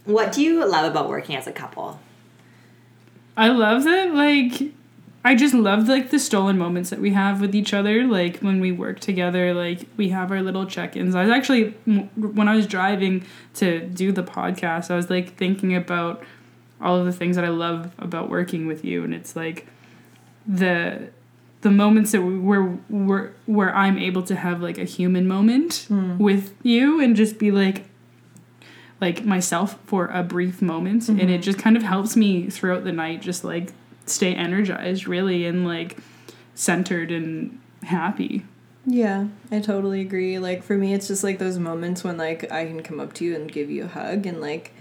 what 0.04 0.32
do 0.34 0.44
you 0.44 0.64
love 0.68 0.92
about 0.92 1.10
working 1.10 1.36
as 1.36 1.48
a 1.48 1.52
couple? 1.52 2.00
I 3.38 3.50
love 3.50 3.84
that, 3.84 4.14
like, 4.14 4.74
I 5.26 5.34
just 5.34 5.56
love 5.56 5.90
like 5.90 6.12
the 6.12 6.20
stolen 6.20 6.56
moments 6.56 6.92
that 6.92 7.00
we 7.00 7.14
have 7.14 7.42
with 7.42 7.56
each 7.56 7.74
other. 7.74 8.04
Like 8.04 8.38
when 8.42 8.60
we 8.60 8.72
work 8.72 9.00
together, 9.00 9.56
like 9.56 9.88
we 9.98 10.10
have 10.10 10.32
our 10.32 10.44
little 10.44 10.68
check-ins. 10.68 11.16
I 11.16 11.24
was 11.24 11.32
actually 11.32 11.72
when 12.16 12.48
I 12.48 12.56
was 12.56 12.68
driving 12.68 13.26
to 13.56 13.88
do 13.88 14.12
the 14.12 14.22
podcast, 14.22 14.92
I 14.92 14.96
was 14.96 15.10
like 15.10 15.36
thinking 15.36 15.76
about 15.76 16.24
all 16.80 17.00
of 17.00 17.08
the 17.08 17.12
things 17.12 17.38
that 17.38 17.44
I 17.44 17.50
love 17.50 17.92
about 17.98 18.30
working 18.30 18.68
with 18.68 18.86
you, 18.86 19.04
and 19.04 19.16
it's 19.16 19.36
like 19.36 19.66
the 20.46 21.10
the 21.62 21.72
moments 21.72 22.12
that 22.12 22.22
we, 22.22 22.38
where 22.38 22.64
where 22.90 23.34
where 23.48 23.76
I'm 23.76 23.98
able 23.98 24.22
to 24.24 24.36
have 24.36 24.62
like 24.62 24.78
a 24.78 24.84
human 24.84 25.28
moment 25.28 25.86
hmm. 25.88 26.20
with 26.20 26.54
you 26.62 27.02
and 27.02 27.16
just 27.16 27.40
be 27.40 27.50
like 27.50 27.86
like 29.06 29.24
myself 29.24 29.78
for 29.86 30.08
a 30.08 30.24
brief 30.24 30.64
moment 30.64 31.08
and 31.10 31.30
it 31.30 31.38
just 31.38 31.60
kind 31.60 31.78
of 31.78 31.84
helps 31.84 32.16
me 32.16 32.50
throughout 32.50 32.84
the 32.84 32.92
night 32.92 33.22
just 33.22 33.44
like 33.44 33.72
stay 34.08 34.34
energized 34.34 35.08
really 35.08 35.46
and 35.46 35.64
like 35.64 35.98
centered 36.56 37.12
and 37.12 37.60
happy. 37.84 38.44
Yeah, 38.88 39.28
I 39.52 39.60
totally 39.60 40.02
agree. 40.02 40.40
Like 40.40 40.64
for 40.64 40.76
me 40.76 40.96
it's 40.96 41.08
just 41.08 41.24
like 41.24 41.38
those 41.38 41.60
moments 41.60 42.04
when 42.04 42.18
like 42.18 42.52
I 42.52 42.66
can 42.66 42.82
come 42.82 43.00
up 43.00 43.14
to 43.14 43.26
you 43.26 43.36
and 43.36 43.52
give 43.52 43.70
you 43.70 43.84
a 43.84 43.88
hug 43.88 44.26
and 44.26 44.42
like 44.42 44.74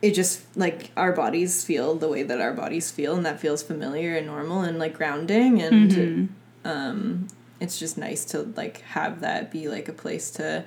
it 0.00 0.12
just 0.12 0.56
like 0.56 0.90
our 0.96 1.12
bodies 1.12 1.64
feel 1.64 1.96
the 1.96 2.08
way 2.08 2.22
that 2.22 2.40
our 2.40 2.54
bodies 2.54 2.90
feel 2.90 3.14
and 3.14 3.26
that 3.26 3.38
feels 3.38 3.62
familiar 3.62 4.16
and 4.16 4.26
normal 4.26 4.62
and 4.62 4.78
like 4.78 4.94
grounding 4.94 5.60
and 5.60 6.30
um 6.64 7.28
it's 7.60 7.78
just 7.78 7.98
nice 7.98 8.24
to 8.24 8.42
like 8.56 8.80
have 8.82 9.20
that 9.20 9.50
be 9.50 9.68
like 9.68 9.88
a 9.88 9.92
place 9.92 10.30
to 10.30 10.64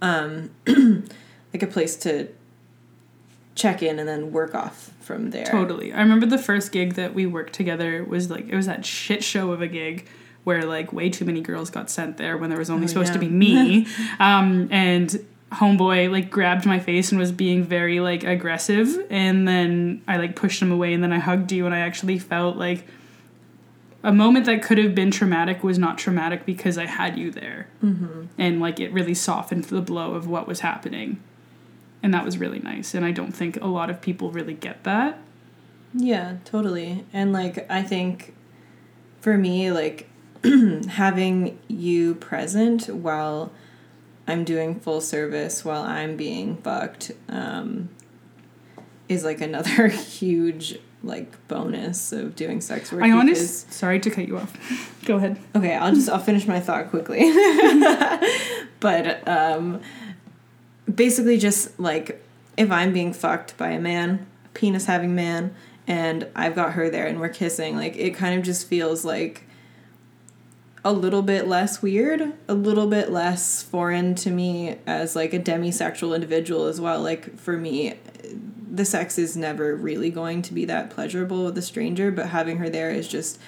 um 0.00 0.50
like 1.52 1.62
a 1.62 1.66
place 1.66 1.96
to 1.96 2.28
check 3.54 3.82
in 3.82 3.98
and 3.98 4.08
then 4.08 4.32
work 4.32 4.54
off 4.54 4.90
from 5.00 5.30
there. 5.30 5.44
totally. 5.44 5.92
I 5.92 6.00
remember 6.00 6.24
the 6.26 6.38
first 6.38 6.72
gig 6.72 6.94
that 6.94 7.12
we 7.14 7.26
worked 7.26 7.52
together 7.52 8.02
was 8.04 8.30
like 8.30 8.48
it 8.48 8.54
was 8.56 8.66
that 8.66 8.84
shit 8.86 9.22
show 9.22 9.52
of 9.52 9.60
a 9.60 9.68
gig 9.68 10.06
where 10.44 10.64
like 10.64 10.92
way 10.92 11.10
too 11.10 11.24
many 11.24 11.40
girls 11.40 11.68
got 11.70 11.90
sent 11.90 12.16
there 12.16 12.36
when 12.38 12.48
there 12.50 12.58
was 12.58 12.70
only 12.70 12.84
Oh, 12.84 12.88
supposed 12.88 13.12
to 13.12 13.18
be 13.18 13.28
me. 13.28 13.86
Um 14.18 14.68
and 14.70 15.24
homeboy 15.52 16.10
like 16.10 16.30
grabbed 16.30 16.64
my 16.64 16.78
face 16.78 17.10
and 17.12 17.18
was 17.20 17.30
being 17.30 17.62
very 17.62 18.00
like 18.00 18.24
aggressive 18.24 18.88
and 19.10 19.46
then 19.46 20.00
i 20.08 20.16
like 20.16 20.34
pushed 20.34 20.62
him 20.62 20.72
away 20.72 20.94
and 20.94 21.02
then 21.02 21.12
i 21.12 21.18
hugged 21.18 21.52
you 21.52 21.66
and 21.66 21.74
i 21.74 21.80
actually 21.80 22.18
felt 22.18 22.56
like 22.56 22.86
a 24.02 24.10
moment 24.10 24.46
that 24.46 24.62
could 24.62 24.78
have 24.78 24.94
been 24.94 25.10
traumatic 25.10 25.62
was 25.62 25.78
not 25.78 25.98
traumatic 25.98 26.46
because 26.46 26.78
i 26.78 26.86
had 26.86 27.18
you 27.18 27.30
there. 27.30 27.68
Mm-hmm. 27.84 28.22
and 28.38 28.60
like 28.62 28.80
it 28.80 28.90
really 28.94 29.12
softened 29.12 29.64
the 29.64 29.82
blow 29.82 30.14
of 30.14 30.26
what 30.26 30.48
was 30.48 30.60
happening 30.60 31.20
and 32.02 32.12
that 32.14 32.24
was 32.24 32.38
really 32.38 32.58
nice 32.58 32.94
and 32.94 33.04
i 33.04 33.10
don't 33.10 33.32
think 33.32 33.56
a 33.60 33.66
lot 33.66 33.88
of 33.90 34.00
people 34.00 34.30
really 34.30 34.54
get 34.54 34.82
that 34.84 35.18
Yeah, 35.94 36.36
totally. 36.46 37.04
And 37.12 37.34
like 37.34 37.66
I 37.70 37.82
think 37.82 38.34
for 39.20 39.36
me 39.36 39.70
like 39.70 40.08
having 40.88 41.58
you 41.68 42.14
present 42.14 42.88
while 42.88 43.52
I'm 44.26 44.42
doing 44.44 44.80
full 44.80 45.00
service 45.02 45.64
while 45.66 45.82
I'm 45.82 46.16
being 46.16 46.56
fucked 46.62 47.12
um 47.28 47.90
is 49.08 49.22
like 49.22 49.40
another 49.42 49.88
huge 50.18 50.78
like 51.04 51.30
bonus 51.48 52.10
of 52.12 52.34
doing 52.36 52.60
sex 52.62 52.90
work. 52.92 53.02
i 53.02 53.06
because- 53.08 53.20
honest 53.20 53.72
sorry 53.72 54.00
to 54.00 54.08
cut 54.10 54.26
you 54.28 54.38
off 54.38 54.52
go 55.04 55.16
ahead 55.16 55.36
Okay, 55.54 55.74
I'll 55.76 55.94
just 55.94 56.08
I'll 56.08 56.20
finish 56.30 56.46
my 56.46 56.60
thought 56.60 56.88
quickly. 56.90 57.20
but 58.80 59.26
um 59.28 59.80
basically 60.92 61.38
just 61.38 61.78
like 61.78 62.22
if 62.56 62.70
I'm 62.70 62.92
being 62.92 63.12
fucked 63.12 63.56
by 63.56 63.70
a 63.70 63.80
man, 63.80 64.26
penis 64.54 64.86
having 64.86 65.14
man, 65.14 65.54
and 65.86 66.28
I've 66.34 66.54
got 66.54 66.72
her 66.74 66.90
there 66.90 67.06
and 67.06 67.20
we're 67.20 67.28
kissing, 67.28 67.76
like 67.76 67.96
it 67.96 68.14
kind 68.14 68.38
of 68.38 68.44
just 68.44 68.66
feels 68.66 69.04
like 69.04 69.44
a 70.84 70.92
little 70.92 71.22
bit 71.22 71.46
less 71.46 71.80
weird, 71.80 72.32
a 72.48 72.54
little 72.54 72.88
bit 72.88 73.10
less 73.10 73.62
foreign 73.62 74.14
to 74.16 74.30
me 74.30 74.78
as 74.86 75.14
like 75.14 75.32
a 75.32 75.38
demisexual 75.38 76.14
individual 76.14 76.66
as 76.66 76.80
well. 76.80 77.00
Like 77.00 77.38
for 77.38 77.56
me, 77.56 77.94
the 78.70 78.84
sex 78.84 79.18
is 79.18 79.36
never 79.36 79.76
really 79.76 80.10
going 80.10 80.42
to 80.42 80.54
be 80.54 80.64
that 80.64 80.90
pleasurable 80.90 81.44
with 81.44 81.58
a 81.58 81.62
stranger, 81.62 82.10
but 82.10 82.26
having 82.26 82.56
her 82.58 82.68
there 82.68 82.90
is 82.90 83.06
just 83.06 83.38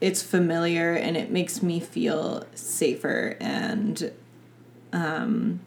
it's 0.00 0.22
familiar 0.22 0.92
and 0.92 1.16
it 1.16 1.30
makes 1.30 1.62
me 1.62 1.80
feel 1.80 2.44
safer 2.54 3.36
and 3.40 4.12
um 4.92 5.60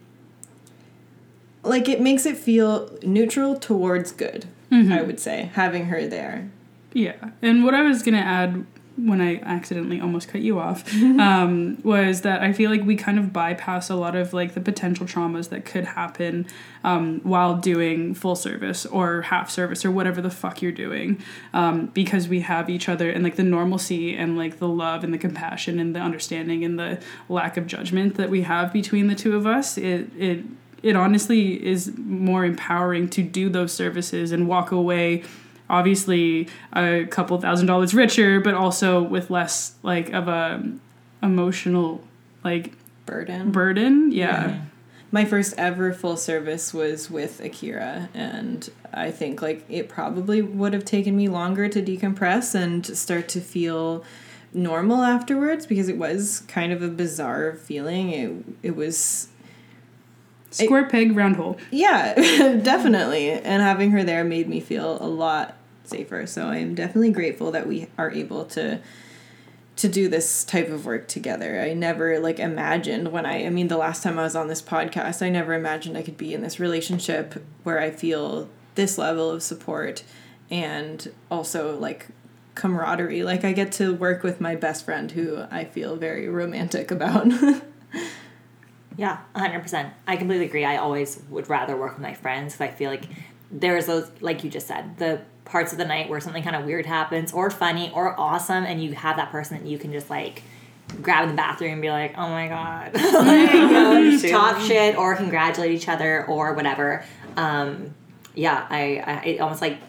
like 1.63 1.87
it 1.87 2.01
makes 2.01 2.25
it 2.25 2.37
feel 2.37 2.89
neutral 3.03 3.57
towards 3.57 4.11
good. 4.11 4.45
I 4.93 5.01
would 5.01 5.19
say 5.19 5.51
having 5.53 5.85
her 5.87 6.07
there. 6.07 6.49
Yeah, 6.93 7.31
and 7.41 7.63
what 7.63 7.73
I 7.73 7.81
was 7.83 8.03
gonna 8.03 8.19
add 8.19 8.65
when 8.97 9.21
I 9.21 9.37
accidentally 9.37 10.01
almost 10.01 10.27
cut 10.27 10.41
you 10.41 10.59
off 10.59 10.93
um, 11.01 11.77
was 11.83 12.21
that 12.21 12.41
I 12.41 12.53
feel 12.53 12.69
like 12.69 12.83
we 12.83 12.95
kind 12.95 13.17
of 13.17 13.31
bypass 13.31 13.89
a 13.89 13.95
lot 13.95 14.15
of 14.15 14.33
like 14.33 14.53
the 14.53 14.61
potential 14.61 15.05
traumas 15.05 15.49
that 15.49 15.65
could 15.65 15.85
happen 15.85 16.45
um, 16.83 17.21
while 17.21 17.55
doing 17.55 18.13
full 18.13 18.35
service 18.35 18.85
or 18.85 19.23
half 19.23 19.49
service 19.49 19.85
or 19.85 19.91
whatever 19.91 20.21
the 20.21 20.29
fuck 20.29 20.61
you're 20.61 20.71
doing 20.71 21.21
um, 21.53 21.87
because 21.87 22.27
we 22.27 22.41
have 22.41 22.69
each 22.69 22.89
other 22.89 23.09
and 23.09 23.23
like 23.23 23.37
the 23.37 23.43
normalcy 23.43 24.15
and 24.15 24.37
like 24.37 24.59
the 24.59 24.67
love 24.67 25.03
and 25.03 25.13
the 25.13 25.17
compassion 25.17 25.79
and 25.79 25.95
the 25.95 25.99
understanding 25.99 26.63
and 26.63 26.77
the 26.77 26.99
lack 27.29 27.57
of 27.57 27.67
judgment 27.67 28.15
that 28.15 28.29
we 28.29 28.41
have 28.41 28.73
between 28.73 29.07
the 29.07 29.15
two 29.15 29.35
of 29.35 29.47
us. 29.47 29.77
It 29.77 30.09
it 30.17 30.43
it 30.83 30.95
honestly 30.95 31.63
is 31.65 31.95
more 31.97 32.45
empowering 32.45 33.09
to 33.09 33.21
do 33.21 33.49
those 33.49 33.71
services 33.71 34.31
and 34.31 34.47
walk 34.47 34.71
away 34.71 35.23
obviously 35.69 36.47
a 36.73 37.05
couple 37.05 37.39
thousand 37.39 37.67
dollars 37.67 37.93
richer 37.93 38.39
but 38.39 38.53
also 38.53 39.01
with 39.01 39.29
less 39.29 39.75
like 39.83 40.11
of 40.11 40.27
a 40.27 40.61
emotional 41.23 42.01
like 42.43 42.73
Burden. 43.05 43.51
burden 43.51 44.11
yeah, 44.11 44.61
My 45.11 45.25
first 45.25 45.55
ever 45.57 45.91
full 45.91 46.15
service 46.15 46.73
was 46.73 47.11
with 47.11 47.41
Akira, 47.41 48.09
and 48.13 48.69
I 48.93 49.11
think 49.11 49.41
like 49.41 49.65
it 49.67 49.89
probably 49.89 50.41
would 50.41 50.73
have 50.73 50.85
taken 50.85 51.17
me 51.17 51.27
longer 51.27 51.67
to 51.67 51.81
decompress 51.81 52.55
and 52.55 52.85
start 52.85 53.27
to 53.29 53.41
feel 53.41 54.05
normal 54.53 55.01
afterwards 55.01 55.65
because 55.65 55.89
it 55.89 55.97
was 55.97 56.41
kind 56.47 56.71
of 56.71 56.81
a 56.81 56.87
bizarre 56.87 57.53
feeling. 57.55 58.11
It 58.11 58.67
it 58.69 58.75
was 58.75 59.27
square 60.51 60.85
peg 60.87 61.15
round 61.15 61.37
hole 61.37 61.57
yeah, 61.71 62.13
definitely. 62.63 63.31
And 63.31 63.61
having 63.61 63.91
her 63.91 64.03
there 64.03 64.23
made 64.23 64.47
me 64.47 64.59
feel 64.59 64.97
a 65.01 65.07
lot 65.07 65.55
safer. 65.83 66.25
So 66.27 66.47
I'm 66.47 66.75
definitely 66.75 67.11
grateful 67.11 67.51
that 67.51 67.67
we 67.67 67.87
are 67.97 68.11
able 68.11 68.45
to 68.45 68.79
to 69.77 69.87
do 69.87 70.09
this 70.09 70.43
type 70.43 70.69
of 70.69 70.85
work 70.85 71.07
together. 71.07 71.59
I 71.59 71.73
never 71.73 72.19
like 72.19 72.39
imagined 72.39 73.11
when 73.11 73.25
I 73.25 73.45
I 73.45 73.49
mean 73.49 73.67
the 73.67 73.77
last 73.77 74.03
time 74.03 74.19
I 74.19 74.23
was 74.23 74.35
on 74.35 74.47
this 74.47 74.61
podcast, 74.61 75.25
I 75.25 75.29
never 75.29 75.53
imagined 75.53 75.97
I 75.97 76.01
could 76.01 76.17
be 76.17 76.33
in 76.33 76.41
this 76.41 76.59
relationship 76.59 77.43
where 77.63 77.79
I 77.79 77.91
feel 77.91 78.49
this 78.75 78.97
level 78.97 79.29
of 79.29 79.43
support 79.43 80.03
and 80.49 81.11
also 81.29 81.77
like 81.77 82.07
camaraderie. 82.55 83.23
Like 83.23 83.45
I 83.45 83.53
get 83.53 83.71
to 83.73 83.93
work 83.93 84.23
with 84.23 84.41
my 84.41 84.55
best 84.55 84.85
friend 84.85 85.11
who 85.11 85.45
I 85.49 85.65
feel 85.65 85.95
very 85.95 86.27
romantic 86.27 86.91
about. 86.91 87.27
Yeah, 89.01 89.17
100%. 89.35 89.89
I 90.07 90.15
completely 90.15 90.45
agree. 90.45 90.63
I 90.63 90.77
always 90.77 91.19
would 91.31 91.49
rather 91.49 91.75
work 91.75 91.93
with 91.93 92.03
my 92.03 92.13
friends 92.13 92.53
because 92.53 92.67
I 92.71 92.71
feel 92.77 92.91
like 92.91 93.05
there's 93.49 93.87
those, 93.87 94.11
like 94.21 94.43
you 94.43 94.51
just 94.51 94.67
said, 94.67 94.95
the 94.99 95.21
parts 95.43 95.71
of 95.71 95.79
the 95.79 95.85
night 95.85 96.07
where 96.07 96.19
something 96.19 96.43
kind 96.43 96.55
of 96.55 96.65
weird 96.65 96.85
happens 96.85 97.33
or 97.33 97.49
funny 97.49 97.91
or 97.95 98.17
awesome, 98.19 98.63
and 98.63 98.79
you 98.83 98.93
have 98.93 99.15
that 99.15 99.31
person 99.31 99.57
that 99.57 99.65
you 99.67 99.79
can 99.79 99.91
just 99.91 100.11
like 100.11 100.43
grab 101.01 101.23
in 101.23 101.29
the 101.31 101.35
bathroom 101.35 101.71
and 101.73 101.81
be 101.81 101.89
like, 101.89 102.13
oh 102.15 102.29
my 102.29 102.47
God. 102.47 102.93
like, 103.25 103.51
you 103.53 103.71
know, 103.71 104.19
talk 104.29 104.61
shit 104.61 104.95
or 104.95 105.15
congratulate 105.15 105.71
each 105.71 105.89
other 105.89 106.23
or 106.27 106.53
whatever. 106.53 107.03
Um, 107.37 107.95
yeah, 108.35 108.67
I, 108.69 109.01
I 109.03 109.23
it 109.25 109.39
almost 109.41 109.63
like, 109.63 109.79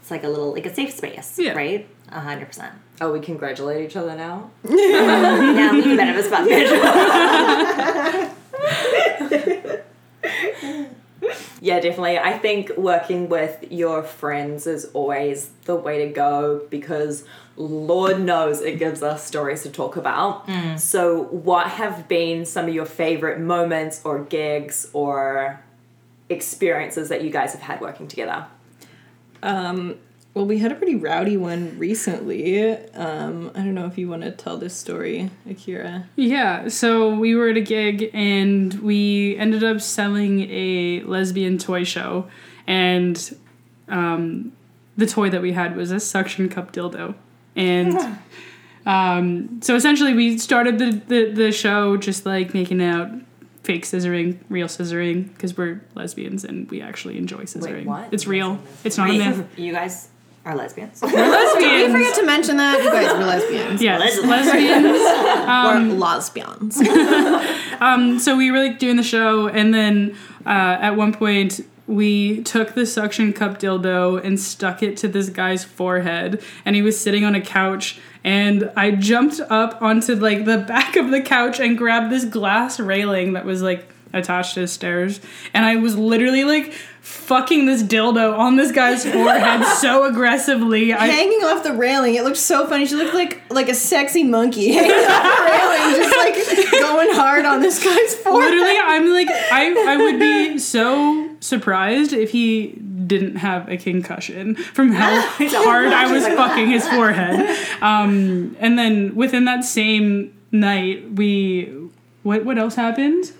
it's 0.00 0.10
like 0.10 0.24
a 0.24 0.28
little, 0.28 0.52
like 0.52 0.66
a 0.66 0.74
safe 0.74 0.92
space, 0.92 1.38
Yeah. 1.38 1.52
right? 1.52 1.88
100%. 2.10 2.72
Oh, 3.00 3.12
we 3.12 3.20
congratulate 3.20 3.88
each 3.88 3.94
other 3.94 4.16
now. 4.16 4.50
now 4.64 5.72
leave 5.72 5.84
the 5.84 5.94
benefits 5.96 6.26
about 6.26 6.48
bitch. 6.48 8.34
Yeah, 11.60 11.80
definitely. 11.80 12.18
I 12.18 12.38
think 12.38 12.70
working 12.76 13.28
with 13.28 13.64
your 13.70 14.02
friends 14.02 14.66
is 14.66 14.84
always 14.94 15.50
the 15.64 15.74
way 15.74 16.06
to 16.06 16.12
go 16.12 16.62
because 16.70 17.24
Lord 17.56 18.20
knows 18.20 18.60
it 18.60 18.78
gives 18.78 19.02
us 19.02 19.26
stories 19.26 19.62
to 19.64 19.70
talk 19.70 19.96
about. 19.96 20.48
So, 20.78 21.24
what 21.24 21.66
have 21.66 22.06
been 22.08 22.46
some 22.46 22.68
of 22.68 22.74
your 22.74 22.86
favorite 22.86 23.40
moments 23.40 24.00
or 24.04 24.20
gigs 24.22 24.88
or 24.92 25.60
experiences 26.28 27.08
that 27.08 27.22
you 27.24 27.30
guys 27.30 27.52
have 27.52 27.62
had 27.62 27.80
working 27.80 28.06
together? 28.06 28.46
Um, 29.42 29.96
well, 30.38 30.46
we 30.46 30.58
had 30.58 30.70
a 30.70 30.76
pretty 30.76 30.94
rowdy 30.94 31.36
one 31.36 31.76
recently. 31.80 32.76
Um, 32.94 33.50
I 33.56 33.58
don't 33.58 33.74
know 33.74 33.86
if 33.86 33.98
you 33.98 34.08
want 34.08 34.22
to 34.22 34.30
tell 34.30 34.56
this 34.56 34.72
story, 34.72 35.32
Akira. 35.50 36.06
Yeah, 36.14 36.68
so 36.68 37.12
we 37.12 37.34
were 37.34 37.48
at 37.48 37.56
a 37.56 37.60
gig 37.60 38.08
and 38.14 38.72
we 38.74 39.36
ended 39.36 39.64
up 39.64 39.80
selling 39.80 40.48
a 40.48 41.02
lesbian 41.02 41.58
toy 41.58 41.82
show, 41.82 42.28
and 42.68 43.36
um, 43.88 44.52
the 44.96 45.06
toy 45.06 45.28
that 45.28 45.42
we 45.42 45.54
had 45.54 45.76
was 45.76 45.90
a 45.90 45.98
suction 45.98 46.48
cup 46.48 46.72
dildo. 46.72 47.16
And 47.56 47.98
um, 48.86 49.60
so 49.60 49.74
essentially, 49.74 50.14
we 50.14 50.38
started 50.38 50.78
the, 50.78 51.02
the, 51.08 51.32
the 51.32 51.50
show 51.50 51.96
just 51.96 52.24
like 52.24 52.54
making 52.54 52.80
out 52.80 53.10
fake 53.64 53.84
scissoring, 53.84 54.38
real 54.48 54.68
scissoring, 54.68 55.32
because 55.34 55.56
we're 55.56 55.84
lesbians 55.96 56.44
and 56.44 56.70
we 56.70 56.80
actually 56.80 57.18
enjoy 57.18 57.42
scissoring. 57.42 57.86
what? 57.86 58.14
It's 58.14 58.28
real, 58.28 58.60
it's 58.84 58.96
not 58.96 59.10
a 59.10 59.12
myth. 59.18 59.58
you 59.58 59.72
guys 59.72 60.10
are 60.44 60.56
lesbians. 60.56 61.02
We 61.02 61.12
lesbians! 61.12 61.92
forget 61.92 62.14
to 62.16 62.24
mention 62.24 62.56
that 62.56 62.82
you 62.82 62.90
guys 62.90 63.12
were 63.12 63.24
lesbians. 63.24 63.82
Yes, 63.82 64.00
Lesbians. 64.24 64.86
lesbians. 65.98 66.80
We're 66.80 66.86
lesbians. 66.86 67.54
Um, 67.80 68.18
so 68.18 68.36
we 68.36 68.50
were 68.50 68.58
like 68.58 68.80
doing 68.80 68.96
the 68.96 69.04
show, 69.04 69.46
and 69.46 69.72
then 69.72 70.16
uh, 70.44 70.48
at 70.80 70.96
one 70.96 71.12
point 71.12 71.60
we 71.86 72.42
took 72.42 72.74
the 72.74 72.84
suction 72.84 73.32
cup 73.32 73.60
dildo 73.60 74.22
and 74.24 74.38
stuck 74.40 74.82
it 74.82 74.96
to 74.96 75.06
this 75.06 75.28
guy's 75.28 75.62
forehead, 75.62 76.42
and 76.64 76.74
he 76.74 76.82
was 76.82 76.98
sitting 77.00 77.24
on 77.24 77.36
a 77.36 77.40
couch. 77.40 78.00
And 78.24 78.70
I 78.76 78.90
jumped 78.90 79.40
up 79.48 79.80
onto 79.80 80.16
like 80.16 80.44
the 80.44 80.58
back 80.58 80.96
of 80.96 81.10
the 81.12 81.20
couch 81.20 81.60
and 81.60 81.78
grabbed 81.78 82.10
this 82.10 82.24
glass 82.24 82.80
railing 82.80 83.34
that 83.34 83.44
was 83.44 83.62
like 83.62 83.88
attached 84.12 84.54
to 84.54 84.66
stairs, 84.68 85.20
and 85.54 85.64
I 85.64 85.76
was 85.76 85.96
literally 85.96 86.44
like 86.44 86.72
fucking 87.00 87.66
this 87.66 87.82
dildo 87.82 88.36
on 88.36 88.56
this 88.56 88.72
guy's 88.72 89.04
forehead 89.12 89.64
so 89.78 90.04
aggressively. 90.04 90.92
I 90.92 91.06
hanging 91.06 91.44
off 91.44 91.62
the 91.62 91.72
railing, 91.72 92.14
it 92.14 92.24
looked 92.24 92.36
so 92.36 92.66
funny. 92.66 92.86
She 92.86 92.94
looked 92.94 93.14
like 93.14 93.42
like 93.50 93.68
a 93.68 93.74
sexy 93.74 94.24
monkey 94.24 94.72
hanging 94.72 94.90
off 94.92 95.38
the 95.38 95.44
railing, 95.52 95.94
just 95.96 96.16
like 96.16 96.80
going 96.80 97.14
hard 97.14 97.44
on 97.44 97.60
this 97.60 97.82
guy's 97.82 98.14
forehead. 98.16 98.50
literally 98.50 98.76
i'm 98.78 99.10
like 99.12 99.28
i 99.30 99.92
i 99.92 99.96
would 99.96 100.18
be 100.18 100.58
so 100.58 101.28
surprised 101.40 102.12
if 102.12 102.30
he 102.30 102.68
didn't 103.06 103.36
have 103.36 103.68
a 103.68 103.76
concussion 103.76 104.54
from 104.54 104.90
how 104.92 105.20
hard 105.30 105.88
i 105.92 106.10
was 106.10 106.26
fucking 106.26 106.68
his 106.68 106.86
forehead 106.88 107.40
um 107.82 108.56
and 108.60 108.78
then 108.78 109.14
within 109.14 109.44
that 109.44 109.64
same 109.64 110.32
night 110.50 111.10
we 111.12 111.64
what 112.22 112.44
what 112.44 112.58
else 112.58 112.74
happened 112.74 113.32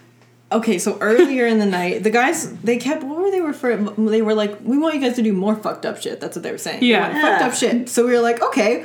Okay, 0.50 0.78
so 0.78 0.96
earlier 1.00 1.46
in 1.46 1.58
the 1.58 1.66
night, 1.66 2.02
the 2.04 2.10
guys 2.10 2.52
they 2.60 2.78
kept 2.78 3.02
what 3.04 3.18
were 3.18 3.30
they 3.30 3.40
referring? 3.42 4.06
They 4.06 4.22
were 4.22 4.34
like, 4.34 4.56
"We 4.62 4.78
want 4.78 4.94
you 4.94 5.00
guys 5.02 5.14
to 5.16 5.22
do 5.22 5.32
more 5.34 5.54
fucked 5.54 5.84
up 5.84 6.00
shit." 6.00 6.20
That's 6.20 6.36
what 6.36 6.42
they 6.42 6.50
were 6.52 6.56
saying. 6.58 6.80
They 6.80 6.86
Yeah. 6.86 7.20
fucked 7.20 7.42
up 7.42 7.54
shit. 7.54 7.88
So 7.90 8.06
we 8.06 8.12
were 8.12 8.20
like, 8.20 8.40
"Okay, 8.42 8.84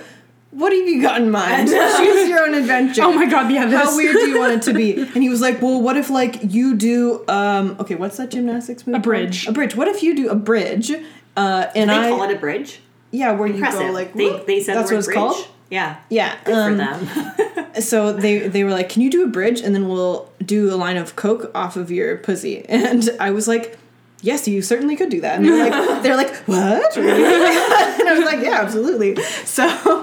what 0.51 0.73
have 0.73 0.85
you 0.87 1.01
got 1.01 1.21
in 1.21 1.31
mind? 1.31 1.69
Choose 1.69 2.27
your 2.27 2.43
own 2.45 2.53
adventure." 2.53 3.01
oh 3.05 3.13
my 3.13 3.27
god 3.27 3.49
yeah 3.49 3.65
this 3.65 3.81
How 3.81 3.95
weird 3.95 4.13
do 4.13 4.27
you 4.27 4.37
want 4.39 4.53
it 4.53 4.61
to 4.63 4.73
be? 4.73 4.93
And 4.99 5.23
he 5.23 5.29
was 5.29 5.39
like, 5.39 5.61
"Well, 5.61 5.81
what 5.81 5.95
if 5.95 6.09
like 6.09 6.39
you 6.53 6.75
do 6.75 7.23
um 7.29 7.77
okay, 7.79 7.95
what's 7.95 8.17
that 8.17 8.29
gymnastics 8.31 8.85
move? 8.85 8.95
A 8.95 8.97
called? 8.97 9.03
bridge. 9.03 9.47
A 9.47 9.53
bridge. 9.53 9.73
What 9.75 9.87
if 9.87 10.03
you 10.03 10.15
do 10.17 10.29
a 10.29 10.35
bridge? 10.35 10.91
Uh, 11.37 11.67
and 11.75 11.89
they 11.89 11.95
I 11.95 12.09
call 12.09 12.23
it 12.23 12.31
a 12.35 12.39
bridge. 12.39 12.81
yeah, 13.11 13.31
where 13.31 13.47
Impressive. 13.47 13.79
you 13.81 13.87
go 13.87 13.93
like 13.93 14.13
they, 14.13 14.25
whoop. 14.29 14.45
they 14.47 14.59
said 14.61 14.75
that's 14.75 14.89
the 14.89 14.95
what 14.95 14.99
it's 14.99 15.07
bridge. 15.07 15.15
called. 15.17 15.47
Yeah. 15.69 15.97
Yeah, 16.09 16.35
Good 16.43 16.55
um, 16.55 16.71
for 16.71 16.77
them. 16.77 17.73
so 17.81 18.13
they 18.13 18.47
they 18.47 18.63
were 18.63 18.71
like, 18.71 18.89
"Can 18.89 19.01
you 19.01 19.09
do 19.09 19.23
a 19.23 19.27
bridge?" 19.27 19.61
And 19.61 19.73
then 19.73 19.87
we'll 19.89 20.29
do 20.43 20.73
a 20.73 20.77
line 20.77 20.97
of 20.97 21.15
coke 21.15 21.51
off 21.55 21.75
of 21.75 21.91
your 21.91 22.17
pussy. 22.17 22.65
And 22.69 23.09
I 23.19 23.31
was 23.31 23.47
like, 23.47 23.77
"Yes, 24.21 24.47
you 24.47 24.61
certainly 24.61 24.95
could 24.95 25.09
do 25.09 25.21
that." 25.21 25.37
And 25.37 25.45
they're 25.45 25.69
like, 25.69 26.03
"They're 26.03 26.17
like, 26.17 26.35
what?" 26.45 26.97
and 26.97 28.09
I 28.09 28.13
was 28.13 28.25
like, 28.25 28.43
"Yeah, 28.43 28.61
absolutely." 28.61 29.15
So 29.45 30.02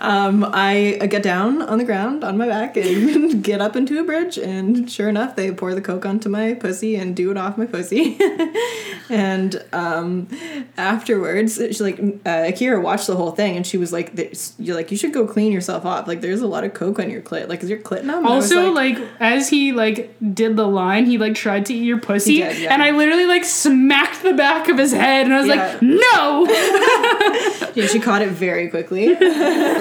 um, 0.00 0.44
I 0.52 0.98
get 1.08 1.22
down 1.22 1.62
on 1.62 1.78
the 1.78 1.84
ground 1.84 2.22
on 2.24 2.36
my 2.38 2.46
back 2.46 2.76
and 2.76 3.42
get 3.50 3.60
up 3.60 3.76
into 3.76 3.98
a 3.98 4.04
bridge, 4.04 4.38
and 4.38 4.90
sure 4.90 5.08
enough, 5.08 5.36
they 5.36 5.50
pour 5.52 5.74
the 5.74 5.80
coke 5.80 6.06
onto 6.06 6.28
my 6.28 6.54
pussy 6.54 6.96
and 6.96 7.16
do 7.16 7.30
it 7.30 7.36
off 7.36 7.58
my 7.58 7.66
pussy. 7.66 8.18
and 9.10 9.62
um, 9.72 10.28
afterwards, 10.76 11.56
she 11.56 11.82
like 11.82 11.98
uh, 12.26 12.44
Akira 12.48 12.80
watched 12.80 13.06
the 13.06 13.16
whole 13.16 13.32
thing, 13.32 13.56
and 13.56 13.66
she 13.66 13.76
was 13.76 13.92
like, 13.92 14.12
"You're 14.58 14.76
like, 14.76 14.90
you 14.90 14.96
should 14.96 15.12
go 15.12 15.26
clean 15.26 15.52
yourself 15.52 15.84
off. 15.84 16.06
Like, 16.06 16.20
there's 16.20 16.40
a 16.40 16.46
lot 16.46 16.64
of 16.64 16.74
coke 16.74 16.98
on 16.98 17.10
your 17.10 17.22
clit. 17.22 17.48
Like, 17.48 17.62
is 17.62 17.70
your 17.70 17.80
clit 17.80 18.04
numb?" 18.04 18.18
And 18.24 18.26
I 18.28 18.36
was 18.36 18.52
also 18.52 18.70
like, 18.72 18.98
as 19.20 19.48
he 19.48 19.72
like 19.72 20.14
did 20.34 20.56
the 20.56 20.66
line 20.66 21.06
he 21.06 21.18
like 21.18 21.34
tried 21.34 21.66
to 21.66 21.74
eat 21.74 21.84
your 21.84 22.00
pussy 22.00 22.38
did, 22.38 22.58
yeah. 22.58 22.72
and 22.72 22.82
i 22.82 22.90
literally 22.90 23.26
like 23.26 23.44
smacked 23.44 23.94
smacked 23.94 24.22
the 24.22 24.32
back 24.32 24.68
of 24.68 24.78
his 24.78 24.92
head, 24.92 25.26
and 25.26 25.34
I 25.34 25.38
was 25.38 25.46
Yeah. 25.46 25.66
like, 25.72 25.82
no. 25.82 27.60
Yeah, 27.74 27.86
she 27.88 27.98
caught 27.98 28.22
it 28.22 28.28
very 28.28 28.68
quickly. 28.68 29.16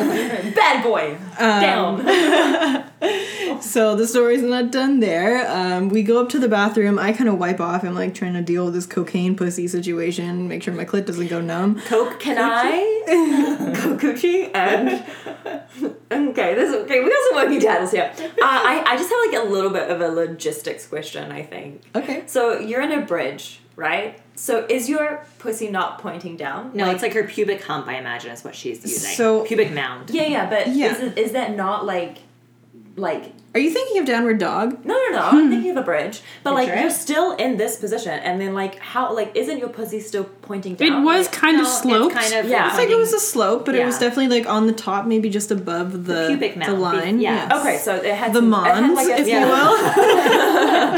Bad 0.55 0.83
boy. 0.83 1.17
Um, 1.39 1.61
Down. 1.61 2.89
So 3.61 3.95
the 3.95 4.07
story's 4.07 4.41
not 4.41 4.71
done 4.71 4.99
there. 4.99 5.49
Um, 5.49 5.89
we 5.89 6.03
go 6.03 6.21
up 6.21 6.29
to 6.29 6.39
the 6.39 6.47
bathroom. 6.47 6.99
I 6.99 7.11
kind 7.13 7.29
of 7.29 7.37
wipe 7.37 7.59
off. 7.59 7.83
I'm 7.83 7.95
like 7.95 8.13
trying 8.13 8.33
to 8.33 8.41
deal 8.41 8.65
with 8.65 8.73
this 8.73 8.85
cocaine 8.85 9.35
pussy 9.35 9.67
situation, 9.67 10.47
make 10.47 10.63
sure 10.63 10.73
my 10.73 10.85
clit 10.85 11.05
doesn't 11.05 11.27
go 11.27 11.41
numb. 11.41 11.79
Coke, 11.81 12.19
can 12.19 12.37
I? 12.39 13.73
Coke 13.75 13.99
Coochie 14.01 14.51
and 14.53 15.03
okay, 16.29 16.55
this 16.55 16.73
okay. 16.73 17.01
We 17.01 17.09
got 17.09 17.29
some 17.29 17.35
working 17.35 17.59
titles 17.61 17.91
here. 17.91 18.13
Uh, 18.19 18.27
I 18.41 18.83
I 18.85 18.97
just 18.97 19.09
have 19.09 19.19
like 19.31 19.47
a 19.47 19.49
little 19.51 19.71
bit 19.71 19.89
of 19.89 20.01
a 20.01 20.09
logistics 20.09 20.85
question. 20.85 21.31
I 21.31 21.43
think. 21.43 21.83
Okay. 21.95 22.23
So 22.27 22.59
you're 22.59 22.81
in 22.81 22.91
a 22.91 23.01
bridge, 23.01 23.59
right? 23.75 24.19
So 24.35 24.65
is 24.69 24.89
your 24.89 25.25
pussy 25.39 25.69
not 25.69 25.99
pointing 25.99 26.35
down? 26.37 26.71
No, 26.73 26.89
it's 26.89 27.01
like 27.03 27.13
her 27.13 27.23
pubic 27.23 27.61
hump. 27.63 27.87
I 27.87 27.97
imagine 27.97 28.31
is 28.31 28.43
what 28.43 28.55
she's 28.55 28.81
using. 28.81 29.11
So- 29.15 29.43
pubic 29.45 29.71
mound. 29.71 30.09
Yeah, 30.09 30.23
yeah, 30.23 30.49
but 30.49 30.67
Yeah. 30.69 30.93
is 30.95 30.99
it, 30.99 31.17
is 31.17 31.31
that 31.33 31.55
not 31.55 31.85
like 31.85 32.17
like 32.95 33.33
Are 33.55 33.59
you 33.59 33.71
thinking 33.71 33.97
of 33.99 34.05
Downward 34.05 34.37
Dog? 34.37 34.85
no 34.85 34.93
no 34.93 35.09
no 35.17 35.21
I'm 35.23 35.49
thinking 35.49 35.71
of 35.71 35.77
a 35.77 35.81
bridge 35.81 36.21
but 36.43 36.53
like 36.53 36.67
Picture 36.67 36.81
you're 36.81 36.89
still 36.91 37.31
in 37.37 37.57
this 37.57 37.77
position 37.77 38.11
and 38.19 38.39
then 38.39 38.53
like 38.53 38.77
how 38.77 39.13
like 39.15 39.35
isn't 39.35 39.57
your 39.57 39.69
pussy 39.69 39.99
still 39.99 40.25
pointing 40.43 40.75
down? 40.75 40.87
It 40.87 40.99
was 41.03 41.25
Like, 41.25 41.31
kind 41.35 41.55
of 41.57 41.63
No, 41.63 41.69
it's 41.69 41.79
sloped. 41.81 42.15
kind 42.15 42.33
of 42.35 42.45
Yeah. 42.47 42.67
It's 42.69 42.77
like 42.77 42.89
it 42.89 42.95
was 42.97 43.11
a 43.13 43.19
slope, 43.19 43.65
but 43.65 43.73
it 43.75 43.83
was 43.85 43.97
definitely 43.97 44.27
like 44.39 44.47
on 44.47 44.67
the 44.67 44.73
top, 44.73 45.05
maybe 45.07 45.29
just 45.29 45.49
above 45.51 46.05
the, 46.05 46.27
pubic 46.27 46.53
the 46.53 46.59
mound, 46.59 46.81
line. 46.81 47.19
yeah. 47.19 47.49
okay 47.59 47.77
so 47.77 47.95
it 47.95 48.13
had 48.13 48.31
The 48.33 48.39
some, 48.41 48.51
had 48.53 48.81
mons, 48.81 48.95
like 48.95 49.07
a, 49.07 49.21
if 49.21 49.27
yeah. 49.27 49.39
you 49.41 49.47
will. 49.47 49.73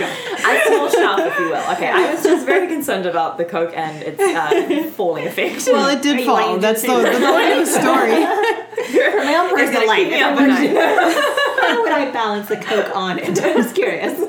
a 0.45 0.61
small 0.67 0.89
shaft 0.89 1.21
if 1.27 1.39
you 1.39 1.45
will 1.45 1.71
okay 1.73 1.89
I 1.89 2.13
was 2.13 2.23
just 2.23 2.45
very 2.45 2.67
concerned 2.67 3.05
about 3.05 3.37
the 3.37 3.45
coke 3.45 3.71
and 3.75 4.03
its 4.03 4.19
uh, 4.21 4.89
falling 4.97 5.25
effect 5.27 5.65
Well, 5.67 5.87
it 5.95 6.01
did 6.01 6.25
fall. 6.25 6.57
That's 6.59 6.81
the, 6.81 6.87
the 6.87 7.19
point 7.31 7.51
of 7.53 7.59
the 7.65 7.65
story. 7.65 8.25
For 8.91 9.17
my 9.29 9.35
own 9.37 9.49
personal 9.49 9.87
gonna 9.87 11.35
life. 11.61 11.67
keep 11.67 11.77
me 11.77 11.81
if 11.81 11.81
I 11.81 11.81
up 11.81 11.81
were 11.81 11.87
at 11.89 11.91
to- 11.91 11.91
How 11.91 12.01
would 12.03 12.09
I 12.09 12.11
balance 12.11 12.47
the 12.49 12.57
coke 12.57 12.95
on 12.95 13.19
it? 13.19 13.39
I 13.43 13.55
was 13.55 13.71
curious. 13.73 14.19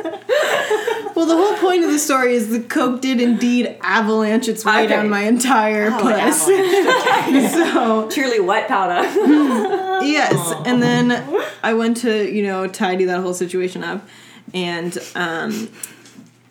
Well, 1.15 1.25
the 1.25 1.35
whole 1.37 1.55
point 1.57 1.83
of 1.83 1.91
the 1.91 1.99
story 1.99 2.35
is 2.35 2.51
the 2.51 2.61
coke 2.61 3.01
did 3.01 3.21
indeed 3.23 3.77
avalanche 3.81 4.49
its 4.49 4.65
way 4.67 4.81
Okay. 4.85 4.89
down 4.89 5.09
my 5.09 5.23
entire 5.23 5.87
Oh, 5.91 5.99
puss. 5.99 6.47
avalanche. 6.47 7.53
so 7.53 8.09
truly 8.11 8.39
white 8.41 8.69
powder 8.69 9.01
yes, 10.05 10.53
and 10.67 10.83
then 10.83 11.25
I 11.63 11.73
went 11.73 11.97
to 11.99 12.31
you 12.31 12.43
know 12.43 12.67
tidy 12.67 13.07
that 13.07 13.21
whole 13.23 13.33
situation 13.35 13.83
up, 13.83 14.07
and 14.53 14.97
um, 15.15 15.71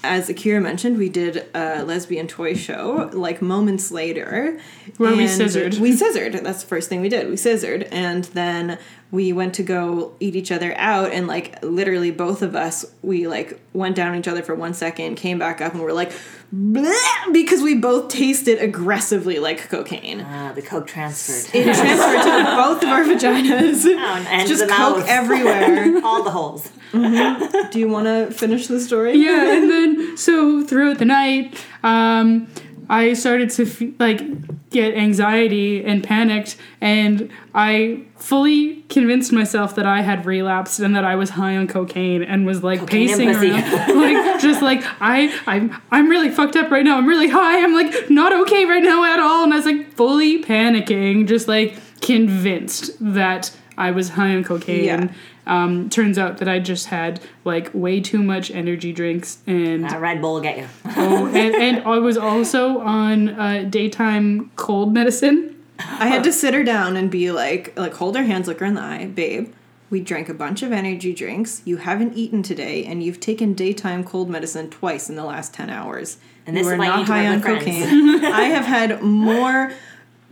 as 0.05 0.29
Akira 0.29 0.61
mentioned, 0.61 0.97
we 0.97 1.09
did 1.09 1.45
a 1.53 1.83
lesbian 1.83 2.27
toy 2.27 2.53
show 2.53 3.09
like 3.13 3.41
moments 3.41 3.91
later, 3.91 4.59
Where 4.97 5.15
we 5.15 5.27
scissored. 5.27 5.75
We 5.75 5.95
scissored. 5.95 6.33
That's 6.33 6.61
the 6.61 6.67
first 6.67 6.89
thing 6.89 7.01
we 7.01 7.09
did. 7.09 7.29
We 7.29 7.37
scissored, 7.37 7.83
and 7.91 8.23
then 8.25 8.79
we 9.11 9.33
went 9.33 9.53
to 9.55 9.63
go 9.63 10.13
eat 10.19 10.35
each 10.35 10.51
other 10.51 10.73
out, 10.77 11.11
and 11.11 11.27
like 11.27 11.63
literally 11.63 12.11
both 12.11 12.41
of 12.41 12.55
us, 12.55 12.85
we 13.01 13.27
like 13.27 13.59
went 13.73 13.95
down 13.95 14.15
each 14.15 14.27
other 14.27 14.43
for 14.43 14.55
one 14.55 14.73
second, 14.73 15.15
came 15.15 15.39
back 15.39 15.61
up, 15.61 15.73
and 15.73 15.81
we're 15.81 15.93
like. 15.93 16.11
Bleh, 16.55 17.33
because 17.33 17.61
we 17.61 17.75
both 17.75 18.07
tasted 18.07 18.59
aggressively 18.61 19.39
like 19.39 19.67
cocaine. 19.67 20.21
Ah, 20.21 20.53
the 20.55 20.61
coke 20.61 20.87
transferred. 20.87 21.53
It 21.53 21.63
transferred 21.65 22.21
to 22.23 22.55
both 22.55 22.81
of 22.83 22.89
our 22.89 23.03
vaginas. 23.03 23.83
Down 23.83 24.25
and 24.27 24.47
Just 24.47 24.61
the 24.65 24.71
coke 24.71 24.99
mouth. 24.99 25.07
everywhere. 25.09 25.99
All 26.05 26.23
the 26.23 26.31
holes. 26.31 26.69
Do 26.93 27.79
you 27.79 27.89
want 27.89 28.05
to 28.07 28.31
finish 28.31 28.67
the 28.67 28.79
story? 28.79 29.15
yeah, 29.17 29.53
and 29.57 29.69
then 29.69 30.17
so 30.17 30.63
throughout 30.63 30.97
the 30.99 31.05
night, 31.05 31.61
um, 31.83 32.47
I 32.89 33.13
started 33.13 33.49
to 33.51 33.63
f- 33.63 33.99
like 33.99 34.69
get 34.69 34.95
anxiety 34.95 35.83
and 35.83 36.03
panicked, 36.03 36.57
and 36.81 37.31
I 37.53 38.03
fully 38.17 38.81
convinced 38.89 39.31
myself 39.31 39.75
that 39.75 39.85
I 39.85 40.01
had 40.01 40.25
relapsed 40.25 40.79
and 40.79 40.95
that 40.95 41.03
I 41.03 41.15
was 41.15 41.31
high 41.31 41.55
on 41.57 41.67
cocaine 41.67 42.23
and 42.23 42.45
was 42.45 42.63
like 42.63 42.79
Cocaine 42.79 43.07
pacing 43.07 43.29
around, 43.29 43.95
like 43.95 44.41
just 44.41 44.61
like 44.61 44.83
I 44.99 45.33
I'm 45.47 45.75
I'm 45.91 46.09
really 46.09 46.29
fucked 46.29 46.55
up 46.55 46.71
right 46.71 46.83
now. 46.83 46.97
I'm 46.97 47.07
really 47.07 47.29
high. 47.29 47.63
I'm 47.63 47.73
like 47.73 48.09
not 48.09 48.33
okay 48.41 48.65
right 48.65 48.83
now 48.83 49.03
at 49.03 49.19
all, 49.19 49.43
and 49.43 49.53
I 49.53 49.57
was 49.57 49.65
like 49.65 49.93
fully 49.93 50.43
panicking, 50.43 51.27
just 51.27 51.47
like 51.47 51.77
convinced 52.01 52.91
that 52.99 53.55
I 53.77 53.91
was 53.91 54.09
high 54.09 54.35
on 54.35 54.43
cocaine. 54.43 54.85
Yeah. 54.85 55.07
Um, 55.47 55.89
turns 55.89 56.17
out 56.17 56.39
that 56.39 56.47
I 56.47 56.59
just 56.59 56.87
had 56.87 57.21
like 57.43 57.69
way 57.73 58.01
too 58.01 58.23
much 58.23 58.49
energy 58.49 58.91
drinks 58.91 59.39
and 59.45 59.91
A 59.91 59.99
Red 59.99 60.21
Bull 60.21 60.35
will 60.35 60.41
get 60.41 60.57
you. 60.57 60.67
oh, 60.97 61.27
and, 61.27 61.55
and 61.55 61.83
I 61.83 61.99
was 61.99 62.17
also 62.17 62.79
on 62.79 63.29
uh, 63.29 63.65
daytime 63.69 64.51
cold 64.55 64.93
medicine. 64.93 65.63
I 65.77 66.07
had 66.07 66.23
to 66.23 66.31
sit 66.31 66.53
her 66.53 66.63
down 66.63 66.95
and 66.97 67.11
be 67.11 67.31
like, 67.31 67.77
like 67.77 67.93
hold 67.93 68.15
her 68.15 68.23
hands, 68.23 68.47
look 68.47 68.59
her 68.59 68.65
in 68.65 68.75
the 68.75 68.81
eye, 68.81 69.05
babe. 69.07 69.53
We 69.89 70.01
drank 70.01 70.29
a 70.29 70.33
bunch 70.33 70.63
of 70.63 70.71
energy 70.71 71.13
drinks. 71.13 71.61
You 71.63 71.77
haven't 71.77 72.17
eaten 72.17 72.41
today, 72.41 72.83
and 72.83 73.03
you've 73.03 73.19
taken 73.19 73.53
daytime 73.53 74.03
cold 74.03 74.29
medicine 74.29 74.69
twice 74.69 75.09
in 75.09 75.15
the 75.15 75.23
last 75.23 75.53
ten 75.53 75.69
hours. 75.69 76.17
And 76.47 76.57
this 76.57 76.65
you 76.65 76.71
is 76.71 76.75
are 76.75 76.79
why 76.79 76.85
you 76.85 76.91
not 76.91 76.97
need 76.99 77.07
high 77.07 77.27
on 77.27 77.41
friends. 77.41 77.59
cocaine. 77.63 78.25
I 78.25 78.43
have 78.45 78.65
had 78.65 79.01
more 79.03 79.73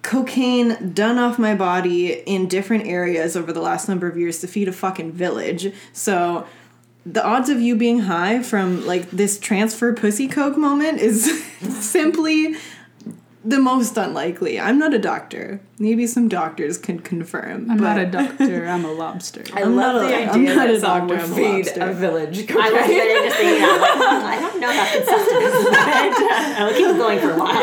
cocaine 0.03 0.93
done 0.93 1.17
off 1.17 1.39
my 1.39 1.55
body 1.55 2.11
in 2.11 2.47
different 2.47 2.85
areas 2.85 3.35
over 3.35 3.51
the 3.51 3.61
last 3.61 3.87
number 3.89 4.07
of 4.07 4.17
years 4.17 4.39
to 4.41 4.47
feed 4.47 4.67
a 4.67 4.73
fucking 4.73 5.13
village. 5.13 5.73
So 5.93 6.45
the 7.05 7.25
odds 7.25 7.49
of 7.49 7.59
you 7.59 7.75
being 7.75 7.99
high 7.99 8.43
from 8.43 8.85
like 8.85 9.09
this 9.11 9.39
transfer 9.39 9.93
pussy 9.93 10.27
coke 10.27 10.57
moment 10.57 10.99
is 10.99 11.43
simply 11.61 12.55
the 13.45 13.59
most 13.59 13.97
unlikely. 13.97 14.59
I'm 14.59 14.79
not 14.79 14.93
a 14.93 14.99
doctor. 14.99 15.59
Maybe 15.79 16.07
some 16.07 16.27
doctors 16.29 16.77
can 16.77 16.99
confirm. 16.99 17.69
I'm 17.69 17.77
but 17.77 17.83
not 17.95 17.99
a 17.99 18.05
doctor. 18.05 18.65
I'm 18.73 18.85
a 18.85 18.91
lobster. 18.91 19.43
I 19.53 19.63
I'm 19.63 19.75
love 19.75 20.01
not 20.01 20.07
the 20.07 20.13
a- 20.13 20.17
idea 20.29 20.31
I'm 20.31 20.43
not 20.45 20.55
that 20.55 20.69
a 20.75 20.79
someone 20.79 21.07
doctor, 21.07 21.13
would 21.15 21.23
I'm 21.23 21.31
a 21.31 21.35
feed 21.35 21.65
lobster. 21.65 21.81
a 21.89 21.93
village 21.93 22.37
I 22.51 22.55
was 22.55 22.71
cocaine. 22.71 22.97
literally 22.97 23.27
just 23.27 23.37
thinking 23.37 23.61
that. 23.61 23.79
Like, 24.23 24.37
I 24.37 24.41
don't 24.41 24.59
know 24.61 24.69
if 24.71 24.75
that's 24.75 25.09
sustenance, 25.09 25.63
but 25.69 25.79
I'll 26.59 26.73
keep 26.73 26.95
going 26.97 27.19
for 27.19 27.31
a 27.31 27.37
while. 27.37 27.53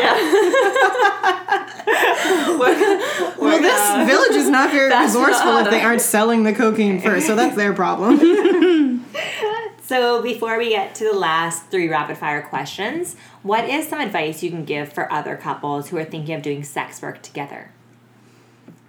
well, 3.41 3.61
this 3.61 4.07
village 4.07 4.35
is 4.37 4.49
not 4.49 4.71
very 4.71 4.89
resourceful 4.95 5.51
not 5.53 5.65
if 5.65 5.71
they 5.71 5.81
aren't 5.81 6.01
selling 6.01 6.43
the 6.43 6.53
cocaine 6.53 7.01
first, 7.01 7.25
so 7.27 7.35
that's 7.35 7.55
their 7.55 7.73
problem. 7.73 8.19
So, 9.91 10.21
before 10.21 10.57
we 10.57 10.69
get 10.69 10.95
to 10.95 11.03
the 11.03 11.11
last 11.11 11.65
three 11.65 11.89
rapid 11.89 12.17
fire 12.17 12.41
questions, 12.41 13.17
what 13.43 13.67
is 13.67 13.89
some 13.89 13.99
advice 13.99 14.41
you 14.41 14.49
can 14.49 14.63
give 14.63 14.93
for 14.93 15.11
other 15.11 15.35
couples 15.35 15.89
who 15.89 15.97
are 15.97 16.05
thinking 16.05 16.33
of 16.33 16.41
doing 16.41 16.63
sex 16.63 17.01
work 17.01 17.21
together? 17.21 17.71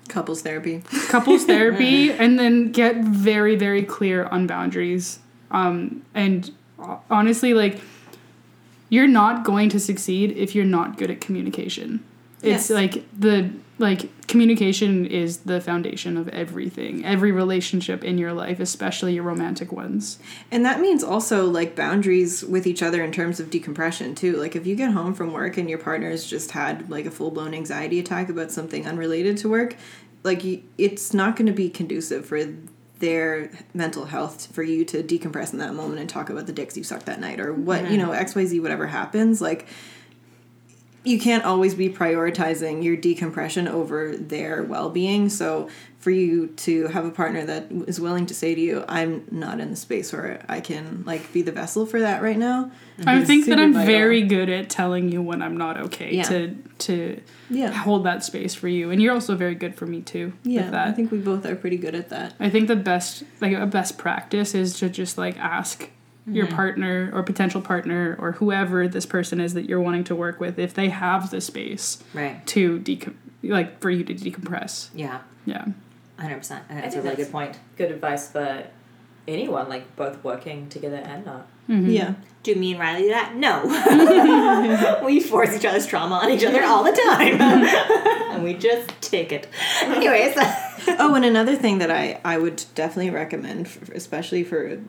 Couples 0.06 0.42
therapy. 0.42 0.80
Couples 1.08 1.44
therapy, 1.44 2.12
and 2.12 2.38
then 2.38 2.70
get 2.70 2.98
very 2.98 3.56
very 3.56 3.82
clear 3.82 4.26
on 4.26 4.46
boundaries. 4.46 5.18
Um, 5.50 6.04
and 6.14 6.52
uh, 6.78 6.98
honestly, 7.10 7.52
like 7.52 7.80
you're 8.88 9.08
not 9.08 9.42
going 9.42 9.70
to 9.70 9.80
succeed 9.80 10.30
if 10.36 10.54
you're 10.54 10.64
not 10.64 10.98
good 10.98 11.10
at 11.10 11.20
communication. 11.20 12.04
It's 12.42 12.70
Yes. 12.70 12.70
like 12.70 13.04
the 13.18 13.50
like 13.82 14.26
communication 14.28 15.04
is 15.04 15.38
the 15.38 15.60
foundation 15.60 16.16
of 16.16 16.28
everything. 16.28 17.04
Every 17.04 17.32
relationship 17.32 18.04
in 18.04 18.16
your 18.16 18.32
life, 18.32 18.60
especially 18.60 19.14
your 19.14 19.24
romantic 19.24 19.72
ones. 19.72 20.18
And 20.50 20.64
that 20.64 20.80
means 20.80 21.02
also 21.04 21.46
like 21.46 21.76
boundaries 21.76 22.42
with 22.44 22.66
each 22.66 22.82
other 22.82 23.02
in 23.04 23.12
terms 23.12 23.40
of 23.40 23.50
decompression 23.50 24.14
too. 24.14 24.36
Like 24.36 24.56
if 24.56 24.66
you 24.66 24.76
get 24.76 24.92
home 24.92 25.12
from 25.12 25.32
work 25.32 25.58
and 25.58 25.68
your 25.68 25.78
partner's 25.78 26.24
just 26.24 26.52
had 26.52 26.88
like 26.88 27.04
a 27.04 27.10
full 27.10 27.30
blown 27.32 27.52
anxiety 27.52 27.98
attack 27.98 28.28
about 28.30 28.50
something 28.50 28.86
unrelated 28.86 29.36
to 29.38 29.48
work, 29.48 29.76
like 30.22 30.42
it's 30.78 31.12
not 31.12 31.36
going 31.36 31.46
to 31.46 31.52
be 31.52 31.68
conducive 31.68 32.24
for 32.24 32.46
their 33.00 33.50
mental 33.74 34.04
health 34.04 34.46
for 34.54 34.62
you 34.62 34.84
to 34.84 35.02
decompress 35.02 35.52
in 35.52 35.58
that 35.58 35.74
moment 35.74 35.98
and 35.98 36.08
talk 36.08 36.30
about 36.30 36.46
the 36.46 36.52
dicks 36.52 36.76
you 36.76 36.84
sucked 36.84 37.06
that 37.06 37.18
night 37.18 37.40
or 37.40 37.52
what 37.52 37.90
you 37.90 37.98
know 37.98 38.10
xyz 38.10 38.62
whatever 38.62 38.86
happens 38.86 39.40
like 39.40 39.66
you 41.04 41.18
can't 41.18 41.44
always 41.44 41.74
be 41.74 41.88
prioritizing 41.88 42.82
your 42.84 42.96
decompression 42.96 43.66
over 43.68 44.16
their 44.16 44.62
well-being 44.62 45.28
so 45.28 45.68
for 45.98 46.10
you 46.10 46.48
to 46.48 46.88
have 46.88 47.04
a 47.04 47.10
partner 47.10 47.44
that 47.44 47.66
is 47.86 48.00
willing 48.00 48.26
to 48.26 48.34
say 48.34 48.54
to 48.54 48.60
you 48.60 48.84
i'm 48.88 49.24
not 49.30 49.60
in 49.60 49.70
the 49.70 49.76
space 49.76 50.12
where 50.12 50.44
i 50.48 50.60
can 50.60 51.02
like 51.06 51.32
be 51.32 51.42
the 51.42 51.52
vessel 51.52 51.86
for 51.86 52.00
that 52.00 52.22
right 52.22 52.38
now 52.38 52.70
I 53.04 53.24
think 53.24 53.46
that 53.46 53.58
I'm 53.58 53.72
vital. 53.72 53.86
very 53.86 54.22
good 54.22 54.48
at 54.48 54.70
telling 54.70 55.10
you 55.10 55.22
when 55.22 55.42
I'm 55.42 55.56
not 55.56 55.76
okay 55.86 56.14
Yeah. 56.14 56.22
to 56.24 56.54
to 56.80 57.20
Yeah. 57.50 57.72
hold 57.72 58.04
that 58.04 58.22
space 58.22 58.54
for 58.54 58.68
you, 58.68 58.90
and 58.90 59.02
you're 59.02 59.14
also 59.14 59.34
very 59.34 59.56
good 59.56 59.74
for 59.74 59.86
me 59.86 60.02
too. 60.02 60.34
yeah 60.44 60.62
with 60.64 60.70
that. 60.72 60.88
i 60.88 60.92
think 60.92 61.10
we 61.10 61.18
both 61.18 61.44
are 61.46 61.56
pretty 61.56 61.78
good 61.78 61.94
at 61.96 62.10
that 62.10 62.34
I 62.38 62.48
think 62.50 62.68
the 62.68 62.76
best 62.76 63.24
like 63.40 63.54
a 63.54 63.66
best 63.66 63.98
practice 63.98 64.54
is 64.54 64.78
to 64.80 64.88
just 64.88 65.18
like 65.18 65.36
ask 65.38 65.88
your 66.26 66.46
mm-hmm. 66.46 66.54
partner 66.54 67.10
or 67.12 67.22
potential 67.22 67.60
partner 67.60 68.16
or 68.20 68.32
whoever 68.32 68.86
this 68.86 69.06
person 69.06 69.40
is 69.40 69.54
that 69.54 69.68
you're 69.68 69.80
wanting 69.80 70.04
to 70.04 70.14
work 70.14 70.38
with 70.38 70.58
if 70.58 70.72
they 70.74 70.88
have 70.88 71.30
the 71.30 71.40
space 71.40 72.02
Right. 72.14 72.44
to 72.46 72.78
decom- 72.80 73.14
like 73.42 73.80
for 73.80 73.90
you 73.90 74.04
to 74.04 74.14
decompress. 74.14 74.88
Yeah. 74.94 75.20
Yeah. 75.46 75.64
100%. 76.18 76.20
I 76.20 76.28
think 76.28 76.42
that's 76.42 76.48
think 76.48 76.68
a 76.68 76.68
really 76.68 77.02
that's- 77.02 77.16
good 77.16 77.32
point. 77.32 77.58
good 77.76 77.90
advice 77.90 78.30
for 78.30 78.64
anyone, 79.26 79.68
like 79.68 79.96
both 79.96 80.22
working 80.22 80.68
together 80.68 80.96
and 80.96 81.24
not. 81.24 81.46
Mm-hmm. 81.68 81.90
Yeah. 81.90 82.14
Do 82.42 82.54
me 82.56 82.72
and 82.72 82.80
Riley 82.80 83.02
do 83.02 83.08
that? 83.10 83.34
No. 83.36 85.02
we 85.06 85.20
force 85.20 85.56
each 85.56 85.64
other's 85.64 85.86
trauma 85.86 86.16
on 86.16 86.30
each 86.30 86.44
other 86.44 86.62
all 86.64 86.82
the 86.82 86.92
time. 86.92 87.40
and 88.32 88.42
we 88.42 88.54
just 88.54 88.90
take 89.00 89.30
it. 89.32 89.48
Anyways. 89.82 90.34
oh, 90.98 91.14
and 91.14 91.24
another 91.24 91.54
thing 91.54 91.78
that 91.78 91.90
I, 91.90 92.20
I 92.24 92.38
would 92.38 92.64
definitely 92.74 93.10
recommend, 93.10 93.68
for, 93.68 93.92
especially 93.92 94.42
for 94.42 94.80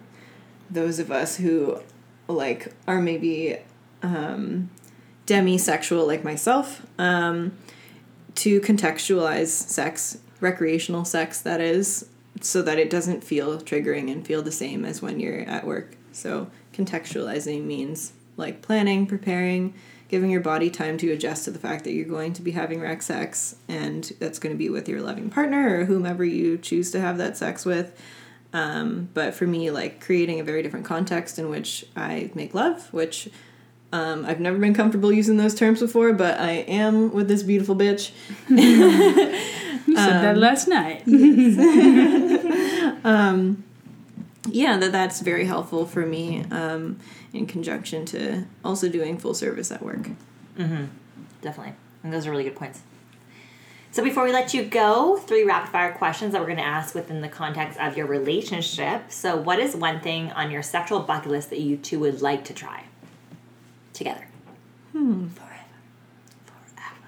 those 0.69 0.99
of 0.99 1.11
us 1.11 1.37
who 1.37 1.79
like 2.27 2.73
are 2.87 3.01
maybe 3.01 3.57
um, 4.01 4.69
demisexual 5.27 6.07
like 6.07 6.23
myself, 6.23 6.85
um, 6.97 7.57
to 8.35 8.59
contextualize 8.61 9.47
sex, 9.47 10.19
recreational 10.39 11.05
sex 11.05 11.41
that 11.41 11.61
is, 11.61 12.09
so 12.41 12.61
that 12.61 12.79
it 12.79 12.89
doesn't 12.89 13.23
feel 13.23 13.59
triggering 13.59 14.11
and 14.11 14.25
feel 14.25 14.41
the 14.41 14.51
same 14.51 14.83
as 14.85 15.01
when 15.01 15.19
you're 15.19 15.41
at 15.41 15.65
work. 15.65 15.95
So 16.11 16.47
contextualizing 16.73 17.63
means 17.63 18.13
like 18.35 18.61
planning, 18.61 19.05
preparing, 19.05 19.73
giving 20.09 20.29
your 20.29 20.41
body 20.41 20.69
time 20.69 20.97
to 20.97 21.11
adjust 21.11 21.45
to 21.45 21.51
the 21.51 21.59
fact 21.59 21.83
that 21.83 21.91
you're 21.91 22.05
going 22.05 22.33
to 22.33 22.41
be 22.41 22.51
having 22.51 22.81
rec 22.81 23.01
sex 23.01 23.55
and 23.67 24.11
that's 24.19 24.39
going 24.39 24.53
to 24.53 24.57
be 24.57 24.69
with 24.69 24.87
your 24.89 25.01
loving 25.01 25.29
partner 25.29 25.79
or 25.79 25.85
whomever 25.85 26.23
you 26.23 26.57
choose 26.57 26.91
to 26.91 26.99
have 26.99 27.17
that 27.17 27.37
sex 27.37 27.65
with. 27.65 27.99
Um, 28.53 29.09
but 29.13 29.33
for 29.33 29.47
me, 29.47 29.71
like 29.71 29.99
creating 29.99 30.39
a 30.39 30.43
very 30.43 30.61
different 30.61 30.85
context 30.85 31.39
in 31.39 31.49
which 31.49 31.85
I 31.95 32.29
make 32.35 32.53
love, 32.53 32.93
which 32.93 33.29
um, 33.91 34.25
I've 34.25 34.39
never 34.39 34.57
been 34.57 34.73
comfortable 34.73 35.11
using 35.11 35.37
those 35.37 35.55
terms 35.55 35.79
before, 35.79 36.13
but 36.13 36.39
I 36.39 36.51
am 36.51 37.11
with 37.11 37.27
this 37.27 37.43
beautiful 37.43 37.75
bitch. 37.75 38.11
You 39.85 39.97
said 39.97 40.23
that 40.23 40.37
last 40.37 40.69
night. 40.69 41.03
yeah 44.49 44.77
that 44.77 44.91
that's 44.91 45.19
very 45.19 45.45
helpful 45.45 45.85
for 45.85 46.05
me 46.05 46.43
um, 46.51 46.99
in 47.33 47.45
conjunction 47.45 48.05
to 48.05 48.45
also 48.63 48.89
doing 48.89 49.17
full 49.17 49.33
service 49.33 49.71
at 49.71 49.81
work 49.81 50.09
Definitely. 51.41 51.73
And 52.03 52.13
those 52.13 52.25
are 52.25 52.31
really 52.31 52.45
good 52.45 52.55
points. 52.55 52.81
So 53.93 54.03
before 54.03 54.23
we 54.23 54.31
let 54.31 54.55
you 54.55 54.65
go, 54.65 55.17
three 55.17 55.43
rapid 55.43 55.71
fire 55.71 55.93
questions 55.93 56.31
that 56.31 56.41
we're 56.41 56.47
going 56.47 56.57
to 56.57 56.63
ask 56.63 56.95
within 56.95 57.21
the 57.21 57.29
context 57.29 57.79
of 57.79 57.95
your 57.95 58.07
relationship. 58.07 59.11
So 59.11 59.35
what 59.35 59.59
is 59.59 59.75
one 59.75 59.99
thing 59.99 60.31
on 60.31 60.49
your 60.49 60.63
sexual 60.63 61.01
bucket 61.01 61.29
list 61.29 61.51
that 61.51 61.59
you 61.59 61.77
two 61.77 61.99
would 61.99 62.19
like 62.19 62.43
to 62.45 62.55
try 62.55 62.85
together? 63.93 64.27
Hmm. 64.93 65.27
Forever. 65.27 65.53
Forever. 66.47 67.07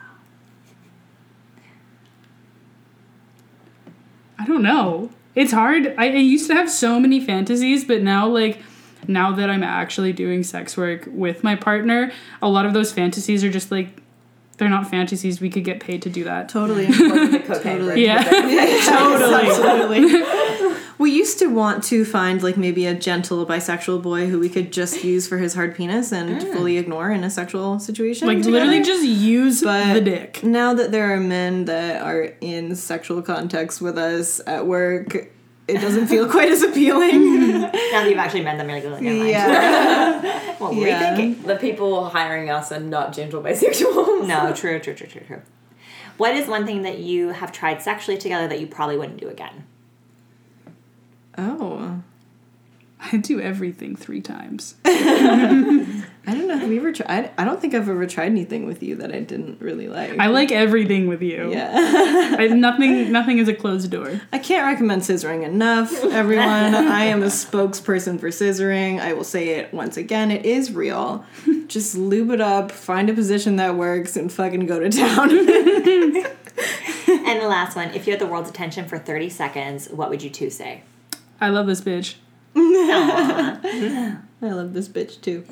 I 4.38 4.45
don't 4.45 4.61
know. 4.61 5.09
It's 5.33 5.53
hard. 5.53 5.95
I, 5.97 6.09
I 6.09 6.17
used 6.17 6.45
to 6.51 6.53
have 6.53 6.69
so 6.69 6.99
many 6.99 7.19
fantasies, 7.19 7.83
but 7.83 8.03
now, 8.03 8.27
like, 8.27 8.61
now 9.07 9.31
that 9.31 9.49
I'm 9.49 9.63
actually 9.63 10.13
doing 10.13 10.43
sex 10.43 10.77
work 10.77 11.05
with 11.07 11.43
my 11.43 11.55
partner, 11.55 12.11
a 12.43 12.47
lot 12.47 12.67
of 12.67 12.73
those 12.73 12.93
fantasies 12.93 13.43
are 13.43 13.49
just 13.49 13.71
like, 13.71 14.03
they're 14.57 14.69
not 14.69 14.89
fantasies. 14.89 15.41
We 15.41 15.49
could 15.49 15.63
get 15.65 15.79
paid 15.79 16.01
to 16.03 16.09
do 16.09 16.23
that. 16.25 16.47
totally 16.49 16.85
Wasn't 16.87 17.31
the 17.31 17.39
cocaine 17.39 17.79
Totally. 17.79 18.05
Yeah. 18.05 18.23
totally 18.85 19.47
totally 19.47 20.75
we 20.97 21.11
used 21.11 21.39
to 21.39 21.47
want 21.47 21.83
to 21.83 22.05
find 22.05 22.41
like 22.41 22.55
maybe 22.57 22.85
a 22.85 22.93
gentle 22.95 23.45
bisexual 23.45 24.01
boy 24.01 24.27
who 24.27 24.39
we 24.39 24.47
could 24.49 24.71
just 24.71 25.03
use 25.03 25.27
for 25.27 25.37
his 25.37 25.53
hard 25.53 25.75
penis 25.75 26.11
and 26.13 26.41
fully 26.41 26.77
ignore 26.77 27.11
in 27.11 27.23
a 27.25 27.29
sexual 27.29 27.79
situation 27.79 28.27
Like, 28.27 28.37
together. 28.37 28.59
literally 28.59 28.81
just 28.81 29.03
use 29.05 29.61
But 29.61 29.93
the 29.93 30.01
dick. 30.01 30.41
now 30.43 30.73
that 30.73 30.91
there 30.91 31.13
are 31.13 31.19
men 31.19 31.65
that 31.65 32.01
are 32.01 32.29
in 32.39 32.75
sexual 32.75 33.21
context 33.21 33.81
with 33.81 33.97
us 33.97 34.39
at 34.47 34.65
work, 34.67 35.31
it 35.68 35.82
doesn't 35.82 36.07
feel 36.07 36.30
quite 36.30 36.51
as 36.51 36.61
appealing. 36.61 37.11
Mm-hmm. 37.11 37.61
Now 37.61 37.70
that 37.72 38.09
you've 38.09 38.18
actually 38.20 38.43
met 38.43 38.57
them, 38.57 38.70
you're 38.70 38.80
like, 38.80 38.86
oh, 38.86 38.99
never 38.99 39.18
mind. 39.18 39.30
yeah. 39.30 40.55
What 40.59 40.76
were 40.76 40.86
Yeah. 40.88 41.11
you 41.11 41.16
thinking? 41.18 41.43
The 41.47 41.55
people 41.57 42.09
hiring 42.09 42.49
us 42.49 42.72
are 42.72 42.80
not 42.80 43.13
gentle 43.13 43.41
bisexuals. 43.41 44.26
No, 44.28 44.53
true, 44.53 44.80
true, 44.80 44.93
true, 44.93 45.07
true, 45.07 45.22
true. 45.28 45.41
What 46.18 46.34
is 46.36 46.47
one 46.47 46.66
thing 46.66 46.84
that 46.84 46.99
you 46.99 47.30
have 47.30 47.51
tried 47.51 47.82
sexually 47.82 48.18
together 48.18 48.47
that 48.47 48.59
you 48.61 48.68
probably 48.68 48.97
wouldn't 48.97 49.20
do 49.20 49.28
again? 49.28 49.66
Oh. 51.38 52.01
I 53.11 53.18
do 53.18 53.41
everything 53.41 53.95
three 53.97 54.22
times. 54.22 54.76
I 56.28 56.34
don't 56.34 56.47
know. 56.47 56.57
Have 56.57 56.71
you 56.71 56.80
ever 56.80 56.91
tried? 56.91 57.32
I 57.38 57.45
don't 57.45 57.61
think 57.61 57.73
I've 57.73 57.88
ever 57.88 58.07
tried 58.07 58.28
anything 58.28 58.65
with 58.65 58.82
you 58.82 58.95
that 58.97 59.13
I 59.13 59.19
didn't 59.19 59.61
really 59.61 59.88
like. 59.88 60.17
I 60.19 60.28
like 60.28 60.51
everything 60.51 61.07
with 61.07 61.21
you. 61.21 61.51
Yeah. 61.51 62.36
I, 62.39 62.47
nothing, 62.47 63.11
nothing 63.11 63.38
is 63.38 63.47
a 63.47 63.53
closed 63.53 63.91
door. 63.91 64.21
I 64.34 64.39
can't 64.39 64.65
recommend 64.65 65.03
scissoring 65.03 65.43
enough, 65.43 65.93
everyone. 66.05 66.47
I 66.47 67.05
am 67.05 67.21
a 67.21 67.28
spokesperson 67.28 68.19
for 68.19 68.30
scissoring. 68.30 68.99
I 68.99 69.13
will 69.13 69.23
say 69.23 69.49
it 69.49 69.73
once 69.73 69.97
again. 69.97 70.32
It 70.32 70.45
is 70.45 70.71
real. 70.71 71.26
Just 71.67 71.95
lube 71.95 72.32
it 72.32 72.41
up, 72.41 72.71
find 72.71 73.09
a 73.09 73.13
position 73.13 73.57
that 73.57 73.76
works, 73.76 74.15
and 74.15 74.32
fucking 74.32 74.65
go 74.65 74.80
to 74.80 74.89
town. 74.89 75.30
And 77.07 77.41
the 77.41 77.47
last 77.47 77.76
one, 77.76 77.89
if 77.89 78.07
you 78.07 78.13
had 78.13 78.19
the 78.19 78.28
world's 78.28 78.49
attention 78.49 78.88
for 78.88 78.97
30 78.97 79.30
seconds, 79.30 79.89
what 79.89 80.09
would 80.09 80.23
you 80.23 80.30
two 80.30 80.49
say? 80.49 80.84
I 81.39 81.49
love 81.49 81.67
this 81.67 81.82
bitch. 81.82 82.15
I 84.45 84.51
love 84.51 84.73
this 84.73 84.87
bitch 84.87 85.21
too. 85.21 85.43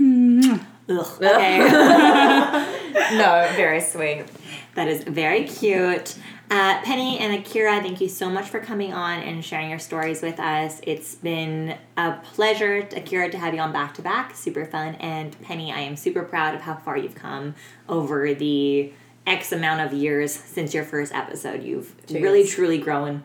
Ugh. 0.89 1.21
Okay. 1.21 2.69
No, 3.13 3.47
very 3.55 3.81
sweet. 3.81 4.25
that 4.75 4.87
is 4.87 5.03
very 5.03 5.43
cute. 5.45 6.15
Uh, 6.49 6.79
Penny 6.83 7.17
and 7.19 7.33
Akira, 7.33 7.81
thank 7.81 7.99
you 8.01 8.07
so 8.07 8.29
much 8.29 8.49
for 8.49 8.59
coming 8.59 8.93
on 8.93 9.19
and 9.19 9.43
sharing 9.43 9.69
your 9.69 9.79
stories 9.79 10.21
with 10.21 10.39
us. 10.39 10.79
It's 10.83 11.15
been 11.15 11.75
a 11.97 12.13
pleasure, 12.33 12.87
Akira, 12.95 13.29
to 13.31 13.37
have 13.37 13.53
you 13.53 13.59
on 13.59 13.71
back 13.73 13.93
to 13.95 14.01
back. 14.01 14.35
Super 14.35 14.65
fun. 14.65 14.95
And 14.95 15.39
Penny, 15.41 15.71
I 15.71 15.79
am 15.79 15.95
super 15.95 16.23
proud 16.23 16.53
of 16.55 16.61
how 16.61 16.75
far 16.75 16.97
you've 16.97 17.15
come 17.15 17.55
over 17.89 18.33
the 18.33 18.93
X 19.25 19.51
amount 19.51 19.81
of 19.81 19.93
years 19.93 20.31
since 20.33 20.73
your 20.73 20.83
first 20.83 21.13
episode. 21.13 21.63
You've 21.63 21.93
really, 22.11 22.45
truly 22.47 22.77
grown. 22.77 23.23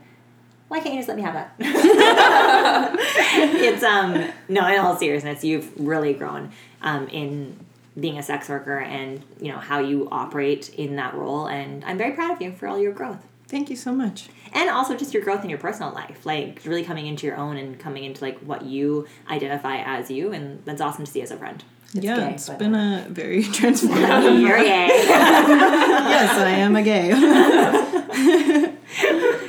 Why 0.68 0.80
can't 0.80 0.94
you 0.94 0.98
just 1.00 1.08
let 1.08 1.16
me 1.16 1.22
have 1.22 1.34
that? 1.34 1.54
it's 2.98 3.82
um 3.82 4.30
no, 4.48 4.66
in 4.68 4.78
all 4.78 4.96
seriousness, 4.96 5.42
you've 5.42 5.78
really 5.80 6.12
grown 6.14 6.52
um 6.82 7.08
in 7.08 7.58
being 7.98 8.18
a 8.18 8.22
sex 8.22 8.48
worker 8.48 8.78
and 8.78 9.22
you 9.40 9.50
know 9.50 9.58
how 9.58 9.80
you 9.80 10.08
operate 10.12 10.72
in 10.74 10.96
that 10.96 11.14
role 11.14 11.48
and 11.48 11.84
I'm 11.84 11.98
very 11.98 12.12
proud 12.12 12.30
of 12.30 12.40
you 12.40 12.52
for 12.52 12.68
all 12.68 12.78
your 12.78 12.92
growth. 12.92 13.24
Thank 13.48 13.70
you 13.70 13.76
so 13.76 13.92
much. 13.92 14.28
And 14.52 14.68
also 14.68 14.94
just 14.94 15.14
your 15.14 15.22
growth 15.22 15.42
in 15.42 15.48
your 15.48 15.58
personal 15.58 15.90
life, 15.92 16.26
like 16.26 16.60
really 16.66 16.84
coming 16.84 17.06
into 17.06 17.26
your 17.26 17.36
own 17.36 17.56
and 17.56 17.78
coming 17.78 18.04
into 18.04 18.22
like 18.22 18.38
what 18.40 18.62
you 18.62 19.08
identify 19.30 19.78
as 19.78 20.10
you 20.10 20.32
and 20.32 20.62
that's 20.66 20.82
awesome 20.82 21.06
to 21.06 21.10
see 21.10 21.22
as 21.22 21.30
a 21.30 21.36
friend. 21.38 21.64
yeah, 21.94 22.16
gay, 22.16 22.34
it's 22.34 22.48
but, 22.48 22.58
been 22.58 22.74
a 22.74 23.06
very 23.08 23.42
transformative. 23.58 24.40
You're 24.40 24.58
gay. 24.58 24.88
yes, 24.88 26.38
I 26.38 26.50
am 26.50 26.76
a 26.76 26.82
gay. 26.82 27.08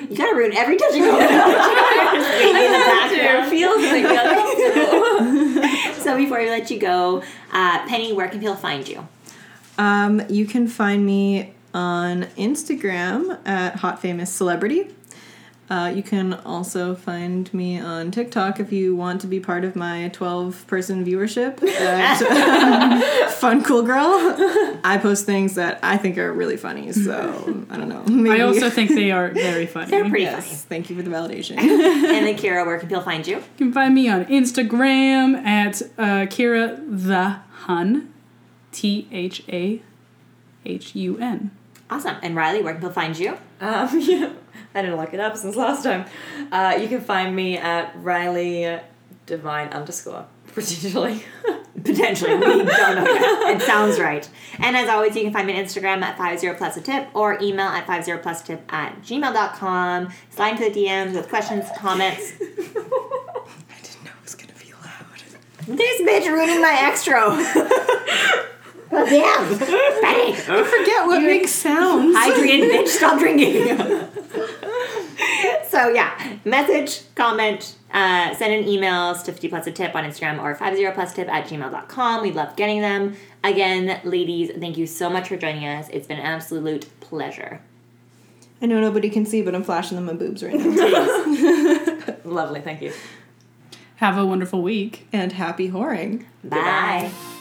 You 0.10 0.18
gotta 0.18 0.36
ruin 0.36 0.54
every 0.56 0.78
touching 0.78 1.06
moment. 1.06 1.30
Just 1.30 2.42
in 2.42 2.54
the 2.54 2.80
background. 2.80 3.50
feels 3.50 3.82
like 3.84 4.06
So 5.96 6.18
before 6.18 6.40
we 6.40 6.50
let 6.50 6.72
you 6.72 6.80
go, 6.80 7.24
uh, 7.52 7.86
Penny, 7.88 8.14
where 8.14 8.28
can 8.28 8.40
people 8.40 8.56
find 8.56 8.88
you? 8.88 9.08
Um, 9.78 10.22
you 10.30 10.46
can 10.46 10.68
find 10.68 11.06
me 11.06 11.54
on 11.74 12.24
Instagram 12.38 13.40
at 13.48 13.78
Hot 13.78 14.02
Famous 14.02 14.32
Celebrity. 14.32 14.96
Uh, 15.70 15.92
you 15.96 16.02
can 16.02 16.34
also 16.34 16.96
find 16.96 17.54
me 17.54 17.80
on 17.80 18.10
TikTok 18.10 18.60
if 18.60 18.72
you 18.74 18.96
want 18.96 19.22
to 19.22 19.28
be 19.28 19.40
part 19.40 19.64
of 19.64 19.76
my 19.76 20.10
12 20.10 20.66
person 20.66 21.06
viewership 21.06 21.62
at 21.64 22.20
Fun 23.40 23.64
Cool 23.64 23.84
Girl. 23.84 24.06
I 24.84 25.00
post 25.02 25.26
things 25.26 25.56
that 25.56 25.80
I 25.82 25.98
think 25.98 26.18
are 26.18 26.32
really 26.34 26.58
funny, 26.58 26.92
so 26.92 27.66
I 27.70 27.78
don't 27.78 27.90
know. 27.90 28.04
Maybe. 28.04 28.42
I 28.42 28.46
also 28.46 28.70
think 28.70 28.90
they 28.92 29.12
are 29.12 29.30
very 29.34 29.66
funny. 29.66 29.92
They're 29.92 30.10
pretty 30.10 30.24
Yes, 30.26 30.46
funny. 30.46 30.56
thank 30.58 30.90
you 30.90 30.96
for 30.96 31.02
the 31.04 31.10
validation. 31.10 31.58
And 32.20 32.26
then 32.28 32.36
Kira, 32.38 32.66
where 32.66 32.78
can 32.80 32.90
people 32.90 33.04
find 33.04 33.26
you? 33.26 33.38
You 33.38 33.44
can 33.58 33.72
find 33.74 33.94
me 33.96 34.10
on 34.10 34.26
Instagram 34.26 35.36
at 35.46 35.82
uh, 35.98 36.26
Kira 36.28 36.78
the 36.88 37.38
Hun, 37.66 38.14
T 38.72 39.08
H 39.12 39.44
A 39.50 39.82
H 40.66 40.96
U 40.96 41.18
N. 41.18 41.52
Awesome. 41.90 42.18
And 42.22 42.36
Riley, 42.36 42.62
where 42.62 42.74
can 42.74 42.82
people 42.82 42.94
find 42.94 43.18
you? 43.18 43.38
Um, 43.62 44.00
yeah, 44.00 44.32
I 44.76 44.82
didn't 44.82 44.98
look 44.98 45.14
it 45.14 45.20
up 45.20 45.36
since 45.38 45.56
last 45.56 45.84
time. 45.84 46.06
Uh, 46.52 46.78
you 46.80 46.88
can 46.88 47.02
find 47.02 47.36
me 47.36 47.58
at 47.58 47.94
Riley 48.04 48.80
Divine 49.26 49.70
underscore 49.70 50.26
potentially. 50.54 51.24
Potentially. 51.84 52.36
We 52.36 52.42
don't 52.42 52.66
know 52.66 53.06
yet. 53.06 53.56
It 53.56 53.62
sounds 53.64 54.00
right. 54.00 54.28
And 54.60 54.78
as 54.78 54.90
always, 54.90 55.16
you 55.16 55.24
can 55.24 55.34
find 55.34 55.48
me 55.48 55.58
on 55.58 55.64
Instagram 55.64 56.02
at 56.02 56.18
50 56.18 56.54
plus 56.58 56.78
a 56.78 56.82
tip 56.82 57.08
or 57.14 57.38
email 57.42 57.68
at 57.68 57.88
50 57.88 58.18
plus 58.22 58.42
tip 58.42 58.62
at 58.72 59.02
gmail.com. 59.02 60.10
Slide 60.30 60.50
into 60.52 60.70
the 60.70 60.86
DMs 60.86 61.14
with 61.14 61.30
questions, 61.30 61.66
comments. 61.78 62.34
I 62.42 62.44
didn't 63.82 64.04
know 64.06 64.12
it 64.12 64.24
was 64.24 64.36
gonna 64.36 64.54
be 64.60 64.72
loud. 64.74 65.78
This 65.78 66.02
bitch 66.02 66.32
ruining 66.32 66.62
my 66.62 66.78
extra. 66.80 67.36
well, 68.92 69.06
damn. 69.06 69.58
Bang. 69.60 70.34
Forget 70.36 71.06
what 71.08 71.22
makes 71.22 71.52
sounds. 71.52 72.16
Hydrated 72.16 72.70
bitch, 72.72 72.88
stop 72.88 73.20
drinking. 73.20 73.68
so 75.70 75.90
yeah, 75.90 76.38
message, 76.46 77.02
comment, 77.16 77.76
Uh, 77.92 78.34
send 78.36 78.54
an 78.54 78.68
email 78.68 79.16
to 79.16 79.32
50 79.32 79.48
plus 79.50 79.66
a 79.68 79.72
tip 79.72 79.96
on 79.96 80.04
Instagram 80.04 80.42
or 80.42 80.54
50 80.56 80.92
plus 80.92 81.14
tip 81.14 81.28
at 81.28 81.46
gmail.com. 81.48 82.22
We 82.22 82.32
love 82.32 82.56
getting 82.56 82.82
them. 82.82 83.16
Again, 83.44 84.00
ladies, 84.04 84.52
thank 84.60 84.78
you 84.78 84.86
so 84.86 85.10
much 85.10 85.28
for 85.30 85.38
joining 85.38 85.66
us. 85.66 85.88
It's 85.92 86.06
been 86.08 86.20
an 86.20 86.26
absolute 86.26 86.88
pleasure. 87.00 87.62
I 88.62 88.66
know 88.66 88.80
nobody 88.82 89.10
can 89.10 89.26
see, 89.26 89.42
but 89.42 89.56
I'm 89.56 89.64
flashing 89.64 89.96
them 89.96 90.06
my 90.06 90.14
boobs 90.14 90.44
right 90.44 90.54
now. 90.54 92.16
Lovely, 92.26 92.62
thank 92.62 92.82
you. 92.82 92.92
Have 93.96 94.18
a 94.18 94.26
wonderful 94.26 94.62
week. 94.62 95.08
and 95.14 95.32
happy 95.32 95.70
whoring. 95.72 96.26
Bye. 96.44 97.10
Goodbye. 97.12 97.39